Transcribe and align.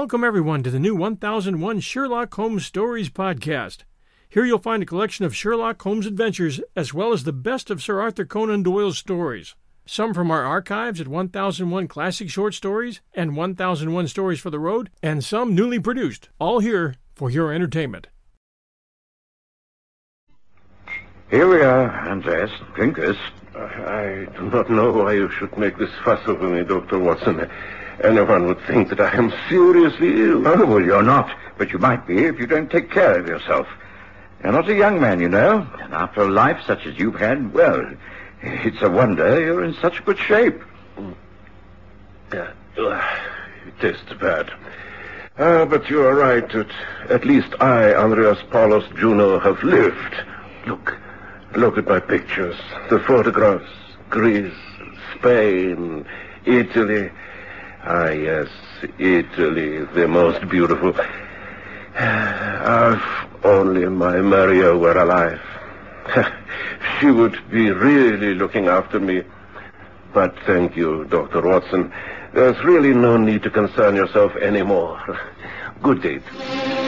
Welcome, 0.00 0.24
everyone, 0.24 0.62
to 0.62 0.70
the 0.70 0.78
new 0.78 0.96
1001 0.96 1.80
Sherlock 1.80 2.32
Holmes 2.32 2.64
Stories 2.64 3.10
podcast. 3.10 3.84
Here 4.30 4.46
you'll 4.46 4.58
find 4.58 4.82
a 4.82 4.86
collection 4.86 5.26
of 5.26 5.36
Sherlock 5.36 5.82
Holmes 5.82 6.06
adventures 6.06 6.58
as 6.74 6.94
well 6.94 7.12
as 7.12 7.24
the 7.24 7.34
best 7.34 7.70
of 7.70 7.82
Sir 7.82 8.00
Arthur 8.00 8.24
Conan 8.24 8.62
Doyle's 8.62 8.96
stories. 8.96 9.56
Some 9.84 10.14
from 10.14 10.30
our 10.30 10.42
archives 10.42 11.02
at 11.02 11.06
1001 11.06 11.86
Classic 11.88 12.30
Short 12.30 12.54
Stories 12.54 13.02
and 13.12 13.36
1001 13.36 14.08
Stories 14.08 14.40
for 14.40 14.48
the 14.48 14.58
Road, 14.58 14.88
and 15.02 15.22
some 15.22 15.54
newly 15.54 15.78
produced, 15.78 16.30
all 16.38 16.60
here 16.60 16.94
for 17.14 17.28
your 17.28 17.52
entertainment. 17.52 18.06
Here 21.28 21.46
we 21.46 21.60
are, 21.60 22.08
Andreas. 22.08 22.50
Drink 22.74 22.96
this. 22.96 23.18
I 23.54 24.26
do 24.34 24.48
not 24.50 24.70
know 24.70 24.92
why 24.92 25.12
you 25.12 25.30
should 25.38 25.58
make 25.58 25.76
this 25.76 25.90
fuss 26.02 26.26
over 26.26 26.48
me, 26.48 26.64
Dr. 26.64 26.98
Watson. 26.98 27.50
Anyone 28.02 28.46
would 28.46 28.60
think 28.66 28.88
that 28.88 29.00
I 29.00 29.14
am 29.14 29.32
seriously 29.48 30.22
ill. 30.22 30.46
Oh, 30.46 30.64
well, 30.64 30.80
you're 30.80 31.02
not. 31.02 31.30
But 31.58 31.70
you 31.70 31.78
might 31.78 32.06
be 32.06 32.24
if 32.24 32.38
you 32.38 32.46
don't 32.46 32.70
take 32.70 32.90
care 32.90 33.18
of 33.18 33.26
yourself. 33.26 33.68
You're 34.42 34.52
not 34.52 34.68
a 34.70 34.74
young 34.74 35.00
man, 35.00 35.20
you 35.20 35.28
know. 35.28 35.66
And 35.80 35.92
after 35.92 36.22
a 36.22 36.30
life 36.30 36.62
such 36.66 36.86
as 36.86 36.98
you've 36.98 37.16
had, 37.16 37.52
well, 37.52 37.84
it's 38.42 38.80
a 38.80 38.88
wonder 38.88 39.38
you're 39.38 39.64
in 39.64 39.74
such 39.74 40.02
good 40.06 40.18
shape. 40.18 40.62
Yeah, 42.32 42.52
it 42.76 43.80
tastes 43.80 44.12
bad. 44.18 44.50
Ah, 45.38 45.64
but 45.66 45.90
you 45.90 46.02
are 46.02 46.14
right. 46.14 46.48
That 46.52 46.70
at 47.10 47.24
least 47.24 47.54
I, 47.60 47.92
Andreas 47.94 48.38
Paulus 48.50 48.84
Juno, 48.96 49.38
have 49.40 49.62
lived. 49.62 50.14
Look, 50.66 50.96
look 51.54 51.76
at 51.76 51.86
my 51.86 52.00
pictures, 52.00 52.56
the 52.88 53.00
photographs, 53.00 53.70
Greece, 54.08 54.54
Spain, 55.16 56.06
Italy. 56.46 57.10
Ah, 57.82 58.10
yes, 58.10 58.48
Italy, 58.98 59.84
the 59.94 60.06
most 60.06 60.48
beautiful. 60.48 60.94
If 61.94 63.02
only 63.44 63.86
my 63.86 64.20
Maria 64.20 64.76
were 64.76 64.96
alive. 64.98 65.40
she 67.00 67.10
would 67.10 67.38
be 67.50 67.70
really 67.70 68.34
looking 68.34 68.66
after 68.68 69.00
me. 69.00 69.22
But 70.12 70.34
thank 70.46 70.76
you, 70.76 71.04
Dr. 71.06 71.40
Watson. 71.40 71.92
There's 72.34 72.62
really 72.64 72.94
no 72.94 73.16
need 73.16 73.42
to 73.44 73.50
concern 73.50 73.96
yourself 73.96 74.36
anymore. 74.36 75.00
Good 75.82 76.02
day. 76.02 76.79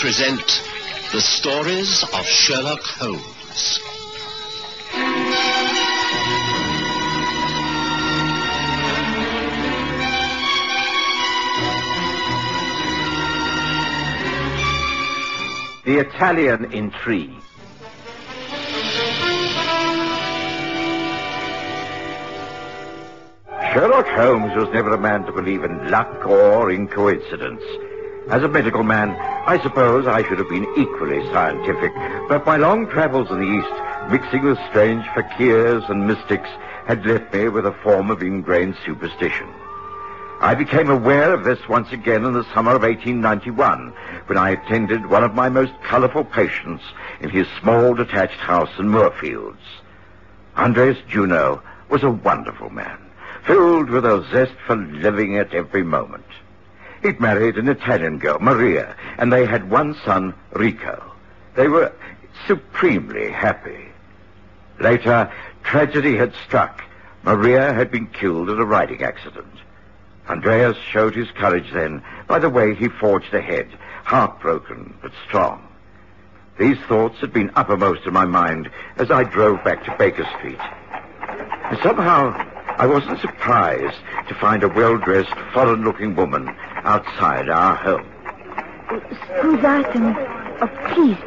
Present 0.00 0.62
the 1.10 1.20
stories 1.20 2.04
of 2.14 2.24
Sherlock 2.24 2.82
Holmes. 2.82 3.80
The 15.84 15.98
Italian 15.98 16.72
Intrigue. 16.72 17.32
Sherlock 23.72 24.06
Holmes 24.06 24.54
was 24.54 24.68
never 24.72 24.94
a 24.94 24.98
man 24.98 25.24
to 25.24 25.32
believe 25.32 25.64
in 25.64 25.90
luck 25.90 26.24
or 26.24 26.70
in 26.70 26.86
coincidence. 26.86 27.62
As 28.30 28.42
a 28.42 28.48
medical 28.48 28.82
man, 28.82 29.16
I 29.48 29.58
suppose 29.62 30.06
I 30.06 30.22
should 30.28 30.36
have 30.36 30.50
been 30.50 30.68
equally 30.76 31.24
scientific, 31.32 31.94
but 32.28 32.44
my 32.44 32.58
long 32.58 32.86
travels 32.86 33.30
in 33.30 33.40
the 33.40 33.46
East, 33.46 34.10
mixing 34.12 34.42
with 34.42 34.58
strange 34.68 35.02
fakirs 35.06 35.88
and 35.88 36.06
mystics, 36.06 36.50
had 36.84 37.06
left 37.06 37.32
me 37.32 37.48
with 37.48 37.64
a 37.64 37.72
form 37.82 38.10
of 38.10 38.20
ingrained 38.20 38.76
superstition. 38.84 39.48
I 40.42 40.54
became 40.54 40.90
aware 40.90 41.32
of 41.32 41.44
this 41.44 41.66
once 41.66 41.90
again 41.92 42.26
in 42.26 42.34
the 42.34 42.44
summer 42.52 42.76
of 42.76 42.82
1891, 42.82 43.94
when 44.26 44.36
I 44.36 44.50
attended 44.50 45.06
one 45.06 45.24
of 45.24 45.34
my 45.34 45.48
most 45.48 45.72
colorful 45.82 46.24
patients 46.24 46.84
in 47.22 47.30
his 47.30 47.46
small 47.58 47.94
detached 47.94 48.40
house 48.40 48.78
in 48.78 48.90
Moorfields. 48.90 49.64
Andreas 50.58 50.98
Juno 51.08 51.62
was 51.88 52.02
a 52.02 52.10
wonderful 52.10 52.68
man, 52.68 52.98
filled 53.46 53.88
with 53.88 54.04
a 54.04 54.26
zest 54.30 54.52
for 54.66 54.76
living 54.76 55.38
at 55.38 55.54
every 55.54 55.84
moment. 55.84 56.26
He'd 57.02 57.20
married 57.20 57.56
an 57.56 57.68
Italian 57.68 58.18
girl, 58.18 58.38
Maria, 58.40 58.96
and 59.18 59.32
they 59.32 59.46
had 59.46 59.70
one 59.70 59.94
son, 60.04 60.34
Rico. 60.52 61.12
They 61.54 61.68
were 61.68 61.92
supremely 62.46 63.30
happy. 63.30 63.88
Later, 64.80 65.30
tragedy 65.62 66.16
had 66.16 66.34
struck. 66.46 66.82
Maria 67.22 67.72
had 67.72 67.90
been 67.90 68.06
killed 68.06 68.48
in 68.48 68.58
a 68.58 68.64
riding 68.64 69.02
accident. 69.02 69.52
Andreas 70.28 70.76
showed 70.76 71.14
his 71.14 71.30
courage 71.32 71.72
then 71.72 72.02
by 72.26 72.38
the 72.38 72.50
way 72.50 72.74
he 72.74 72.88
forged 72.88 73.32
ahead, 73.32 73.68
heartbroken 74.04 74.94
but 75.00 75.12
strong. 75.26 75.66
These 76.58 76.78
thoughts 76.88 77.18
had 77.20 77.32
been 77.32 77.52
uppermost 77.54 78.06
in 78.06 78.12
my 78.12 78.24
mind 78.24 78.68
as 78.96 79.10
I 79.10 79.24
drove 79.24 79.62
back 79.64 79.84
to 79.84 79.96
Baker 79.96 80.26
Street. 80.38 80.58
Somehow, 81.82 82.32
I 82.78 82.86
wasn't 82.86 83.20
surprised 83.20 83.96
to 84.28 84.34
find 84.36 84.62
a 84.62 84.68
well-dressed, 84.68 85.34
foreign-looking 85.52 86.14
woman 86.14 86.48
outside 86.84 87.48
our 87.48 87.74
home. 87.74 88.06
Scusatemi. 88.86 90.14
Oh, 90.60 90.68
please. 90.94 91.18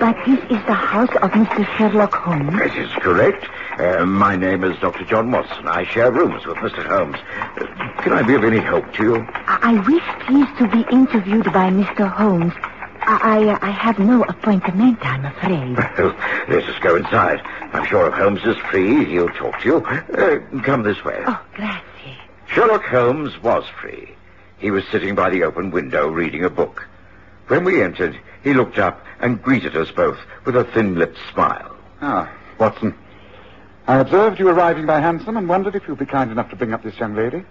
But 0.00 0.16
this 0.26 0.40
is 0.50 0.66
the 0.66 0.74
house 0.74 1.14
of 1.22 1.30
Mr. 1.30 1.64
Sherlock 1.76 2.12
Holmes. 2.12 2.58
That 2.58 2.76
is 2.76 2.90
correct. 2.94 3.46
Uh, 3.78 4.04
my 4.04 4.34
name 4.34 4.64
is 4.64 4.76
Dr. 4.80 5.04
John 5.04 5.30
Watson. 5.30 5.68
I 5.68 5.84
share 5.84 6.10
rooms 6.10 6.44
with 6.44 6.56
Mr. 6.56 6.84
Holmes. 6.84 7.16
Uh, 7.56 8.02
can 8.02 8.12
I 8.12 8.22
be 8.22 8.34
of 8.34 8.42
any 8.42 8.58
help 8.58 8.92
to 8.94 9.02
you? 9.04 9.16
I, 9.30 9.58
I 9.62 9.88
wish, 9.88 10.02
please, 10.26 10.48
to 10.58 10.68
be 10.68 10.84
interviewed 10.92 11.44
by 11.52 11.70
Mr. 11.70 12.10
Holmes. 12.10 12.52
I, 13.08 13.56
I, 13.62 13.68
I 13.68 13.70
have 13.70 13.98
no 13.98 14.22
appointment, 14.24 14.98
I'm 15.02 15.24
afraid. 15.24 15.76
Well, 15.98 16.14
let 16.48 16.64
us 16.68 16.78
go 16.80 16.96
inside. 16.96 17.40
I'm 17.72 17.86
sure 17.86 18.06
if 18.08 18.14
Holmes 18.14 18.44
is 18.44 18.56
free, 18.70 19.04
he'll 19.04 19.28
talk 19.30 19.60
to 19.60 19.66
you. 19.66 19.76
Uh, 19.84 20.38
come 20.62 20.82
this 20.82 21.02
way. 21.04 21.22
Oh, 21.26 21.42
grazie. 21.54 22.16
Sherlock 22.48 22.84
Holmes 22.84 23.40
was 23.42 23.64
free. 23.80 24.14
He 24.58 24.70
was 24.70 24.84
sitting 24.90 25.14
by 25.14 25.30
the 25.30 25.42
open 25.44 25.70
window 25.70 26.08
reading 26.08 26.44
a 26.44 26.50
book. 26.50 26.86
When 27.48 27.64
we 27.64 27.82
entered, 27.82 28.18
he 28.42 28.54
looked 28.54 28.78
up 28.78 29.04
and 29.20 29.42
greeted 29.42 29.76
us 29.76 29.90
both 29.90 30.18
with 30.44 30.56
a 30.56 30.64
thin-lipped 30.64 31.18
smile. 31.32 31.76
Ah, 32.00 32.32
Watson. 32.58 32.94
I 33.86 33.98
observed 34.00 34.38
you 34.38 34.48
arriving 34.48 34.86
by 34.86 35.00
hansom 35.00 35.36
and 35.36 35.48
wondered 35.48 35.74
if 35.76 35.86
you'd 35.88 35.98
be 35.98 36.06
kind 36.06 36.30
enough 36.30 36.50
to 36.50 36.56
bring 36.56 36.72
up 36.72 36.82
this 36.82 36.98
young 36.98 37.14
lady. 37.14 37.44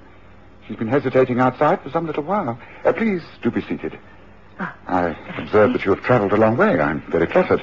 She's 0.67 0.77
been 0.77 0.87
hesitating 0.87 1.39
outside 1.39 1.81
for 1.81 1.89
some 1.89 2.05
little 2.07 2.23
while. 2.23 2.59
Uh, 2.83 2.91
please 2.93 3.21
do 3.41 3.51
be 3.51 3.61
seated. 3.61 3.97
Ah, 4.59 4.75
I 4.87 5.41
observe 5.41 5.73
that 5.73 5.83
you 5.85 5.93
have 5.93 6.03
travelled 6.03 6.31
a 6.33 6.37
long 6.37 6.57
way. 6.57 6.79
I'm 6.79 7.01
very 7.11 7.25
flattered. 7.27 7.61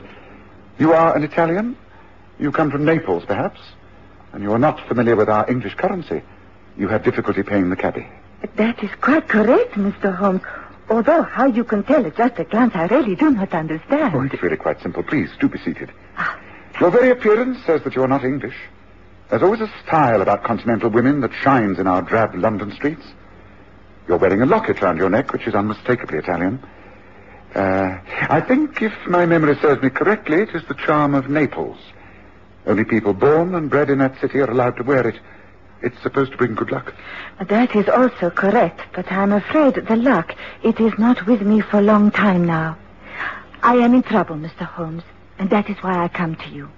You 0.78 0.92
are 0.92 1.16
an 1.16 1.22
Italian? 1.22 1.76
You 2.38 2.52
come 2.52 2.70
from 2.70 2.84
Naples, 2.84 3.24
perhaps? 3.24 3.60
And 4.32 4.42
you 4.42 4.52
are 4.52 4.58
not 4.58 4.80
familiar 4.88 5.16
with 5.16 5.28
our 5.28 5.48
English 5.50 5.74
currency. 5.74 6.22
You 6.76 6.88
have 6.88 7.04
difficulty 7.04 7.42
paying 7.42 7.70
the 7.70 7.76
cabby. 7.76 8.06
That 8.56 8.82
is 8.82 8.90
quite 9.00 9.28
correct, 9.28 9.72
Mr. 9.74 10.14
Holmes. 10.14 10.42
Although 10.90 11.22
how 11.22 11.46
you 11.46 11.64
can 11.64 11.82
tell 11.84 12.04
at 12.04 12.16
just 12.16 12.38
a 12.38 12.44
glance, 12.44 12.74
I 12.74 12.86
really 12.86 13.14
do 13.14 13.30
not 13.30 13.52
understand. 13.54 14.14
Oh, 14.14 14.22
it's 14.22 14.42
really 14.42 14.56
quite 14.56 14.80
simple. 14.82 15.02
Please 15.02 15.30
do 15.40 15.48
be 15.48 15.58
seated. 15.58 15.90
Ah, 16.16 16.38
Your 16.80 16.90
very 16.90 17.10
appearance 17.10 17.58
says 17.64 17.82
that 17.84 17.94
you 17.94 18.02
are 18.02 18.08
not 18.08 18.24
English. 18.24 18.56
There's 19.30 19.42
always 19.42 19.60
a 19.60 19.70
style 19.86 20.20
about 20.20 20.44
continental 20.44 20.90
women 20.90 21.20
that 21.20 21.32
shines 21.32 21.78
in 21.78 21.86
our 21.86 22.02
drab 22.02 22.34
London 22.34 22.72
streets. 22.72 23.04
You're 24.08 24.18
wearing 24.18 24.42
a 24.42 24.46
locket 24.46 24.82
round 24.82 24.98
your 24.98 25.08
neck, 25.08 25.32
which 25.32 25.46
is 25.46 25.54
unmistakably 25.54 26.18
Italian. 26.18 26.62
Uh, 27.54 27.98
I 28.30 28.40
think, 28.40 28.80
if 28.80 28.92
my 29.06 29.26
memory 29.26 29.56
serves 29.60 29.82
me 29.82 29.90
correctly, 29.90 30.38
it 30.38 30.54
is 30.54 30.62
the 30.68 30.74
charm 30.74 31.14
of 31.14 31.28
Naples. 31.28 31.78
Only 32.66 32.84
people 32.84 33.12
born 33.12 33.54
and 33.54 33.68
bred 33.68 33.90
in 33.90 33.98
that 33.98 34.18
city 34.20 34.38
are 34.38 34.50
allowed 34.50 34.76
to 34.76 34.84
wear 34.84 35.06
it. 35.06 35.20
It's 35.82 36.00
supposed 36.02 36.30
to 36.30 36.38
bring 36.38 36.54
good 36.54 36.70
luck. 36.70 36.94
That 37.46 37.74
is 37.74 37.88
also 37.88 38.30
correct, 38.30 38.80
but 38.94 39.10
I'm 39.10 39.32
afraid 39.32 39.74
the 39.74 39.96
luck, 39.96 40.34
it 40.62 40.80
is 40.80 40.96
not 40.98 41.26
with 41.26 41.42
me 41.42 41.60
for 41.60 41.78
a 41.78 41.82
long 41.82 42.10
time 42.10 42.46
now. 42.46 42.78
I 43.62 43.74
am 43.76 43.94
in 43.94 44.02
trouble, 44.02 44.36
Mr. 44.36 44.64
Holmes, 44.64 45.02
and 45.38 45.50
that 45.50 45.68
is 45.68 45.76
why 45.78 46.04
I 46.04 46.08
come 46.08 46.36
to 46.36 46.48
you. 46.50 46.70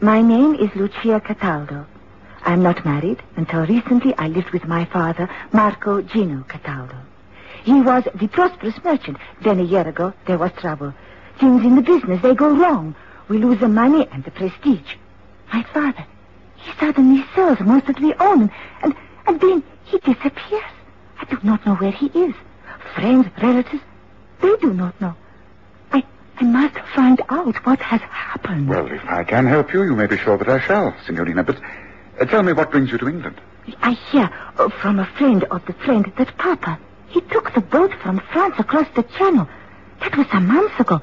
My 0.00 0.22
name 0.22 0.54
is 0.54 0.74
Lucia 0.74 1.20
Cataldo. 1.20 1.86
I'm 2.44 2.62
not 2.62 2.84
married. 2.84 3.22
Until 3.36 3.66
recently, 3.66 4.14
I 4.16 4.28
lived 4.28 4.50
with 4.50 4.66
my 4.66 4.84
father, 4.84 5.28
Marco 5.52 6.00
Gino 6.02 6.44
Cataldo. 6.48 6.96
He 7.64 7.80
was 7.80 8.04
the 8.14 8.28
prosperous 8.28 8.74
merchant. 8.82 9.18
Then 9.42 9.60
a 9.60 9.64
year 9.64 9.86
ago, 9.86 10.12
there 10.26 10.38
was 10.38 10.52
trouble. 10.52 10.92
Things 11.38 11.62
in 11.64 11.76
the 11.76 11.82
business, 11.82 12.20
they 12.22 12.34
go 12.34 12.50
wrong. 12.50 12.94
We 13.28 13.38
lose 13.38 13.60
the 13.60 13.68
money 13.68 14.08
and 14.12 14.24
the 14.24 14.30
prestige. 14.30 14.96
My 15.52 15.62
father, 15.72 16.04
he 16.56 16.72
suddenly 16.78 17.24
sells 17.34 17.60
most 17.60 17.86
that 17.86 18.00
we 18.00 18.14
own, 18.14 18.50
and, 18.82 18.94
and 19.26 19.40
then 19.40 19.62
he 19.84 19.98
disappears. 19.98 20.72
I 21.20 21.24
do 21.30 21.38
not 21.42 21.64
know 21.64 21.76
where 21.76 21.92
he 21.92 22.06
is. 22.06 22.34
Friends, 22.94 23.26
relatives, 23.40 23.82
they 24.40 24.56
do 24.56 24.74
not 24.74 25.00
know. 25.00 25.14
I, 25.92 26.04
I 26.38 26.44
must 26.44 26.78
find 26.94 27.20
out 27.28 27.54
what 27.64 27.80
has 27.80 28.00
happened. 28.00 28.68
Well, 28.68 28.90
if 28.90 29.04
I 29.04 29.22
can 29.24 29.46
help 29.46 29.72
you, 29.72 29.84
you 29.84 29.94
may 29.94 30.06
be 30.06 30.18
sure 30.18 30.36
that 30.36 30.48
I 30.48 30.60
shall, 30.60 30.94
Signorina. 31.06 31.44
But 31.44 31.60
uh, 32.20 32.24
tell 32.24 32.42
me 32.42 32.52
what 32.52 32.70
brings 32.70 32.90
you 32.90 32.98
to 32.98 33.08
England. 33.08 33.40
I 33.80 33.92
hear 33.92 34.28
uh, 34.58 34.68
from 34.68 34.98
a 34.98 35.06
friend 35.06 35.44
of 35.44 35.64
the 35.66 35.72
friend 35.74 36.12
that 36.18 36.36
Papa, 36.36 36.78
he 37.12 37.20
took 37.20 37.52
the 37.54 37.60
boat 37.60 37.92
from 38.02 38.20
France 38.32 38.54
across 38.58 38.88
the 38.96 39.02
channel. 39.18 39.46
That 40.00 40.16
was 40.16 40.26
some 40.28 40.46
months 40.46 40.80
ago. 40.80 41.00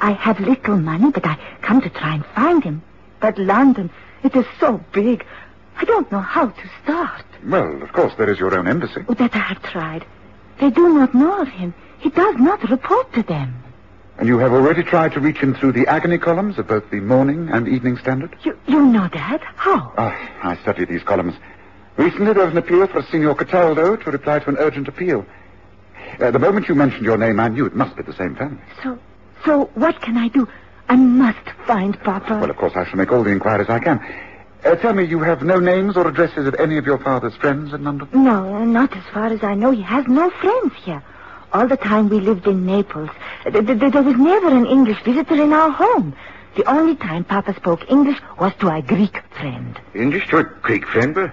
I 0.00 0.12
have 0.12 0.38
little 0.40 0.76
money, 0.76 1.10
but 1.10 1.26
I 1.26 1.36
come 1.60 1.80
to 1.82 1.90
try 1.90 2.14
and 2.14 2.24
find 2.26 2.62
him. 2.62 2.82
But 3.20 3.36
London, 3.36 3.90
it 4.22 4.34
is 4.36 4.46
so 4.60 4.82
big. 4.92 5.26
I 5.76 5.84
don't 5.84 6.10
know 6.12 6.20
how 6.20 6.46
to 6.46 6.70
start. 6.82 7.24
Well, 7.44 7.82
of 7.82 7.92
course, 7.92 8.12
there 8.16 8.30
is 8.30 8.38
your 8.38 8.56
own 8.56 8.68
embassy. 8.68 9.02
Oh, 9.08 9.14
that 9.14 9.34
I 9.34 9.38
have 9.38 9.62
tried. 9.62 10.06
They 10.60 10.70
do 10.70 10.94
not 10.94 11.14
know 11.14 11.40
of 11.42 11.48
him. 11.48 11.74
He 11.98 12.10
does 12.10 12.36
not 12.36 12.70
report 12.70 13.12
to 13.14 13.22
them. 13.22 13.62
And 14.18 14.28
you 14.28 14.38
have 14.38 14.52
already 14.52 14.82
tried 14.82 15.12
to 15.14 15.20
reach 15.20 15.38
him 15.38 15.54
through 15.54 15.72
the 15.72 15.86
agony 15.86 16.18
columns 16.18 16.58
of 16.58 16.68
both 16.68 16.88
the 16.90 17.00
Morning 17.00 17.48
and 17.50 17.66
Evening 17.66 17.96
Standard? 17.96 18.36
You, 18.44 18.56
you 18.66 18.84
know 18.84 19.08
that? 19.12 19.40
How? 19.56 19.92
Ah, 19.96 20.30
I 20.42 20.56
study 20.58 20.84
these 20.84 21.02
columns. 21.02 21.34
Recently 21.96 22.32
there 22.32 22.44
was 22.44 22.52
an 22.52 22.58
appeal 22.58 22.86
for 22.86 23.02
Signor 23.02 23.34
Cataldo 23.34 23.96
to 23.96 24.10
reply 24.10 24.38
to 24.38 24.50
an 24.50 24.56
urgent 24.58 24.88
appeal. 24.88 25.26
Uh, 26.20 26.30
the 26.30 26.38
moment 26.38 26.68
you 26.68 26.74
mentioned 26.74 27.04
your 27.04 27.16
name, 27.16 27.40
I 27.40 27.48
knew 27.48 27.66
it 27.66 27.74
must 27.74 27.96
be 27.96 28.02
the 28.02 28.12
same 28.12 28.34
family. 28.36 28.60
So, 28.82 28.98
so 29.44 29.64
what 29.74 30.00
can 30.02 30.16
I 30.18 30.28
do? 30.28 30.46
I 30.88 30.96
must 30.96 31.48
find 31.66 31.98
Papa. 32.00 32.38
Well, 32.40 32.50
of 32.50 32.56
course, 32.56 32.72
I 32.76 32.84
shall 32.84 32.96
make 32.96 33.10
all 33.12 33.22
the 33.22 33.30
inquiries 33.30 33.68
I 33.70 33.78
can. 33.78 33.98
Uh, 34.64 34.74
tell 34.76 34.92
me, 34.92 35.04
you 35.04 35.20
have 35.20 35.42
no 35.42 35.58
names 35.58 35.96
or 35.96 36.06
addresses 36.06 36.46
of 36.46 36.54
any 36.56 36.76
of 36.76 36.84
your 36.84 36.98
father's 36.98 37.34
friends 37.36 37.72
in 37.72 37.84
London? 37.84 38.08
No, 38.12 38.64
not 38.64 38.94
as 38.94 39.04
far 39.14 39.26
as 39.28 39.42
I 39.42 39.54
know. 39.54 39.70
He 39.70 39.82
has 39.82 40.06
no 40.06 40.28
friends 40.30 40.74
here. 40.84 41.02
All 41.52 41.66
the 41.66 41.76
time 41.78 42.08
we 42.10 42.20
lived 42.20 42.46
in 42.46 42.66
Naples, 42.66 43.08
th- 43.44 43.54
th- 43.54 43.66
th- 43.80 43.92
there 43.92 44.02
was 44.02 44.16
never 44.16 44.48
an 44.48 44.66
English 44.66 45.02
visitor 45.02 45.42
in 45.42 45.52
our 45.52 45.70
home. 45.70 46.14
The 46.56 46.68
only 46.70 46.96
time 46.96 47.24
Papa 47.24 47.54
spoke 47.54 47.90
English 47.90 48.18
was 48.38 48.52
to 48.60 48.68
a 48.68 48.82
Greek 48.82 49.16
friend. 49.38 49.80
English 49.94 50.28
to 50.28 50.38
a 50.38 50.44
Greek 50.44 50.86
friend, 50.86 51.14
but 51.14 51.32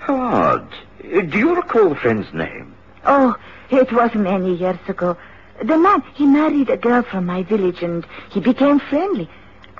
how 0.00 0.16
odd. 0.20 0.68
Uh, 1.02 1.20
Do 1.22 1.38
you 1.38 1.56
recall 1.56 1.88
the 1.88 1.94
friend's 1.96 2.32
name? 2.34 2.74
Oh, 3.04 3.34
it 3.70 3.92
was 3.92 4.14
many 4.14 4.54
years 4.54 4.78
ago. 4.88 5.16
The 5.62 5.78
man, 5.78 6.02
he 6.14 6.26
married 6.26 6.68
a 6.70 6.76
girl 6.76 7.02
from 7.02 7.26
my 7.26 7.42
village 7.42 7.82
and 7.82 8.06
he 8.30 8.40
became 8.40 8.78
friendly. 8.78 9.28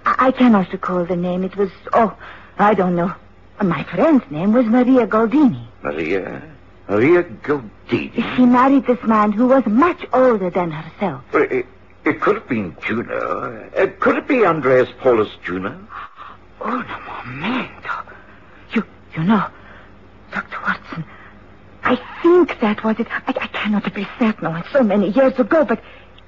I, 0.04 0.28
I 0.28 0.30
cannot 0.32 0.72
recall 0.72 1.04
the 1.04 1.16
name. 1.16 1.44
It 1.44 1.56
was, 1.56 1.70
oh, 1.92 2.16
I 2.58 2.74
don't 2.74 2.96
know. 2.96 3.14
My 3.62 3.84
friend's 3.84 4.24
name 4.30 4.52
was 4.52 4.66
Maria 4.66 5.06
Goldini. 5.06 5.66
Maria. 5.82 6.42
Maria 6.88 7.22
Goldini. 7.24 8.36
She 8.36 8.46
married 8.46 8.86
this 8.86 9.02
man 9.04 9.32
who 9.32 9.46
was 9.48 9.64
much 9.66 10.04
older 10.12 10.50
than 10.50 10.70
herself. 10.70 11.22
Well, 11.32 11.46
it, 11.50 11.66
it 12.04 12.20
could 12.20 12.36
have 12.36 12.48
been 12.48 12.76
Juno. 12.82 13.68
Could 14.00 14.16
it 14.16 14.28
be 14.28 14.44
Andreas 14.44 14.88
Paulus 15.00 15.30
Juno? 15.44 15.78
Oh, 16.60 16.68
Uno 16.68 17.00
momento. 17.06 17.90
You, 18.72 18.84
you 19.16 19.24
know, 19.24 19.46
Dr. 20.32 20.58
Watson, 20.62 21.04
I 21.86 21.96
think 22.20 22.58
that 22.60 22.82
was 22.82 22.98
it. 22.98 23.06
I, 23.10 23.32
I 23.40 23.46
cannot 23.46 23.94
be 23.94 24.06
certain. 24.18 24.46
Oh, 24.46 24.54
it's 24.56 24.72
so 24.72 24.82
many 24.82 25.10
years 25.10 25.38
ago, 25.38 25.64
but 25.64 25.80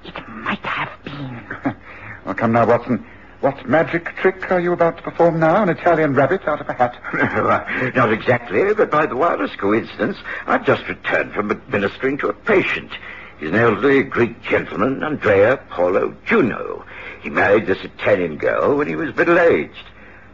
it 0.05 0.27
might 0.29 0.65
have 0.65 0.89
been. 1.03 1.75
well, 2.25 2.33
come 2.33 2.53
now, 2.53 2.65
Watson. 2.65 3.05
What 3.41 3.67
magic 3.67 4.15
trick 4.15 4.49
are 4.51 4.59
you 4.61 4.71
about 4.71 4.97
to 4.97 5.03
perform 5.03 5.39
now? 5.39 5.61
An 5.61 5.67
Italian 5.67 6.13
rabbit 6.13 6.47
out 6.47 6.61
of 6.61 6.69
a 6.69 6.73
hat? 6.73 6.97
No, 7.13 7.47
uh, 7.49 7.91
Not 7.93 8.13
exactly, 8.13 8.73
but 8.73 8.89
by 8.89 9.05
the 9.05 9.17
wildest 9.17 9.57
coincidence, 9.57 10.17
I've 10.47 10.65
just 10.65 10.87
returned 10.87 11.33
from 11.33 11.51
administering 11.51 12.17
to 12.19 12.29
a 12.29 12.33
patient. 12.33 12.91
He's 13.37 13.49
an 13.49 13.55
elderly 13.55 14.03
Greek 14.03 14.41
gentleman, 14.41 15.03
Andrea 15.03 15.57
Paulo 15.69 16.15
Juno. 16.25 16.85
He 17.21 17.29
married 17.29 17.65
this 17.65 17.83
Italian 17.83 18.37
girl 18.37 18.77
when 18.77 18.87
he 18.87 18.95
was 18.95 19.13
middle-aged. 19.15 19.88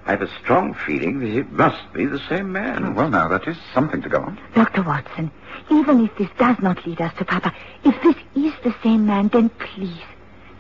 I 0.05 0.11
have 0.11 0.21
a 0.21 0.29
strong 0.39 0.73
feeling 0.73 1.19
that 1.19 1.35
it 1.35 1.51
must 1.51 1.91
be 1.93 2.05
the 2.05 2.21
same 2.29 2.51
man. 2.51 2.85
Oh, 2.85 2.91
well, 2.91 3.09
now, 3.09 3.27
that 3.27 3.47
is 3.47 3.57
something 3.73 4.01
to 4.03 4.09
go 4.09 4.21
on. 4.21 4.39
Dr. 4.53 4.83
Watson, 4.83 5.31
even 5.71 6.05
if 6.05 6.15
this 6.17 6.29
does 6.37 6.57
not 6.59 6.85
lead 6.85 7.01
us 7.01 7.13
to 7.17 7.25
Papa, 7.25 7.51
if 7.83 7.99
this 8.03 8.15
is 8.35 8.53
the 8.63 8.75
same 8.83 9.07
man, 9.07 9.29
then 9.29 9.49
please, 9.49 10.03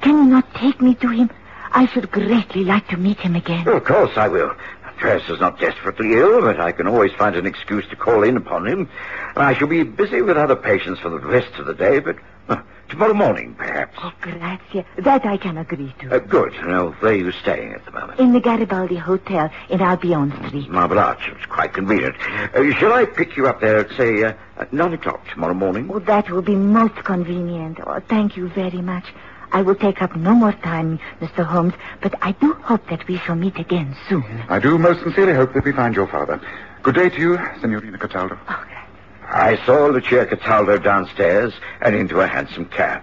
can 0.01 0.15
you 0.17 0.25
not 0.25 0.51
take 0.55 0.81
me 0.81 0.95
to 0.95 1.09
him? 1.09 1.29
I 1.71 1.85
should 1.87 2.11
greatly 2.11 2.63
like 2.63 2.87
to 2.87 2.97
meet 2.97 3.19
him 3.19 3.35
again. 3.35 3.67
Of 3.67 3.83
course 3.83 4.17
I 4.17 4.27
will. 4.29 4.55
Andreas 4.87 5.29
is 5.29 5.39
not 5.41 5.59
desperately 5.59 6.13
ill, 6.13 6.41
but 6.41 6.59
I 6.59 6.71
can 6.71 6.87
always 6.87 7.11
find 7.13 7.35
an 7.35 7.45
excuse 7.45 7.85
to 7.89 7.95
call 7.95 8.23
in 8.23 8.37
upon 8.37 8.65
him. 8.65 8.89
I 9.35 9.53
shall 9.53 9.67
be 9.67 9.83
busy 9.83 10.21
with 10.21 10.37
other 10.37 10.55
patients 10.55 11.01
for 11.01 11.09
the 11.09 11.19
rest 11.19 11.53
of 11.59 11.65
the 11.65 11.73
day, 11.73 11.99
but 11.99 12.15
uh, 12.47 12.61
tomorrow 12.89 13.13
morning, 13.13 13.55
perhaps. 13.55 13.97
Oh, 14.01 14.13
grazie. 14.21 14.85
That 14.97 15.25
I 15.25 15.37
can 15.37 15.57
agree 15.57 15.93
to. 15.99 16.15
Uh, 16.15 16.19
good. 16.19 16.53
Now, 16.65 16.91
where 16.99 17.11
are 17.11 17.15
you 17.15 17.31
staying 17.31 17.73
at 17.73 17.85
the 17.85 17.91
moment? 17.91 18.19
In 18.19 18.33
the 18.33 18.39
Garibaldi 18.39 18.95
Hotel 18.95 19.49
in 19.69 19.81
Albion 19.81 20.31
Street. 20.47 20.69
Marble 20.69 20.99
Arch. 20.99 21.29
It's 21.35 21.45
quite 21.45 21.73
convenient. 21.73 22.15
Uh, 22.19 22.71
shall 22.73 22.93
I 22.93 23.05
pick 23.05 23.35
you 23.37 23.47
up 23.47 23.61
there 23.61 23.79
at, 23.79 23.91
say, 23.97 24.23
uh, 24.23 24.33
at 24.57 24.71
9 24.71 24.93
o'clock 24.93 25.27
tomorrow 25.29 25.53
morning? 25.53 25.89
Oh, 25.91 25.99
that 25.99 26.29
will 26.29 26.41
be 26.41 26.55
most 26.55 26.95
convenient. 26.95 27.79
Oh, 27.85 27.99
thank 28.07 28.37
you 28.37 28.49
very 28.49 28.81
much. 28.81 29.05
I 29.51 29.61
will 29.61 29.75
take 29.75 30.01
up 30.01 30.15
no 30.15 30.33
more 30.33 30.51
time, 30.51 30.99
Mr. 31.21 31.45
Holmes, 31.45 31.73
but 32.01 32.13
I 32.21 32.33
do 32.33 32.53
hope 32.53 32.89
that 32.89 33.07
we 33.07 33.17
shall 33.17 33.35
meet 33.35 33.57
again 33.57 33.95
soon. 34.09 34.25
I 34.49 34.59
do 34.59 34.77
most 34.77 35.01
sincerely 35.01 35.33
hope 35.33 35.53
that 35.53 35.63
we 35.63 35.71
find 35.71 35.95
your 35.95 36.07
father. 36.07 36.41
Good 36.83 36.95
day 36.95 37.09
to 37.09 37.17
you, 37.19 37.37
Signorina 37.61 37.97
Cataldo. 37.97 38.37
Oh, 38.49 38.65
I 39.27 39.57
saw 39.65 39.87
Lucia 39.87 40.25
Cataldo 40.25 40.77
downstairs 40.77 41.53
and 41.81 41.95
into 41.95 42.21
a 42.21 42.27
hansom 42.27 42.65
cab. 42.65 43.01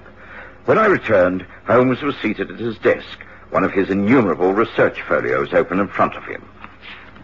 When 0.64 0.78
I 0.78 0.86
returned, 0.86 1.46
Holmes 1.66 2.02
was 2.02 2.16
seated 2.16 2.50
at 2.50 2.58
his 2.58 2.78
desk, 2.78 3.24
one 3.50 3.64
of 3.64 3.72
his 3.72 3.90
innumerable 3.90 4.52
research 4.52 5.02
folios 5.02 5.52
open 5.52 5.80
in 5.80 5.88
front 5.88 6.14
of 6.14 6.24
him. 6.24 6.44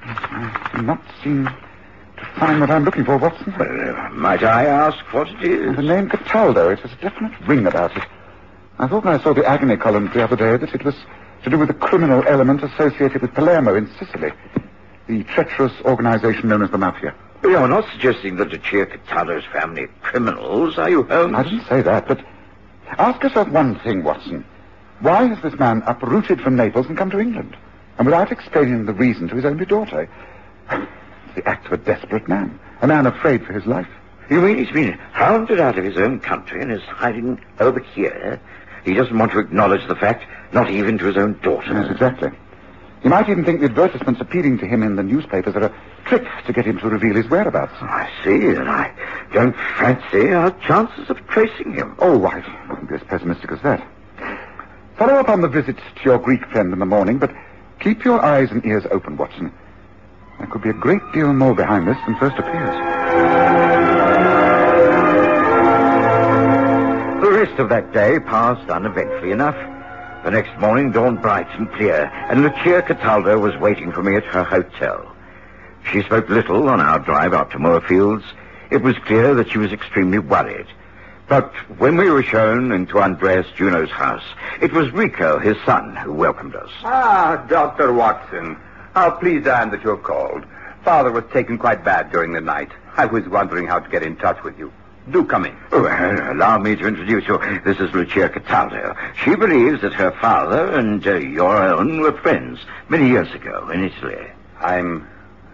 I 0.02 0.71
do 0.75 0.83
not 0.83 1.02
seem 1.23 1.45
to 1.45 2.25
find 2.38 2.61
what 2.61 2.71
I'm 2.71 2.85
looking 2.85 3.05
for, 3.05 3.17
Watson. 3.17 3.55
Well, 3.59 3.97
uh, 3.97 4.11
might 4.11 4.43
I 4.43 4.64
ask 4.64 4.99
what 5.12 5.28
it 5.28 5.45
is? 5.45 5.76
The 5.76 5.83
name 5.83 6.09
Cataldo, 6.09 6.71
it 6.71 6.81
has 6.81 6.93
a 6.93 6.97
definite 6.97 7.38
ring 7.47 7.67
about 7.67 7.97
it. 7.97 8.05
I 8.78 8.88
thought 8.88 9.05
when 9.05 9.14
I 9.14 9.23
saw 9.23 9.33
the 9.33 9.47
agony 9.47 9.76
columns 9.76 10.12
the 10.12 10.25
other 10.25 10.37
day 10.37 10.57
that 10.57 10.75
it 10.75 10.85
was 10.85 10.95
to 11.45 11.50
do 11.50 11.59
with 11.59 11.71
a 11.71 11.75
criminal 11.75 12.25
element 12.26 12.62
associated 12.62 13.23
with 13.23 13.35
Palermo 13.35 13.75
in 13.75 13.88
Sicily. 13.99 14.33
The 15.07 15.23
treacherous 15.25 15.73
organization 15.85 16.49
known 16.49 16.62
as 16.62 16.71
the 16.71 16.78
Mafia. 16.78 17.14
You're 17.42 17.68
not 17.68 17.88
suggesting 17.92 18.37
that 18.37 18.50
Lucia 18.50 18.87
Cataldo's 18.87 19.45
family 19.52 19.85
are 19.85 19.90
criminals, 20.02 20.76
are 20.76 20.90
you, 20.90 21.04
Holmes? 21.04 21.35
I 21.37 21.42
didn't 21.45 21.66
say 21.66 21.83
that, 21.83 22.09
but 22.09 22.21
ask 22.99 23.23
yourself 23.23 23.49
one 23.49 23.78
thing, 23.80 24.02
Watson. 24.02 24.45
Why 25.00 25.26
has 25.26 25.40
this 25.42 25.59
man 25.59 25.83
uprooted 25.87 26.40
from 26.40 26.57
Naples 26.57 26.87
and 26.87 26.99
come 26.99 27.11
to 27.11 27.21
England? 27.21 27.57
And 27.99 28.07
without 28.07 28.33
explaining 28.33 28.87
the 28.87 28.92
reason 28.92 29.28
to 29.28 29.37
his 29.37 29.45
only 29.45 29.64
daughter. 29.64 30.09
It's 30.71 30.88
the 31.37 31.49
act 31.49 31.66
of 31.66 31.73
a 31.73 31.76
desperate 31.76 32.28
man. 32.28 32.59
A 32.83 32.87
man 32.87 33.07
afraid 33.07 33.47
for 33.47 33.52
his 33.52 33.66
life. 33.66 33.88
You 34.30 34.40
mean 34.40 34.59
he's 34.59 34.71
been 34.71 34.92
hounded 35.12 35.59
out 35.59 35.78
of 35.78 35.85
his 35.85 35.97
own 35.97 36.21
country 36.21 36.61
and 36.61 36.71
is 36.71 36.83
hiding 36.83 37.40
over 37.61 37.80
here? 37.80 38.40
He 38.85 38.95
doesn't 38.95 39.16
want 39.16 39.33
to 39.33 39.38
acknowledge 39.38 39.87
the 39.88 39.97
fact, 39.97 40.25
not 40.52 40.71
even 40.71 40.99
to 40.99 41.07
his 41.07 41.16
own 41.16 41.38
daughter. 41.40 41.73
Yes, 41.73 41.90
exactly. 41.90 42.30
You 43.02 43.11
might 43.11 43.28
even 43.28 43.45
think 43.45 43.61
the 43.61 43.66
advertisements 43.66 44.21
appealing 44.21 44.59
to 44.59 44.66
him 44.66 44.83
in 44.83 44.97
the 44.97 45.02
newspapers 45.02 45.54
are 45.54 45.66
a 45.66 45.75
trick 46.09 46.27
to 46.47 46.53
get 46.53 46.65
him 46.65 46.79
to 46.79 46.88
reveal 46.88 47.15
his 47.15 47.29
whereabouts. 47.29 47.75
I 47.81 48.11
see, 48.25 48.47
and 48.47 48.69
I 48.69 48.93
don't 49.33 49.55
fancy 49.79 50.33
our 50.33 50.50
chances 50.61 51.11
of 51.11 51.25
tracing 51.29 51.75
him. 51.75 51.95
Oh, 51.99 52.25
I 52.27 52.43
wouldn't 52.69 52.88
be 52.88 52.95
as 52.95 53.03
pessimistic 53.03 53.53
as 53.53 53.61
that. 53.62 53.87
Follow 54.97 55.15
up 55.15 55.29
on 55.29 55.43
the 55.43 55.49
visit 55.49 55.77
to 55.77 56.05
your 56.05 56.19
Greek 56.19 56.45
friend 56.47 56.73
in 56.73 56.79
the 56.79 56.87
morning, 56.87 57.19
but 57.19 57.31
keep 57.79 58.05
your 58.05 58.25
eyes 58.25 58.50
and 58.50 58.65
ears 58.65 58.85
open, 58.91 59.17
Watson. 59.17 59.53
There 60.38 60.47
could 60.49 60.62
be 60.62 60.71
a 60.71 60.75
great 60.75 61.03
deal 61.12 61.33
more 61.33 61.55
behind 61.55 61.87
this 61.87 61.99
than 62.07 62.17
first 62.17 62.38
appears. 62.38 62.75
The 67.23 67.31
rest 67.31 67.59
of 67.61 67.69
that 67.69 67.93
day 67.93 68.19
passed 68.19 68.69
uneventfully 68.71 69.31
enough. 69.31 69.57
The 70.25 70.31
next 70.31 70.59
morning 70.59 70.91
dawned 70.91 71.23
bright 71.23 71.49
and 71.59 71.71
clear, 71.75 72.11
and 72.31 72.43
Lucia 72.43 72.83
Cataldo 72.83 73.38
was 73.38 73.57
waiting 73.57 73.93
for 73.93 74.03
me 74.03 74.17
at 74.17 74.25
her 74.25 74.43
hotel. 74.43 75.15
She 75.92 76.02
spoke 76.02 76.28
little 76.28 76.68
on 76.68 76.80
our 76.80 76.99
drive 76.99 77.33
out 77.33 77.50
to 77.52 77.59
Moorfields. 77.59 78.25
It 78.71 78.83
was 78.83 78.97
clear 79.07 79.35
that 79.35 79.50
she 79.50 79.59
was 79.59 79.73
extremely 79.73 80.18
worried. 80.18 80.66
But 81.28 81.52
when 81.78 81.97
we 81.97 82.11
were 82.11 82.23
shown 82.23 82.73
into 82.73 82.99
Andreas 82.99 83.47
Juno's 83.54 83.90
house, 83.90 84.25
it 84.61 84.73
was 84.73 84.92
Rico, 84.92 85.38
his 85.38 85.57
son, 85.64 85.97
who 85.97 86.12
welcomed 86.12 86.57
us. 86.57 86.71
Ah, 86.85 87.45
Dr. 87.49 87.92
Watson. 87.92 88.57
How 88.95 89.11
pleased 89.11 89.47
I 89.47 89.62
am 89.62 89.71
that 89.71 89.83
you 89.83 89.90
have 89.90 90.02
called. 90.02 90.45
Father 90.85 91.11
was 91.11 91.25
taken 91.33 91.59
quite 91.59 91.85
bad 91.85 92.11
during 92.11 92.33
the 92.33 92.40
night. 92.40 92.71
I 92.97 93.07
was 93.07 93.26
wondering 93.28 93.66
how 93.66 93.78
to 93.78 93.88
get 93.90 94.02
in 94.02 94.16
touch 94.16 94.42
with 94.42 94.59
you. 94.59 94.73
Do 95.11 95.25
come 95.25 95.47
in. 95.47 95.57
Oh, 95.73 95.87
uh, 95.87 96.33
allow 96.33 96.59
me 96.59 96.76
to 96.76 96.87
introduce 96.87 97.26
you. 97.28 97.38
This 97.64 97.78
is 97.78 97.95
Lucia 97.95 98.28
Cataldo. 98.28 98.95
She 99.25 99.35
believes 99.35 99.80
that 99.80 99.95
her 99.95 100.11
father 100.12 100.73
and 100.73 101.07
uh, 101.07 101.14
your 101.16 101.57
own 101.57 102.00
were 102.00 102.12
friends 102.12 102.61
many 102.90 103.09
years 103.09 103.33
ago 103.33 103.71
in 103.71 103.85
Italy. 103.85 104.26
I'm 104.61 105.07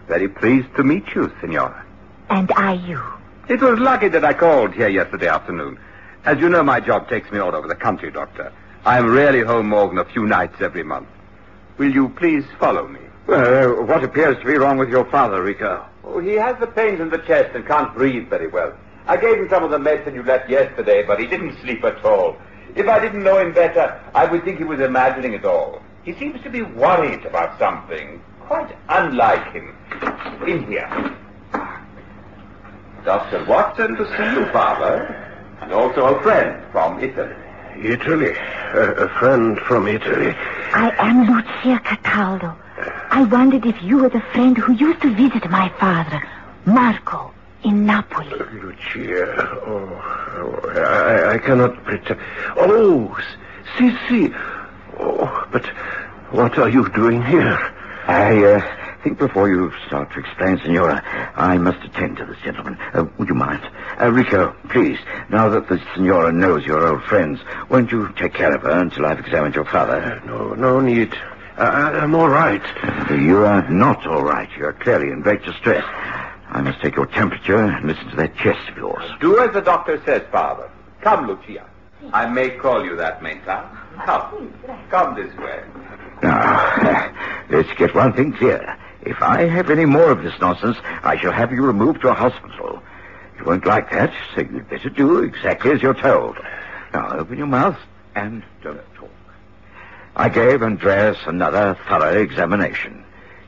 Very 0.06 0.28
pleased 0.28 0.68
to 0.76 0.84
meet 0.84 1.14
you, 1.14 1.32
Senora. 1.40 1.84
And 2.30 2.50
I 2.52 2.74
you. 2.74 3.02
It 3.48 3.60
was 3.60 3.78
lucky 3.78 4.08
that 4.08 4.24
I 4.24 4.32
called 4.32 4.74
here 4.74 4.88
yesterday 4.88 5.28
afternoon. 5.28 5.78
As 6.24 6.38
you 6.38 6.48
know, 6.48 6.62
my 6.62 6.80
job 6.80 7.08
takes 7.08 7.30
me 7.30 7.38
all 7.38 7.54
over 7.54 7.68
the 7.68 7.74
country, 7.74 8.10
Doctor. 8.10 8.52
I 8.84 8.98
am 8.98 9.10
rarely 9.10 9.40
home 9.42 9.68
more 9.68 9.88
than 9.88 9.98
a 9.98 10.04
few 10.04 10.26
nights 10.26 10.60
every 10.60 10.82
month. 10.82 11.08
Will 11.78 11.92
you 11.92 12.08
please 12.10 12.44
follow 12.58 12.86
me? 12.86 13.00
Well, 13.26 13.80
uh, 13.80 13.82
what 13.84 14.04
appears 14.04 14.38
to 14.38 14.44
be 14.44 14.54
wrong 14.54 14.76
with 14.76 14.90
your 14.90 15.04
father, 15.06 15.42
Rico? 15.42 15.84
Oh, 16.04 16.18
he 16.20 16.34
has 16.34 16.58
the 16.60 16.66
pains 16.66 17.00
in 17.00 17.08
the 17.08 17.18
chest 17.18 17.54
and 17.54 17.66
can't 17.66 17.94
breathe 17.94 18.28
very 18.28 18.48
well. 18.48 18.74
I 19.06 19.16
gave 19.16 19.38
him 19.38 19.48
some 19.48 19.64
of 19.64 19.70
the 19.70 19.78
medicine 19.78 20.14
you 20.14 20.22
left 20.22 20.48
yesterday, 20.48 21.02
but 21.06 21.18
he 21.18 21.26
didn't 21.26 21.58
sleep 21.60 21.82
at 21.84 22.04
all. 22.04 22.36
If 22.74 22.88
I 22.88 22.98
didn't 23.00 23.22
know 23.22 23.38
him 23.38 23.52
better, 23.52 24.00
I 24.14 24.24
would 24.26 24.44
think 24.44 24.58
he 24.58 24.64
was 24.64 24.80
imagining 24.80 25.32
it 25.32 25.44
all. 25.44 25.82
He 26.04 26.12
seems 26.14 26.42
to 26.42 26.50
be 26.50 26.62
worried 26.62 27.24
about 27.24 27.58
something, 27.58 28.22
quite 28.46 28.76
unlike 28.88 29.52
him. 29.52 29.76
In 30.46 30.66
here. 30.66 30.88
Dr. 33.04 33.44
Watson 33.44 33.96
to 33.96 34.04
see 34.16 34.40
you, 34.40 34.46
Father. 34.52 35.20
And 35.60 35.72
also 35.72 36.16
a 36.16 36.22
friend 36.22 36.62
from 36.72 37.02
Italy. 37.02 37.34
Italy? 37.76 38.34
a 38.74 39.08
friend 39.18 39.58
from 39.60 39.86
Italy? 39.86 40.34
I 40.72 40.94
am 40.98 41.26
Lucia 41.26 41.80
Cataldo. 41.80 42.56
I 43.10 43.24
wondered 43.24 43.64
if 43.66 43.80
you 43.82 43.98
were 43.98 44.08
the 44.08 44.22
friend 44.32 44.56
who 44.56 44.72
used 44.72 45.00
to 45.02 45.14
visit 45.14 45.48
my 45.48 45.68
father, 45.78 46.22
Marco, 46.66 47.32
in 47.62 47.86
Napoli. 47.86 48.32
Uh, 48.32 48.44
Lucia. 48.52 49.24
Oh, 49.66 49.88
oh 50.36 50.70
I, 50.76 51.34
I, 51.34 51.38
cannot 51.38 51.82
pretend. 51.84 52.20
Oh, 52.56 53.16
si, 53.78 53.96
si. 54.08 54.34
Oh, 54.98 55.46
but 55.52 55.64
what 56.30 56.58
are 56.58 56.68
you 56.68 56.88
doing 56.90 57.22
here? 57.22 57.58
I 58.06 58.44
uh, 58.44 59.00
think 59.02 59.18
before 59.18 59.48
you 59.48 59.72
start 59.86 60.12
to 60.12 60.20
explain, 60.20 60.58
Senora, 60.58 61.02
I 61.36 61.56
must 61.56 61.82
attend 61.84 62.18
to 62.18 62.26
this 62.26 62.38
gentleman. 62.44 62.76
Uh, 62.92 63.04
would 63.18 63.28
you 63.28 63.34
mind? 63.34 63.62
Uh, 64.00 64.10
Rico, 64.10 64.54
please, 64.68 64.98
now 65.30 65.48
that 65.48 65.68
the 65.68 65.80
Senora 65.94 66.30
knows 66.30 66.66
your 66.66 66.86
old 66.86 67.02
friends, 67.04 67.40
won't 67.70 67.90
you 67.90 68.12
take 68.16 68.34
care 68.34 68.54
of 68.54 68.62
her 68.62 68.78
until 68.78 69.06
I've 69.06 69.20
examined 69.20 69.54
your 69.54 69.64
father? 69.64 69.96
Uh, 69.96 70.24
no, 70.26 70.54
no 70.54 70.80
need. 70.80 71.14
Uh, 71.56 71.62
I'm 71.62 72.14
all 72.14 72.28
right. 72.28 72.62
You 73.10 73.44
are 73.44 73.68
not 73.70 74.06
all 74.06 74.22
right. 74.22 74.50
You're 74.56 74.72
clearly 74.74 75.10
in 75.10 75.22
great 75.22 75.42
distress. 75.42 75.84
I 76.48 76.60
must 76.60 76.80
take 76.80 76.96
your 76.96 77.06
temperature 77.06 77.64
and 77.64 77.86
listen 77.86 78.08
to 78.10 78.16
that 78.16 78.36
chest 78.36 78.68
of 78.68 78.76
yours. 78.76 79.04
Do 79.20 79.38
as 79.40 79.52
the 79.54 79.62
doctor 79.62 80.02
says, 80.04 80.22
Father. 80.30 80.70
Come, 81.00 81.26
Lucia. 81.26 81.66
I 82.12 82.26
may 82.28 82.50
call 82.50 82.84
you 82.84 82.96
that, 82.96 83.22
Meta. 83.22 83.68
Come. 84.04 84.52
Come 84.90 85.14
this 85.14 85.34
way. 85.36 85.62
Now, 86.22 87.12
let's 87.50 87.72
get 87.74 87.94
one 87.94 88.12
thing 88.12 88.32
clear. 88.32 88.78
If 89.02 89.20
I 89.20 89.42
have 89.42 89.70
any 89.70 89.84
more 89.84 90.10
of 90.10 90.22
this 90.22 90.38
nonsense, 90.40 90.78
I 91.02 91.16
shall 91.18 91.32
have 91.32 91.52
you 91.52 91.62
removed 91.62 92.00
to 92.02 92.08
a 92.08 92.14
hospital. 92.14 92.82
You 93.38 93.44
won't 93.44 93.66
like 93.66 93.90
that, 93.90 94.12
so 94.34 94.40
you'd 94.40 94.68
better 94.68 94.88
do 94.88 95.18
exactly 95.18 95.72
as 95.72 95.82
you're 95.82 95.94
told. 95.94 96.38
Now, 96.92 97.18
open 97.18 97.36
your 97.36 97.46
mouth 97.46 97.78
and 98.14 98.42
don't 98.62 98.80
talk. 98.94 99.10
I 100.16 100.28
gave 100.28 100.62
Andreas 100.62 101.18
another 101.26 101.76
thorough 101.88 102.20
examination. 102.22 103.04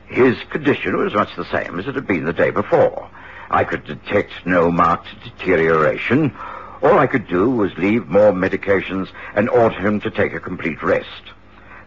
His 0.07 0.37
condition 0.49 0.97
was 0.97 1.13
much 1.13 1.35
the 1.35 1.45
same 1.45 1.79
as 1.79 1.87
it 1.87 1.95
had 1.95 2.07
been 2.07 2.25
the 2.25 2.33
day 2.33 2.51
before. 2.51 3.09
I 3.49 3.63
could 3.63 3.85
detect 3.85 4.45
no 4.45 4.69
marked 4.69 5.07
deterioration. 5.23 6.35
All 6.83 6.99
I 6.99 7.07
could 7.07 7.27
do 7.27 7.49
was 7.49 7.77
leave 7.77 8.07
more 8.07 8.31
medications 8.31 9.09
and 9.33 9.49
order 9.49 9.79
him 9.79 10.01
to 10.01 10.11
take 10.11 10.33
a 10.33 10.39
complete 10.39 10.83
rest. 10.83 11.31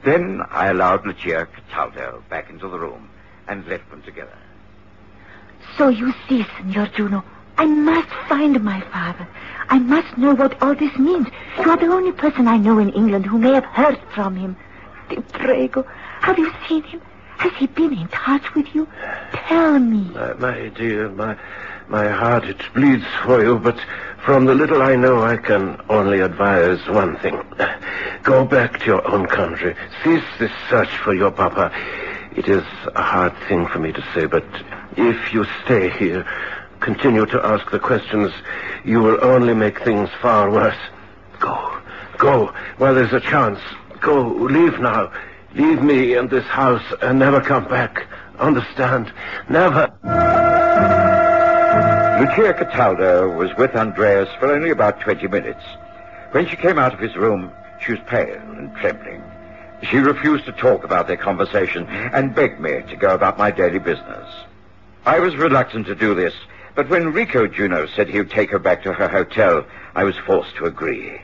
Then 0.03 0.43
I 0.51 0.69
allowed 0.69 1.07
Lucia 1.07 1.47
Cataldo 1.47 2.23
back 2.29 2.51
into 2.51 2.69
the 2.69 2.79
room 2.79 3.11
and 3.49 3.67
left 3.67 3.91
them 3.91 4.03
together. 4.03 4.37
So 5.77 5.89
you 5.89 6.15
see, 6.29 6.47
Signor 6.57 6.87
Juno, 6.97 7.25
I 7.59 7.67
must 7.67 8.09
find 8.29 8.63
my 8.63 8.81
father. 8.81 9.29
I 9.69 9.79
must 9.79 10.17
know 10.17 10.35
what 10.35 10.61
all 10.63 10.75
this 10.75 10.97
means. 10.99 11.29
You 11.59 11.71
are 11.71 11.77
the 11.77 11.87
only 11.87 12.13
person 12.13 12.49
I 12.49 12.57
know 12.57 12.79
in 12.79 12.91
England 12.91 13.27
who 13.27 13.39
may 13.39 13.53
have 13.53 13.65
heard 13.67 14.01
from 14.15 14.37
him. 14.37 14.57
Di 15.09 15.17
prego, 15.17 15.87
have 16.21 16.39
you 16.39 16.53
seen 16.67 16.83
him? 16.85 17.03
Has 17.37 17.53
he 17.55 17.67
been 17.67 17.93
in 17.93 18.09
touch 18.09 18.55
with 18.55 18.75
you? 18.75 18.89
Tell 19.33 19.79
me. 19.79 20.11
My, 20.11 20.33
my 20.35 20.69
dear, 20.69 21.09
my 21.09 21.37
my 21.91 22.09
heart 22.09 22.45
it 22.45 22.63
bleeds 22.73 23.05
for 23.25 23.43
you, 23.43 23.59
but 23.59 23.77
from 24.25 24.45
the 24.45 24.55
little 24.55 24.81
I 24.81 24.95
know, 24.95 25.23
I 25.23 25.37
can 25.37 25.81
only 25.89 26.21
advise 26.21 26.79
one 26.89 27.19
thing: 27.19 27.43
go 28.23 28.45
back 28.45 28.79
to 28.81 28.87
your 28.87 29.09
own 29.11 29.27
country, 29.27 29.75
cease 30.05 30.25
this 30.39 30.53
search 30.69 30.97
for 30.99 31.15
your 31.15 31.33
papa. 31.33 31.73
It 32.37 32.49
is 32.49 32.63
a 32.95 33.03
hard 33.03 33.37
thing 33.49 33.67
for 33.67 33.81
me 33.81 33.93
to 33.93 34.03
say, 34.15 34.27
but 34.27 34.45
if 34.97 35.33
you 35.35 35.45
stay 35.65 35.91
here, 35.91 36.25
continue 36.79 37.27
to 37.27 37.45
ask 37.45 37.69
the 37.73 37.81
questions, 37.81 38.33
you 38.85 39.01
will 39.01 39.19
only 39.25 39.53
make 39.53 39.83
things 39.83 40.09
far 40.23 40.49
worse. 40.49 40.79
Go, 41.41 41.79
go, 42.19 42.55
while 42.79 42.95
there's 42.95 43.13
a 43.13 43.21
chance. 43.21 43.59
Go, 44.01 44.29
leave 44.29 44.79
now. 44.79 45.13
Leave 45.55 45.83
me 45.83 46.15
and 46.15 46.31
this 46.31 46.45
house 46.45 46.85
and 47.03 47.19
never 47.19 47.41
come 47.41 47.65
back. 47.65 48.07
Understand? 48.39 49.13
Never. 49.49 49.91
Lucia 52.21 52.53
Cataldo 52.53 53.31
was 53.31 53.57
with 53.57 53.75
Andreas 53.75 54.29
for 54.39 54.53
only 54.53 54.69
about 54.69 55.01
20 55.01 55.27
minutes. 55.29 55.65
When 56.33 56.47
she 56.47 56.55
came 56.55 56.79
out 56.79 56.93
of 56.93 57.01
his 57.01 57.17
room, 57.17 57.51
she 57.83 57.93
was 57.93 58.01
pale 58.09 58.35
and 58.35 58.77
trembling. 58.77 59.23
She 59.85 59.97
refused 59.97 60.45
to 60.45 60.53
talk 60.53 60.85
about 60.85 61.07
their 61.07 61.17
conversation 61.17 61.87
and 61.87 62.35
begged 62.35 62.61
me 62.61 62.83
to 62.91 62.97
go 62.97 63.15
about 63.15 63.39
my 63.39 63.51
daily 63.51 63.79
business. 63.79 64.29
I 65.07 65.19
was 65.19 65.35
reluctant 65.35 65.87
to 65.87 65.95
do 65.95 66.15
this, 66.15 66.35
but 66.75 66.91
when 66.91 67.15
Rico 67.15 67.47
Juno 67.47 67.87
said 67.87 68.11
he 68.11 68.19
would 68.19 68.31
take 68.31 68.51
her 68.51 68.59
back 68.59 68.83
to 68.83 68.93
her 68.93 69.09
hotel, 69.09 69.65
I 69.95 70.05
was 70.05 70.19
forced 70.19 70.55
to 70.57 70.67
agree. 70.67 71.23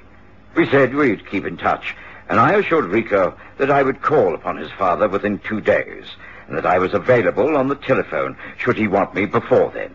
We 0.55 0.67
said 0.71 0.95
we'd 0.95 1.29
keep 1.29 1.45
in 1.45 1.59
touch, 1.59 1.95
and 2.31 2.41
I 2.41 2.55
assured 2.55 2.87
Rico 2.87 3.37
that 3.59 3.71
I 3.71 3.83
would 3.83 4.01
call 4.01 4.35
upon 4.35 4.57
his 4.57 4.73
father 4.79 5.09
within 5.09 5.41
two 5.41 5.61
days, 5.61 6.07
and 6.49 6.57
that 6.57 6.65
I 6.65 6.79
was 6.79 6.95
available 6.95 7.55
on 7.55 7.69
the 7.69 7.75
telephone 7.75 8.35
should 8.57 8.79
he 8.79 8.89
want 8.89 9.15
me 9.15 9.27
before 9.27 9.71
then. 9.73 9.95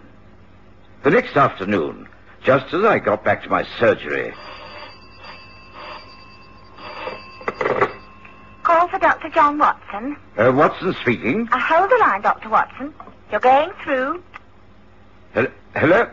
The 1.04 1.10
next 1.10 1.36
afternoon, 1.36 2.08
just 2.44 2.74
as 2.74 2.84
I 2.84 3.00
got 3.00 3.24
back 3.24 3.44
to 3.44 3.50
my 3.50 3.66
surgery. 3.80 4.34
Call 8.64 8.88
for 8.88 9.00
Dr. 9.00 9.30
John 9.30 9.58
Watson. 9.58 10.16
Uh, 10.38 10.52
Watson 10.54 10.96
speaking. 11.02 11.50
Uh, 11.52 11.60
hold 11.60 11.90
the 11.90 11.98
line, 11.98 12.22
Dr. 12.22 12.50
Watson. 12.50 12.94
You're 13.32 13.40
going 13.40 13.72
through. 13.84 14.24
Hel- 15.34 15.48
Hello? 15.76 16.08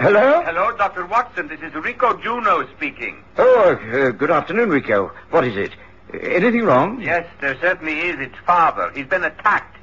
Hello? 0.00 0.42
Hello, 0.44 0.76
Dr. 0.76 1.06
Watson. 1.06 1.46
This 1.46 1.60
is 1.60 1.72
Rico 1.74 2.16
Juno 2.20 2.66
speaking. 2.76 3.22
Oh, 3.38 3.78
uh, 3.92 4.10
good 4.10 4.30
afternoon, 4.30 4.70
Rico. 4.70 5.12
What 5.30 5.44
is 5.44 5.56
it? 5.56 5.70
Anything 6.20 6.64
wrong? 6.64 7.00
Yes, 7.00 7.26
there 7.40 7.56
certainly 7.60 8.00
is. 8.00 8.18
It's 8.18 8.34
father. 8.44 8.90
He's 8.94 9.06
been 9.06 9.22
attacked. 9.24 9.76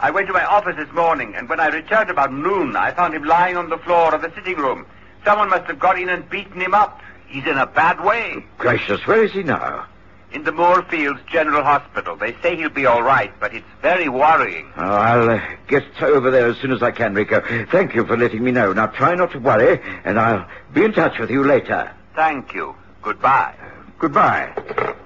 I 0.00 0.10
went 0.10 0.26
to 0.26 0.32
my 0.32 0.44
office 0.44 0.76
this 0.76 0.92
morning, 0.92 1.34
and 1.36 1.48
when 1.48 1.60
I 1.60 1.68
returned 1.68 2.10
about 2.10 2.32
noon, 2.32 2.76
I 2.76 2.92
found 2.92 3.14
him 3.14 3.24
lying 3.24 3.56
on 3.56 3.68
the 3.70 3.78
floor 3.78 4.14
of 4.14 4.22
the 4.22 4.32
sitting 4.34 4.56
room. 4.56 4.86
Someone 5.24 5.48
must 5.50 5.66
have 5.66 5.78
got 5.78 5.98
in 5.98 6.08
and 6.08 6.28
beaten 6.28 6.60
him 6.60 6.74
up. 6.74 7.00
He's 7.28 7.46
in 7.46 7.56
a 7.56 7.66
bad 7.66 8.04
way. 8.04 8.44
Gracious, 8.58 9.06
where 9.06 9.22
is 9.22 9.32
he 9.32 9.42
now? 9.42 9.86
In 10.32 10.44
the 10.44 10.52
Moorfields 10.52 11.20
General 11.30 11.62
Hospital. 11.62 12.16
They 12.16 12.34
say 12.42 12.56
he'll 12.56 12.70
be 12.70 12.86
all 12.86 13.02
right, 13.02 13.32
but 13.38 13.54
it's 13.54 13.66
very 13.80 14.08
worrying. 14.08 14.70
Oh, 14.76 14.82
I'll 14.82 15.30
uh, 15.30 15.40
get 15.68 15.84
over 16.02 16.30
there 16.30 16.48
as 16.48 16.56
soon 16.56 16.72
as 16.72 16.82
I 16.82 16.90
can, 16.90 17.14
Rico. 17.14 17.42
Thank 17.70 17.94
you 17.94 18.04
for 18.06 18.16
letting 18.16 18.42
me 18.42 18.50
know. 18.50 18.72
Now 18.72 18.86
try 18.86 19.14
not 19.14 19.32
to 19.32 19.38
worry, 19.38 19.80
and 20.04 20.18
I'll 20.18 20.48
be 20.72 20.84
in 20.84 20.92
touch 20.92 21.18
with 21.18 21.30
you 21.30 21.44
later. 21.44 21.92
Thank 22.14 22.54
you. 22.54 22.74
Goodbye. 23.02 23.54
Goodbye. 23.98 24.98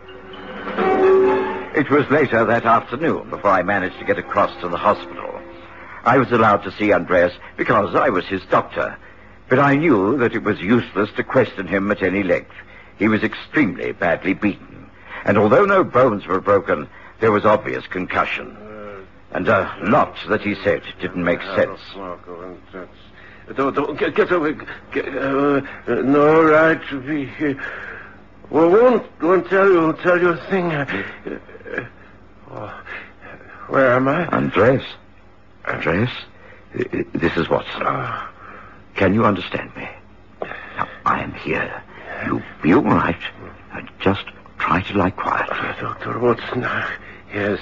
It 1.77 1.91
was 1.91 2.09
later 2.11 2.43
that 2.43 2.65
afternoon 2.65 3.29
before 3.29 3.51
I 3.51 3.63
managed 3.63 3.99
to 3.99 4.07
get 4.07 4.19
across 4.19 4.51
to 4.63 4.69
the 4.69 4.79
hospital. 4.79 5.39
I 6.05 6.17
was 6.17 6.33
allowed 6.33 6.63
to 6.63 6.73
see 6.73 6.91
Andreas 6.91 7.35
because 7.59 7.95
I 7.95 8.09
was 8.09 8.25
his 8.25 8.43
doctor, 8.47 8.97
but 9.51 9.59
I 9.59 9.77
knew 9.77 10.17
that 10.17 10.35
it 10.35 10.43
was 10.43 10.59
useless 10.59 11.11
to 11.17 11.23
question 11.23 11.67
him 11.67 11.91
at 11.91 12.03
any 12.03 12.23
length. 12.23 12.55
He 12.99 13.09
was 13.09 13.23
extremely 13.23 13.93
badly 13.93 14.33
beaten. 14.33 14.89
And 15.27 15.37
although 15.37 15.67
no 15.67 15.85
bones 15.85 16.27
were 16.27 16.41
broken, 16.41 16.89
there 17.21 17.31
was 17.31 17.45
obvious 17.45 17.87
concussion. 17.87 18.57
Uh, 18.57 19.03
and 19.33 19.47
a 19.47 19.79
lot 19.83 20.17
that 20.31 20.41
he 20.41 20.55
said 20.55 20.83
didn't 20.99 21.25
make 21.25 21.43
sense. 21.43 21.81
Get, 23.99 24.15
get 24.15 24.33
away. 24.33 24.57
Get, 24.93 25.15
uh, 25.15 25.61
uh, 25.89 25.95
no 25.97 26.43
right 26.43 26.81
to 26.89 27.01
be 27.03 27.27
here. 27.27 27.61
Uh, 27.61 27.65
well, 28.49 28.71
won't, 28.71 29.23
won't 29.23 29.51
tell 29.51 29.69
you, 29.69 29.81
won't 29.81 30.01
tell 30.01 30.19
you 30.19 30.31
a 30.31 30.37
thing. 30.49 30.71
Oh, 32.51 32.83
where 33.69 33.93
am 33.93 34.09
I? 34.09 34.27
Andreas? 34.29 34.85
Andreas? 35.67 36.11
This 36.75 37.37
is 37.37 37.49
Watson. 37.49 37.83
Ah. 37.85 38.33
Can 38.95 39.15
you 39.15 39.25
understand 39.25 39.75
me? 39.77 39.89
Now, 40.77 40.89
I 41.05 41.23
am 41.23 41.33
here. 41.33 41.83
You 42.27 42.43
be 42.63 42.75
all 42.75 42.83
right. 42.83 43.19
Just 44.01 44.25
try 44.59 44.83
to 44.83 44.99
lie 44.99 45.11
quiet. 45.11 45.49
Uh, 45.51 45.81
Dr. 45.81 46.19
Watson, 46.19 46.65
uh, 46.65 46.89
yes, 47.35 47.59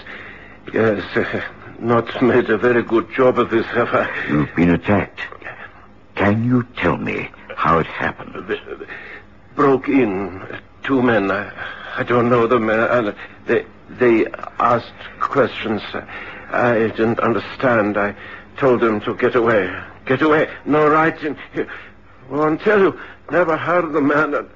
yes. 0.73 1.03
Uh, 1.17 1.41
not 1.81 2.23
made 2.23 2.51
a 2.51 2.59
very 2.59 2.83
good 2.83 3.11
job 3.13 3.39
of 3.39 3.51
this, 3.51 3.67
have 3.67 3.89
I? 3.89 4.09
You've 4.29 4.55
been 4.55 4.71
attacked. 4.71 5.21
Can 6.15 6.45
you 6.45 6.63
tell 6.77 6.97
me 6.97 7.29
how 7.57 7.79
it 7.79 7.87
happened? 7.87 8.47
They, 8.49 8.61
broke 9.55 9.89
in. 9.89 10.43
Two 10.83 11.03
men. 11.03 11.31
I, 11.31 11.51
I 11.97 12.03
don't 12.03 12.29
know 12.29 12.47
them. 12.47 12.69
Uh, 12.69 13.13
they 13.47 13.67
they 13.89 14.27
asked 14.59 14.93
questions. 15.21 15.83
I 16.51 16.75
didn't 16.97 17.21
understand. 17.21 17.97
I 17.97 18.15
told 18.57 18.81
them 18.81 19.01
to 19.03 19.15
get 19.15 19.35
away. 19.35 19.75
Get 20.07 20.23
away. 20.23 20.49
No 20.65 20.89
right 20.89 21.21
in 21.23 21.37
here. 21.53 21.69
Won't 22.31 22.61
tell 22.61 22.79
you. 22.81 22.99
Never 23.31 23.57
heard 23.57 23.85
of 23.85 23.93
the 23.93 24.01
man. 24.01 24.49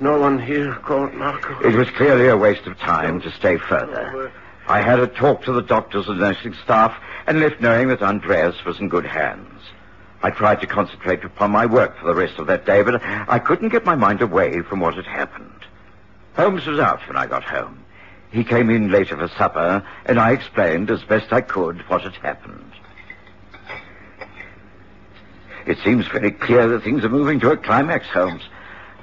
No 0.00 0.18
one 0.18 0.38
here 0.38 0.74
called 0.74 1.14
Marco. 1.14 1.60
It 1.60 1.76
was 1.76 1.88
clearly 1.90 2.28
a 2.28 2.36
waste 2.36 2.66
of 2.66 2.78
time 2.78 3.20
to 3.22 3.30
stay 3.32 3.56
further. 3.56 4.26
Uh, 4.26 4.30
I 4.70 4.80
had 4.80 5.00
a 5.00 5.06
talk 5.06 5.44
to 5.44 5.52
the 5.52 5.62
doctors 5.62 6.08
and 6.08 6.20
nursing 6.20 6.54
staff 6.54 6.96
and 7.26 7.40
left 7.40 7.60
knowing 7.60 7.88
that 7.88 8.02
Andreas 8.02 8.64
was 8.64 8.80
in 8.80 8.88
good 8.88 9.06
hands. 9.06 9.60
I 10.22 10.30
tried 10.30 10.60
to 10.60 10.66
concentrate 10.66 11.24
upon 11.24 11.50
my 11.50 11.66
work 11.66 11.98
for 11.98 12.06
the 12.06 12.14
rest 12.14 12.38
of 12.38 12.46
that 12.46 12.64
day, 12.64 12.82
but 12.82 13.02
I 13.04 13.38
couldn't 13.38 13.70
get 13.70 13.84
my 13.84 13.96
mind 13.96 14.22
away 14.22 14.62
from 14.62 14.80
what 14.80 14.94
had 14.94 15.06
happened. 15.06 15.50
Holmes 16.36 16.66
was 16.66 16.78
out 16.78 17.06
when 17.08 17.16
I 17.16 17.26
got 17.26 17.42
home. 17.42 17.84
He 18.32 18.44
came 18.44 18.70
in 18.70 18.90
later 18.90 19.16
for 19.16 19.28
supper, 19.36 19.86
and 20.06 20.18
I 20.18 20.32
explained 20.32 20.90
as 20.90 21.04
best 21.04 21.32
I 21.32 21.42
could 21.42 21.82
what 21.88 22.02
had 22.02 22.14
happened. 22.14 22.72
It 25.66 25.78
seems 25.84 26.08
very 26.08 26.32
clear 26.32 26.66
that 26.68 26.82
things 26.82 27.04
are 27.04 27.10
moving 27.10 27.38
to 27.40 27.50
a 27.50 27.56
climax, 27.56 28.06
Holmes. 28.08 28.42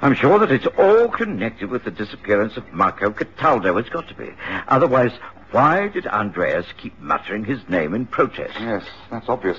I'm 0.02 0.14
sure 0.14 0.38
that 0.40 0.50
it's 0.50 0.66
all 0.78 1.08
connected 1.08 1.70
with 1.70 1.84
the 1.84 1.90
disappearance 1.90 2.56
of 2.56 2.72
Marco 2.72 3.10
Cataldo. 3.10 3.76
It's 3.76 3.88
got 3.88 4.08
to 4.08 4.14
be. 4.14 4.30
Otherwise, 4.66 5.12
why 5.52 5.88
did 5.88 6.06
Andreas 6.08 6.66
keep 6.76 6.98
muttering 7.00 7.44
his 7.44 7.60
name 7.68 7.94
in 7.94 8.06
protest? 8.06 8.58
Yes, 8.58 8.84
that's 9.10 9.28
obvious. 9.28 9.58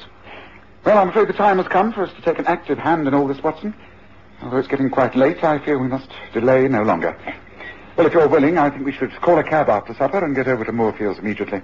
Well, 0.84 0.98
I'm 0.98 1.10
afraid 1.10 1.30
the 1.30 1.34
time 1.34 1.58
has 1.58 1.68
come 1.68 1.94
for 1.94 2.04
us 2.04 2.14
to 2.16 2.22
take 2.22 2.40
an 2.40 2.48
active 2.48 2.78
hand 2.78 3.08
in 3.08 3.14
all 3.14 3.28
this, 3.28 3.42
Watson. 3.42 3.74
Although 4.42 4.58
it's 4.58 4.68
getting 4.68 4.90
quite 4.90 5.16
late, 5.16 5.44
I 5.44 5.60
feel 5.60 5.78
we 5.78 5.88
must 5.88 6.10
delay 6.34 6.68
no 6.68 6.84
longer. 6.84 7.16
Well, 7.98 8.08
if 8.08 8.14
you're 8.14 8.28
willing, 8.28 8.58
I 8.58 8.70
think 8.70 8.86
we 8.86 8.92
should 8.92 9.12
call 9.22 9.38
a 9.38 9.44
cab 9.44 9.70
after 9.70 9.94
supper 9.94 10.24
and 10.24 10.36
get 10.36 10.48
over 10.48 10.64
to 10.64 10.72
Moorfields 10.72 11.20
immediately. 11.20 11.62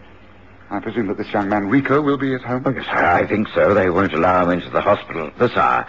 I 0.70 0.80
presume 0.80 1.08
that 1.08 1.18
this 1.18 1.32
young 1.32 1.48
man, 1.48 1.70
Rico, 1.70 2.02
will 2.02 2.18
be 2.18 2.34
at 2.36 2.42
home? 2.42 2.64
Oh, 2.66 2.72
yes, 2.72 2.86
I 2.90 3.26
think 3.26 3.48
so. 3.50 3.74
They 3.74 3.90
won't 3.90 4.14
allow 4.14 4.44
him 4.44 4.60
into 4.60 4.70
the 4.70 4.82
hospital 4.82 5.28
at 5.28 5.40
this 5.40 5.56
hour. 5.56 5.88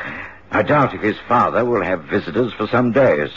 I 0.51 0.63
doubt 0.63 0.95
if 0.95 1.03
his 1.03 1.17
father 1.27 1.65
will 1.65 1.83
have 1.83 2.05
visitors 2.05 2.53
for 2.53 2.69
some 2.69 2.93
days. 2.93 3.31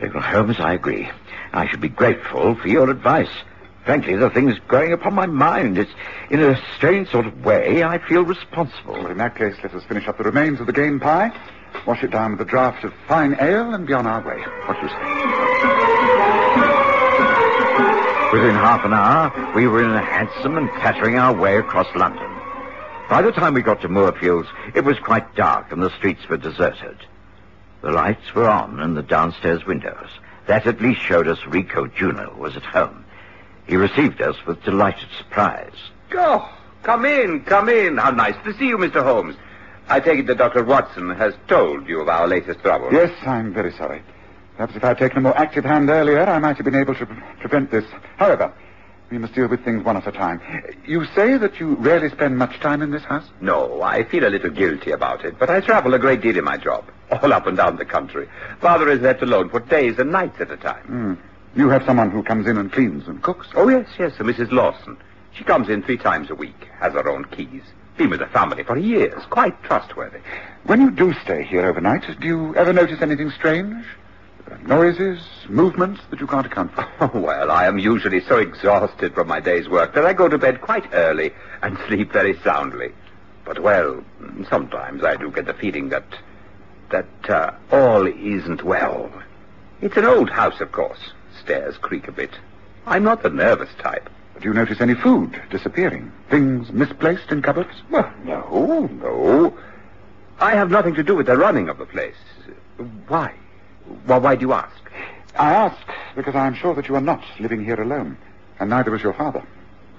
Well, 0.00 0.22
Holmes, 0.22 0.58
I 0.58 0.72
agree. 0.72 1.08
I 1.52 1.68
should 1.68 1.82
be 1.82 1.90
grateful 1.90 2.54
for 2.54 2.66
your 2.68 2.90
advice. 2.90 3.30
Frankly, 3.84 4.16
the 4.16 4.30
thing's 4.30 4.58
growing 4.66 4.92
upon 4.92 5.14
my 5.14 5.26
mind. 5.26 5.76
It's 5.76 5.90
in 6.30 6.40
a 6.40 6.58
strange 6.76 7.10
sort 7.10 7.26
of 7.26 7.44
way 7.44 7.84
I 7.84 7.98
feel 7.98 8.22
responsible. 8.22 8.94
Well, 8.94 9.08
in 9.08 9.18
that 9.18 9.36
case, 9.36 9.56
let 9.62 9.74
us 9.74 9.84
finish 9.84 10.08
up 10.08 10.16
the 10.18 10.24
remains 10.24 10.60
of 10.60 10.66
the 10.66 10.72
game 10.72 10.98
pie, 10.98 11.30
wash 11.86 12.02
it 12.02 12.10
down 12.10 12.32
with 12.32 12.40
a 12.40 12.50
draught 12.50 12.82
of 12.84 12.94
fine 13.06 13.36
ale, 13.40 13.74
and 13.74 13.86
be 13.86 13.92
on 13.92 14.06
our 14.06 14.22
way. 14.22 14.40
What 14.66 14.80
do 14.80 14.86
you 14.86 14.88
say? 14.88 15.41
Within 18.32 18.54
half 18.54 18.82
an 18.86 18.94
hour, 18.94 19.52
we 19.54 19.66
were 19.66 19.84
in 19.84 19.90
a 19.90 20.02
hansom 20.02 20.56
and 20.56 20.70
clattering 20.70 21.18
our 21.18 21.34
way 21.34 21.58
across 21.58 21.94
London. 21.94 22.30
By 23.10 23.20
the 23.20 23.30
time 23.30 23.52
we 23.52 23.60
got 23.60 23.82
to 23.82 23.90
Moorfields, 23.90 24.48
it 24.74 24.84
was 24.84 24.98
quite 24.98 25.34
dark 25.34 25.70
and 25.70 25.82
the 25.82 25.94
streets 25.98 26.26
were 26.30 26.38
deserted. 26.38 26.96
The 27.82 27.90
lights 27.90 28.34
were 28.34 28.48
on 28.48 28.80
in 28.80 28.94
the 28.94 29.02
downstairs 29.02 29.66
windows. 29.66 30.08
That 30.46 30.66
at 30.66 30.80
least 30.80 31.02
showed 31.02 31.28
us 31.28 31.44
Rico 31.46 31.86
Juno 31.86 32.34
was 32.38 32.56
at 32.56 32.62
home. 32.62 33.04
He 33.66 33.76
received 33.76 34.22
us 34.22 34.36
with 34.46 34.64
delighted 34.64 35.08
surprise. 35.18 35.76
Go. 36.08 36.48
Come 36.84 37.04
in, 37.04 37.42
come 37.42 37.68
in. 37.68 37.98
How 37.98 38.12
nice 38.12 38.36
to 38.44 38.54
see 38.54 38.66
you, 38.66 38.78
Mr. 38.78 39.02
Holmes. 39.02 39.36
I 39.88 40.00
take 40.00 40.20
it 40.20 40.26
that 40.28 40.38
Dr. 40.38 40.64
Watson 40.64 41.10
has 41.10 41.34
told 41.48 41.86
you 41.86 42.00
of 42.00 42.08
our 42.08 42.26
latest 42.26 42.60
trouble. 42.60 42.88
Yes, 42.92 43.12
I'm 43.26 43.52
very 43.52 43.72
sorry. 43.72 44.02
Perhaps 44.56 44.76
if 44.76 44.84
I'd 44.84 44.98
taken 44.98 45.18
a 45.18 45.20
more 45.22 45.36
active 45.36 45.64
hand 45.64 45.88
earlier, 45.90 46.22
I 46.24 46.38
might 46.38 46.56
have 46.56 46.64
been 46.64 46.74
able 46.74 46.94
to 46.94 47.06
pre- 47.06 47.16
prevent 47.40 47.70
this. 47.70 47.84
However, 48.16 48.52
we 49.10 49.18
must 49.18 49.34
deal 49.34 49.46
with 49.48 49.64
things 49.64 49.84
one 49.84 49.96
at 49.96 50.06
a 50.06 50.12
time. 50.12 50.40
You 50.86 51.04
say 51.14 51.36
that 51.36 51.58
you 51.60 51.74
rarely 51.76 52.08
spend 52.10 52.38
much 52.38 52.58
time 52.60 52.80
in 52.82 52.90
this 52.90 53.02
house? 53.02 53.28
No, 53.40 53.82
I 53.82 54.04
feel 54.04 54.26
a 54.26 54.30
little 54.30 54.50
guilty 54.50 54.90
about 54.90 55.24
it, 55.24 55.38
but 55.38 55.50
I 55.50 55.60
travel 55.60 55.94
a 55.94 55.98
great 55.98 56.20
deal 56.22 56.38
in 56.38 56.44
my 56.44 56.56
job, 56.56 56.84
all 57.10 57.32
up 57.32 57.46
and 57.46 57.56
down 57.56 57.76
the 57.76 57.84
country. 57.84 58.28
Father 58.60 58.88
is 58.88 59.00
left 59.00 59.22
alone 59.22 59.50
for 59.50 59.60
days 59.60 59.98
and 59.98 60.10
nights 60.12 60.40
at 60.40 60.50
a 60.50 60.56
time. 60.56 60.84
Hmm. 60.86 61.14
You 61.54 61.68
have 61.68 61.84
someone 61.84 62.10
who 62.10 62.22
comes 62.22 62.46
in 62.46 62.56
and 62.56 62.72
cleans 62.72 63.06
and 63.06 63.22
cooks? 63.22 63.48
Oh, 63.54 63.68
yes, 63.68 63.86
yes, 63.98 64.12
a 64.18 64.22
Mrs. 64.22 64.50
Lawson. 64.50 64.96
She 65.34 65.44
comes 65.44 65.68
in 65.68 65.82
three 65.82 65.98
times 65.98 66.30
a 66.30 66.34
week, 66.34 66.68
has 66.80 66.94
her 66.94 67.08
own 67.08 67.26
keys. 67.26 67.62
Been 67.98 68.08
with 68.08 68.20
the 68.20 68.26
family 68.26 68.62
for 68.64 68.78
years, 68.78 69.22
quite 69.28 69.62
trustworthy. 69.62 70.20
When 70.64 70.80
you 70.80 70.90
do 70.90 71.12
stay 71.22 71.42
here 71.44 71.66
overnight, 71.66 72.04
do 72.20 72.26
you 72.26 72.56
ever 72.56 72.72
notice 72.72 73.02
anything 73.02 73.30
strange? 73.30 73.84
Noises, 74.60 75.20
movements 75.48 76.00
that 76.10 76.20
you 76.20 76.26
can't 76.26 76.46
account 76.46 76.72
for? 76.74 76.86
Oh, 77.00 77.10
well, 77.18 77.50
I 77.50 77.66
am 77.66 77.78
usually 77.78 78.20
so 78.20 78.38
exhausted 78.38 79.14
from 79.14 79.28
my 79.28 79.40
day's 79.40 79.68
work 79.68 79.94
that 79.94 80.04
I 80.04 80.12
go 80.12 80.28
to 80.28 80.38
bed 80.38 80.60
quite 80.60 80.92
early 80.92 81.32
and 81.62 81.78
sleep 81.88 82.12
very 82.12 82.38
soundly. 82.40 82.92
But, 83.44 83.60
well, 83.60 84.04
sometimes 84.48 85.02
I 85.02 85.16
do 85.16 85.30
get 85.30 85.46
the 85.46 85.54
feeling 85.54 85.88
that, 85.88 86.04
that 86.90 87.30
uh, 87.30 87.52
all 87.72 88.06
isn't 88.06 88.62
well. 88.62 89.10
It's 89.80 89.96
an 89.96 90.04
old 90.04 90.30
house, 90.30 90.60
of 90.60 90.70
course. 90.70 91.10
Stairs 91.42 91.76
creak 91.78 92.06
a 92.06 92.12
bit. 92.12 92.30
I'm 92.86 93.02
not 93.02 93.22
the 93.22 93.30
nervous 93.30 93.70
type. 93.78 94.08
Do 94.40 94.48
you 94.48 94.54
notice 94.54 94.80
any 94.80 94.94
food 94.94 95.40
disappearing? 95.50 96.12
Things 96.30 96.72
misplaced 96.72 97.30
in 97.32 97.42
cupboards? 97.42 97.82
Well, 97.90 98.12
no, 98.24 98.86
no. 98.86 99.56
I 100.38 100.52
have 100.52 100.70
nothing 100.70 100.94
to 100.94 101.02
do 101.02 101.16
with 101.16 101.26
the 101.26 101.36
running 101.36 101.68
of 101.68 101.78
the 101.78 101.86
place. 101.86 102.16
Why? 103.08 103.34
Well, 104.06 104.20
why 104.20 104.36
do 104.36 104.46
you 104.46 104.52
ask? 104.52 104.76
I 105.38 105.52
ask 105.52 105.86
because 106.14 106.34
I 106.34 106.46
am 106.46 106.54
sure 106.54 106.74
that 106.74 106.88
you 106.88 106.94
are 106.94 107.00
not 107.00 107.22
living 107.40 107.64
here 107.64 107.80
alone, 107.80 108.16
and 108.60 108.70
neither 108.70 108.94
is 108.94 109.02
your 109.02 109.14
father. 109.14 109.42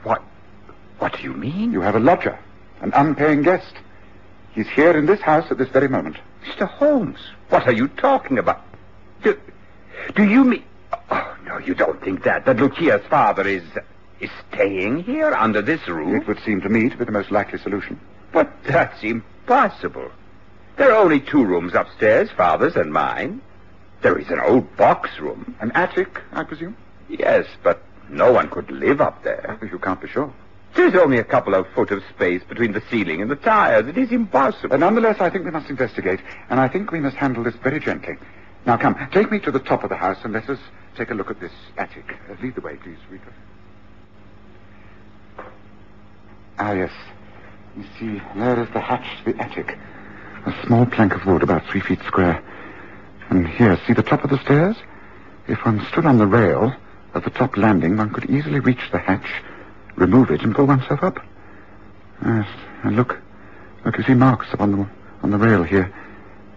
What? 0.04 0.22
What 1.00 1.18
do 1.18 1.24
you 1.24 1.34
mean? 1.34 1.72
You 1.72 1.82
have 1.82 1.96
a 1.96 2.00
lodger, 2.00 2.38
an 2.82 2.92
unpaying 2.94 3.44
guest. 3.44 3.74
He's 4.54 4.70
here 4.70 4.96
in 4.98 5.06
this 5.06 5.22
house 5.22 5.50
at 5.50 5.58
this 5.58 5.70
very 5.70 5.88
moment. 5.88 6.18
Mr. 6.46 6.68
Holmes, 6.68 7.20
what 7.50 7.68
are 7.68 7.74
you 7.74 7.88
talking 7.88 8.38
about? 8.38 8.62
Do, 9.24 9.40
do 10.16 10.24
you 10.24 10.44
mean... 10.44 10.64
Oh, 11.10 11.38
no, 11.46 11.58
you 11.58 11.74
don't 11.74 12.02
think 12.04 12.24
that. 12.24 12.46
That 12.46 12.58
Lucia's 12.58 13.06
father 13.08 13.48
is... 13.48 13.64
is 14.20 14.30
staying 14.52 15.04
here 15.04 15.34
under 15.34 15.62
this 15.62 15.88
roof? 15.88 16.22
It 16.22 16.28
would 16.28 16.40
seem 16.42 16.62
to 16.62 16.70
me 16.70 16.90
to 16.90 16.98
be 16.98 17.06
the 17.06 17.12
most 17.12 17.32
likely 17.32 17.58
solution. 17.60 18.00
But 18.32 18.52
that's 18.64 19.02
impossible. 19.04 20.12
There 20.76 20.92
are 20.92 21.04
only 21.04 21.20
two 21.20 21.44
rooms 21.44 21.74
upstairs, 21.74 22.30
father's 22.32 22.76
and 22.76 22.94
mine. 22.94 23.42
There 24.04 24.20
is 24.20 24.30
an 24.30 24.42
old 24.42 24.76
box 24.76 25.18
room. 25.20 25.56
An 25.62 25.72
attic, 25.72 26.22
I 26.34 26.44
presume? 26.44 26.76
Yes, 27.10 27.48
but 27.64 27.82
no 28.10 28.34
one 28.34 28.50
could 28.50 28.70
live 28.70 29.00
up 29.00 29.24
there. 29.24 29.58
You 29.62 29.80
can't 29.80 30.02
be 30.02 30.10
sure. 30.10 30.32
There's 30.76 30.96
only 30.96 31.20
a 31.20 31.24
couple 31.24 31.56
of 31.56 31.68
foot 31.74 31.92
of 31.92 32.04
space 32.14 32.44
between 32.44 32.74
the 32.74 32.84
ceiling 32.92 33.22
and 33.22 33.32
the 33.32 33.38
tires. 33.38 33.88
It 33.88 33.98
is 33.98 34.12
impossible. 34.12 34.70
But 34.70 34.82
nonetheless, 34.82 35.22
I 35.22 35.30
think 35.30 35.46
we 35.46 35.52
must 35.52 35.70
investigate, 35.70 36.20
and 36.50 36.60
I 36.60 36.68
think 36.68 36.92
we 36.92 37.00
must 37.00 37.16
handle 37.16 37.44
this 37.44 37.56
very 37.56 37.80
gently. 37.80 38.16
Now, 38.66 38.76
come, 38.76 38.98
take 39.14 39.32
me 39.32 39.40
to 39.40 39.52
the 39.52 39.60
top 39.60 39.84
of 39.84 39.90
the 39.90 39.96
house 39.96 40.18
and 40.24 40.34
let 40.34 40.50
us 40.50 40.60
take 40.98 41.10
a 41.10 41.14
look 41.14 41.30
at 41.30 41.40
this 41.40 41.52
attic. 41.78 42.18
Uh, 42.30 42.36
lead 42.42 42.56
the 42.56 42.62
way, 42.62 42.76
please, 42.76 42.98
Rita. 43.10 43.24
Ah, 46.60 46.74
yes. 46.74 46.92
You 47.78 47.84
see, 48.00 48.22
there 48.36 48.62
is 48.62 48.70
the 48.74 48.80
hatch 48.80 49.06
to 49.24 49.32
the 49.32 49.42
attic. 49.42 49.78
A 50.46 50.66
small 50.66 50.86
plank 50.86 51.14
of 51.14 51.26
wood 51.26 51.42
about 51.42 51.66
three 51.68 51.82
feet 51.82 52.00
square. 52.06 52.44
And 53.34 53.48
here, 53.48 53.80
see 53.88 53.94
the 53.94 54.04
top 54.04 54.24
of 54.24 54.30
the 54.30 54.38
stairs? 54.44 54.76
If 55.48 55.66
one 55.66 55.84
stood 55.92 56.06
on 56.06 56.20
the 56.20 56.28
rail 56.28 56.72
at 57.16 57.24
the 57.24 57.32
top 57.32 57.58
landing, 57.58 57.98
one 57.98 58.12
could 58.14 58.30
easily 58.30 58.60
reach 58.60 58.92
the 58.92 59.00
hatch, 59.00 59.26
remove 59.96 60.30
it, 60.30 60.44
and 60.44 60.54
pull 60.54 60.68
oneself 60.68 61.02
up. 61.02 61.18
Yes, 62.24 62.48
and 62.84 62.96
look. 62.96 63.20
Look, 63.86 63.98
you 63.98 64.04
see 64.04 64.14
marks 64.14 64.54
upon 64.54 64.74
the, 64.74 64.88
on 65.24 65.32
the 65.32 65.40
rail 65.40 65.64
here. 65.64 65.92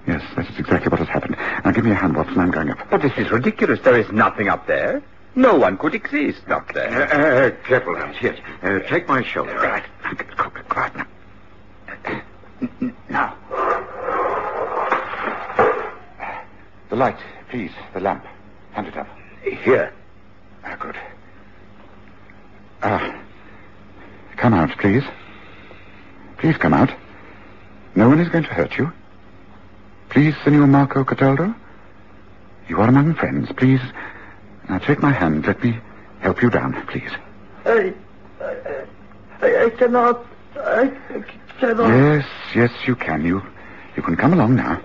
Yes, 0.06 0.22
that 0.36 0.50
is 0.50 0.58
exactly 0.58 0.90
what 0.90 0.98
has 0.98 1.08
happened. 1.08 1.36
Now, 1.64 1.70
give 1.70 1.86
me 1.86 1.92
a 1.92 1.94
hand, 1.94 2.14
Watson. 2.14 2.38
I'm 2.38 2.50
going 2.50 2.68
up. 2.68 2.78
But 2.90 3.00
this 3.00 3.16
is 3.16 3.30
ridiculous. 3.30 3.80
There 3.80 3.98
is 3.98 4.12
nothing 4.12 4.48
up 4.48 4.66
there. 4.66 5.02
No 5.34 5.54
one 5.54 5.78
could 5.78 5.94
exist 5.94 6.46
up 6.48 6.74
there. 6.74 7.10
Uh, 7.10 7.46
uh, 7.46 7.66
careful, 7.66 7.96
Holmes. 7.96 8.18
Here, 8.18 8.36
uh, 8.62 8.80
take 8.80 9.08
my 9.08 9.22
shoulder. 9.22 9.54
Right. 9.54 9.84
Quiet 10.68 10.94
now. 10.94 11.06
Now. 13.08 13.86
The 16.96 17.00
light, 17.00 17.18
please. 17.50 17.72
The 17.92 18.00
lamp. 18.00 18.24
Hand 18.72 18.86
it 18.86 18.96
up. 18.96 19.06
Here. 19.42 19.92
Ah, 20.64 20.76
good. 20.80 20.96
Ah. 22.82 23.22
Come 24.38 24.54
out, 24.54 24.70
please. 24.78 25.04
Please 26.38 26.56
come 26.56 26.72
out. 26.72 26.90
No 27.96 28.08
one 28.08 28.18
is 28.18 28.30
going 28.30 28.44
to 28.44 28.50
hurt 28.50 28.78
you. 28.78 28.90
Please, 30.08 30.34
Senor 30.42 30.66
Marco 30.66 31.04
Cataldo. 31.04 31.54
You 32.66 32.80
are 32.80 32.88
among 32.88 33.14
friends. 33.16 33.52
Please. 33.52 33.82
Now 34.70 34.78
take 34.78 35.02
my 35.02 35.12
hand. 35.12 35.46
Let 35.46 35.62
me 35.62 35.78
help 36.20 36.40
you 36.40 36.48
down, 36.48 36.72
please. 36.86 37.10
I, 37.66 37.92
I 39.42 39.70
cannot. 39.76 40.24
I, 40.56 40.90
I 41.10 41.24
cannot. 41.60 41.88
Yes, 41.88 42.26
yes, 42.54 42.70
you 42.86 42.96
can. 42.96 43.22
You, 43.22 43.42
you 43.98 44.02
can 44.02 44.16
come 44.16 44.32
along 44.32 44.56
now. 44.56 44.80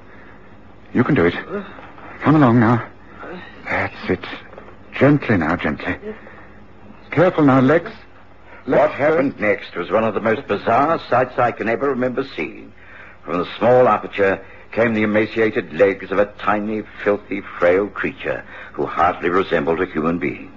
You 0.93 1.05
can 1.05 1.15
do 1.15 1.25
it. 1.25 1.35
Come 2.21 2.35
along 2.35 2.59
now. 2.59 2.87
That's 3.65 4.09
it. 4.09 4.25
Gently 4.93 5.37
now, 5.37 5.55
gently. 5.55 5.97
Careful 7.09 7.43
now, 7.43 7.59
legs. 7.59 7.91
What 8.65 8.91
happened 8.91 9.39
next 9.39 9.75
was 9.75 9.89
one 9.89 10.03
of 10.03 10.13
the 10.13 10.21
most 10.21 10.47
bizarre 10.47 10.99
sights 11.09 11.39
I 11.39 11.51
can 11.51 11.67
ever 11.67 11.89
remember 11.89 12.23
seeing. 12.35 12.71
From 13.25 13.39
the 13.39 13.47
small 13.57 13.87
aperture 13.87 14.39
came 14.71 14.93
the 14.93 15.01
emaciated 15.01 15.73
legs 15.73 16.11
of 16.11 16.19
a 16.19 16.27
tiny, 16.37 16.83
filthy, 17.03 17.41
frail 17.41 17.87
creature 17.87 18.45
who 18.73 18.85
hardly 18.85 19.29
resembled 19.29 19.81
a 19.81 19.87
human 19.87 20.19
being. 20.19 20.51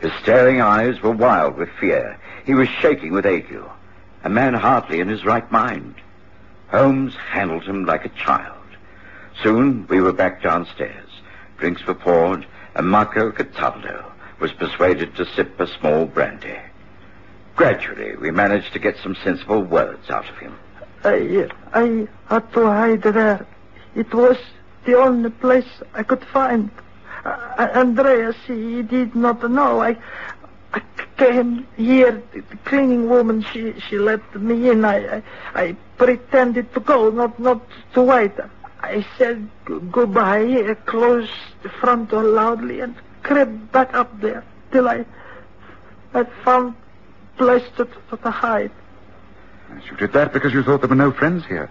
His 0.00 0.12
staring 0.22 0.60
eyes 0.60 1.02
were 1.02 1.10
wild 1.10 1.56
with 1.56 1.68
fear. 1.80 2.18
He 2.46 2.54
was 2.54 2.68
shaking 2.68 3.12
with 3.12 3.26
ague. 3.26 3.60
A 4.22 4.28
man 4.28 4.54
hardly 4.54 5.00
in 5.00 5.08
his 5.08 5.24
right 5.24 5.50
mind. 5.50 5.96
Holmes 6.68 7.16
handled 7.16 7.64
him 7.64 7.84
like 7.84 8.04
a 8.04 8.10
child. 8.10 8.59
Soon 9.42 9.86
we 9.88 10.00
were 10.00 10.12
back 10.12 10.42
downstairs. 10.42 11.08
Drinks 11.58 11.86
were 11.86 11.94
poured, 11.94 12.46
and 12.74 12.88
Marco 12.88 13.30
Cataldo 13.30 14.12
was 14.38 14.52
persuaded 14.52 15.14
to 15.16 15.24
sip 15.24 15.58
a 15.58 15.66
small 15.66 16.04
brandy. 16.06 16.58
Gradually, 17.56 18.16
we 18.16 18.30
managed 18.30 18.72
to 18.72 18.78
get 18.78 18.96
some 18.98 19.14
sensible 19.14 19.62
words 19.62 20.10
out 20.10 20.28
of 20.28 20.36
him. 20.38 20.58
I, 21.04 21.48
I 21.72 22.06
had 22.26 22.52
to 22.52 22.66
hide 22.66 23.02
there. 23.02 23.46
It 23.94 24.12
was 24.12 24.36
the 24.84 24.98
only 24.98 25.30
place 25.30 25.68
I 25.94 26.02
could 26.02 26.24
find. 26.24 26.70
Uh, 27.24 27.68
Andreas, 27.74 28.36
he 28.46 28.82
did 28.82 29.14
not 29.14 29.48
know. 29.50 29.80
I, 29.80 29.96
I 30.72 30.82
came 31.16 31.66
here. 31.76 32.22
The 32.32 32.56
cleaning 32.64 33.08
woman, 33.08 33.42
she, 33.42 33.78
she 33.80 33.98
let 33.98 34.34
me 34.34 34.70
in. 34.70 34.84
I, 34.84 35.16
I, 35.16 35.22
I 35.54 35.76
pretended 35.96 36.72
to 36.74 36.80
go, 36.80 37.10
not, 37.10 37.38
not 37.38 37.62
to 37.94 38.02
wait. 38.02 38.32
I 38.82 39.06
said 39.18 39.48
goodbye, 39.64 40.74
closed 40.86 41.30
the 41.62 41.68
front 41.68 42.10
door 42.10 42.24
loudly, 42.24 42.80
and 42.80 42.94
crept 43.22 43.72
back 43.72 43.94
up 43.94 44.20
there 44.20 44.44
till 44.72 44.88
I, 44.88 45.04
I 46.14 46.24
found 46.44 46.74
place 47.36 47.64
to, 47.76 47.84
to, 47.84 48.16
to 48.16 48.30
hide. 48.30 48.70
Yes, 49.74 49.82
you 49.90 49.96
did 49.96 50.12
that 50.12 50.32
because 50.32 50.52
you 50.52 50.62
thought 50.62 50.80
there 50.80 50.88
were 50.88 50.94
no 50.94 51.12
friends 51.12 51.44
here. 51.46 51.70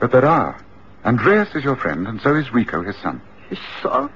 But 0.00 0.12
there 0.12 0.24
are. 0.24 0.60
Andreas 1.04 1.54
is 1.54 1.64
your 1.64 1.76
friend, 1.76 2.06
and 2.06 2.20
so 2.20 2.34
is 2.34 2.52
Rico, 2.52 2.82
his 2.82 2.96
son. 2.96 3.20
His 3.48 3.58
son? 3.82 4.10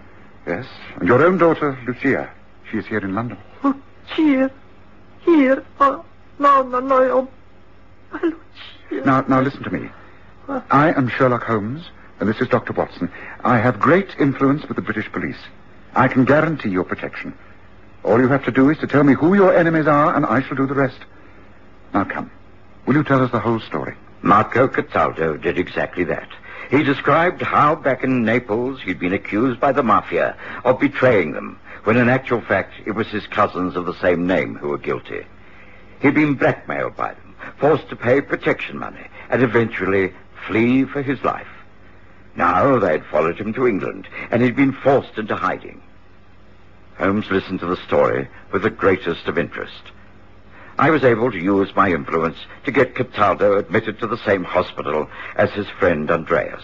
Yes, 0.47 0.67
and 0.97 1.09
your 1.09 1.25
own 1.25 1.39
daughter, 1.39 1.79
Lucia. 1.87 2.31
She 2.71 2.79
is 2.79 2.87
here 2.87 2.99
in 2.99 3.15
London. 3.15 3.39
Lucia? 3.63 4.51
Here? 5.21 5.65
Oh, 5.81 6.05
no, 6.39 6.63
no, 6.63 6.81
no. 6.81 7.29
Oh, 8.13 8.19
Lucia. 8.23 9.05
Now, 9.05 9.21
now 9.23 9.41
listen 9.41 9.63
to 9.63 9.71
me. 9.71 9.91
I 10.71 10.93
am 10.93 11.09
Sherlock 11.09 11.45
Holmes, 11.45 11.91
Uh, 12.21 12.27
this 12.27 12.41
is 12.41 12.49
Dr. 12.49 12.75
Watson. 12.75 13.11
I 13.45 13.59
have 13.59 13.81
great 13.81 14.15
influence 14.19 14.67
with 14.69 14.77
the 14.77 14.83
British 14.83 15.11
police. 15.11 15.39
I 15.95 16.07
can 16.07 16.27
guarantee 16.27 16.69
your 16.69 16.85
protection. 16.85 17.33
All 18.05 18.21
you 18.21 18.29
have 18.29 18.45
to 18.45 18.51
do 18.51 18.69
is 18.69 18.79
to 18.79 18.87
tell 18.87 19.05
me 19.05 19.15
who 19.15 19.35
your 19.35 19.57
enemies 19.57 19.87
are, 19.87 20.15
and 20.15 20.27
I 20.27 20.43
shall 20.43 20.57
do 20.57 20.67
the 20.67 20.75
rest. 20.75 20.99
Now 21.95 22.05
come. 22.05 22.31
Will 22.87 22.95
you 22.95 23.05
tell 23.05 23.23
us 23.23 23.33
the 23.33 23.41
whole 23.41 23.61
story? 23.61 23.95
Marco 24.21 24.69
Cataldo 24.69 25.39
did 25.39 25.59
exactly 25.59 26.05
that. 26.05 26.29
He 26.71 26.83
described 26.83 27.41
how 27.41 27.75
back 27.75 28.05
in 28.05 28.23
Naples 28.23 28.83
he'd 28.83 29.01
been 29.01 29.15
accused 29.15 29.59
by 29.59 29.73
the 29.73 29.83
mafia 29.83 30.37
of 30.65 30.79
betraying 30.79 31.33
them, 31.33 31.59
when 31.85 31.97
in 31.97 32.11
actual 32.11 32.43
fact 32.43 32.75
it 32.85 32.93
was 32.93 33.09
his 33.09 33.27
cousins 33.27 33.77
of 33.77 33.87
the 33.87 33.99
same 33.99 34.27
name 34.27 34.57
who 34.57 34.69
were 34.69 34.79
guilty. 34.79 35.25
He'd 36.01 36.15
been 36.15 36.35
blackmailed 36.35 36.97
by 36.97 37.15
them, 37.15 37.35
forced 37.59 37.89
to 37.89 37.97
pay 37.97 38.21
protection 38.21 38.79
money, 38.79 39.07
and 39.31 39.43
eventually 39.43 40.13
flee 40.47 40.85
for 40.85 41.01
his 41.03 41.23
life. 41.25 41.49
Now 42.37 42.79
they 42.79 42.93
had 42.93 43.07
followed 43.07 43.39
him 43.39 43.53
to 43.55 43.67
England, 43.67 44.09
and 44.31 44.43
he'd 44.43 44.57
been 44.57 44.73
forced 44.73 45.19
into 45.19 45.37
hiding. 45.37 45.83
Holmes 46.99 47.31
listened 47.31 47.61
to 47.61 47.67
the 47.67 47.83
story 47.87 48.29
with 48.53 48.63
the 48.63 48.71
greatest 48.71 49.27
of 49.27 49.39
interest. 49.39 49.83
I 50.79 50.91
was 50.91 51.05
able 51.05 51.31
to 51.31 51.39
use 51.39 51.75
my 51.75 51.91
influence 51.91 52.39
to 52.65 52.71
get 52.71 52.95
Cataldo 52.95 53.59
admitted 53.59 53.99
to 54.01 54.07
the 54.07 54.23
same 54.25 54.45
hospital 54.45 55.09
as 55.37 55.51
his 55.51 55.69
friend 55.79 56.11
Andreas. 56.11 56.63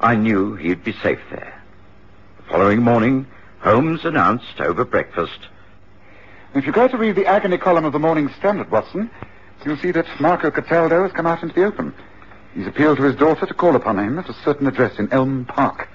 I 0.00 0.14
knew 0.14 0.54
he'd 0.56 0.84
be 0.84 0.92
safe 0.92 1.20
there. 1.30 1.62
The 2.38 2.42
following 2.50 2.82
morning, 2.82 3.26
Holmes 3.60 4.04
announced 4.04 4.60
over 4.60 4.84
breakfast. 4.84 5.48
If 6.54 6.66
you 6.66 6.72
go 6.72 6.88
to 6.88 6.96
read 6.96 7.16
the 7.16 7.26
agony 7.26 7.58
column 7.58 7.84
of 7.84 7.92
the 7.92 7.98
Morning 7.98 8.30
Standard, 8.38 8.70
Watson, 8.70 9.10
you'll 9.64 9.76
see 9.76 9.92
that 9.92 10.06
Marco 10.20 10.50
Cataldo 10.50 11.02
has 11.02 11.12
come 11.12 11.26
out 11.26 11.42
into 11.42 11.54
the 11.54 11.64
open. 11.64 11.94
He's 12.54 12.66
appealed 12.66 12.96
to 12.98 13.04
his 13.04 13.16
daughter 13.16 13.46
to 13.46 13.54
call 13.54 13.76
upon 13.76 13.98
him 13.98 14.18
at 14.18 14.28
a 14.28 14.34
certain 14.44 14.66
address 14.66 14.98
in 14.98 15.12
Elm 15.12 15.44
Park. 15.44 15.88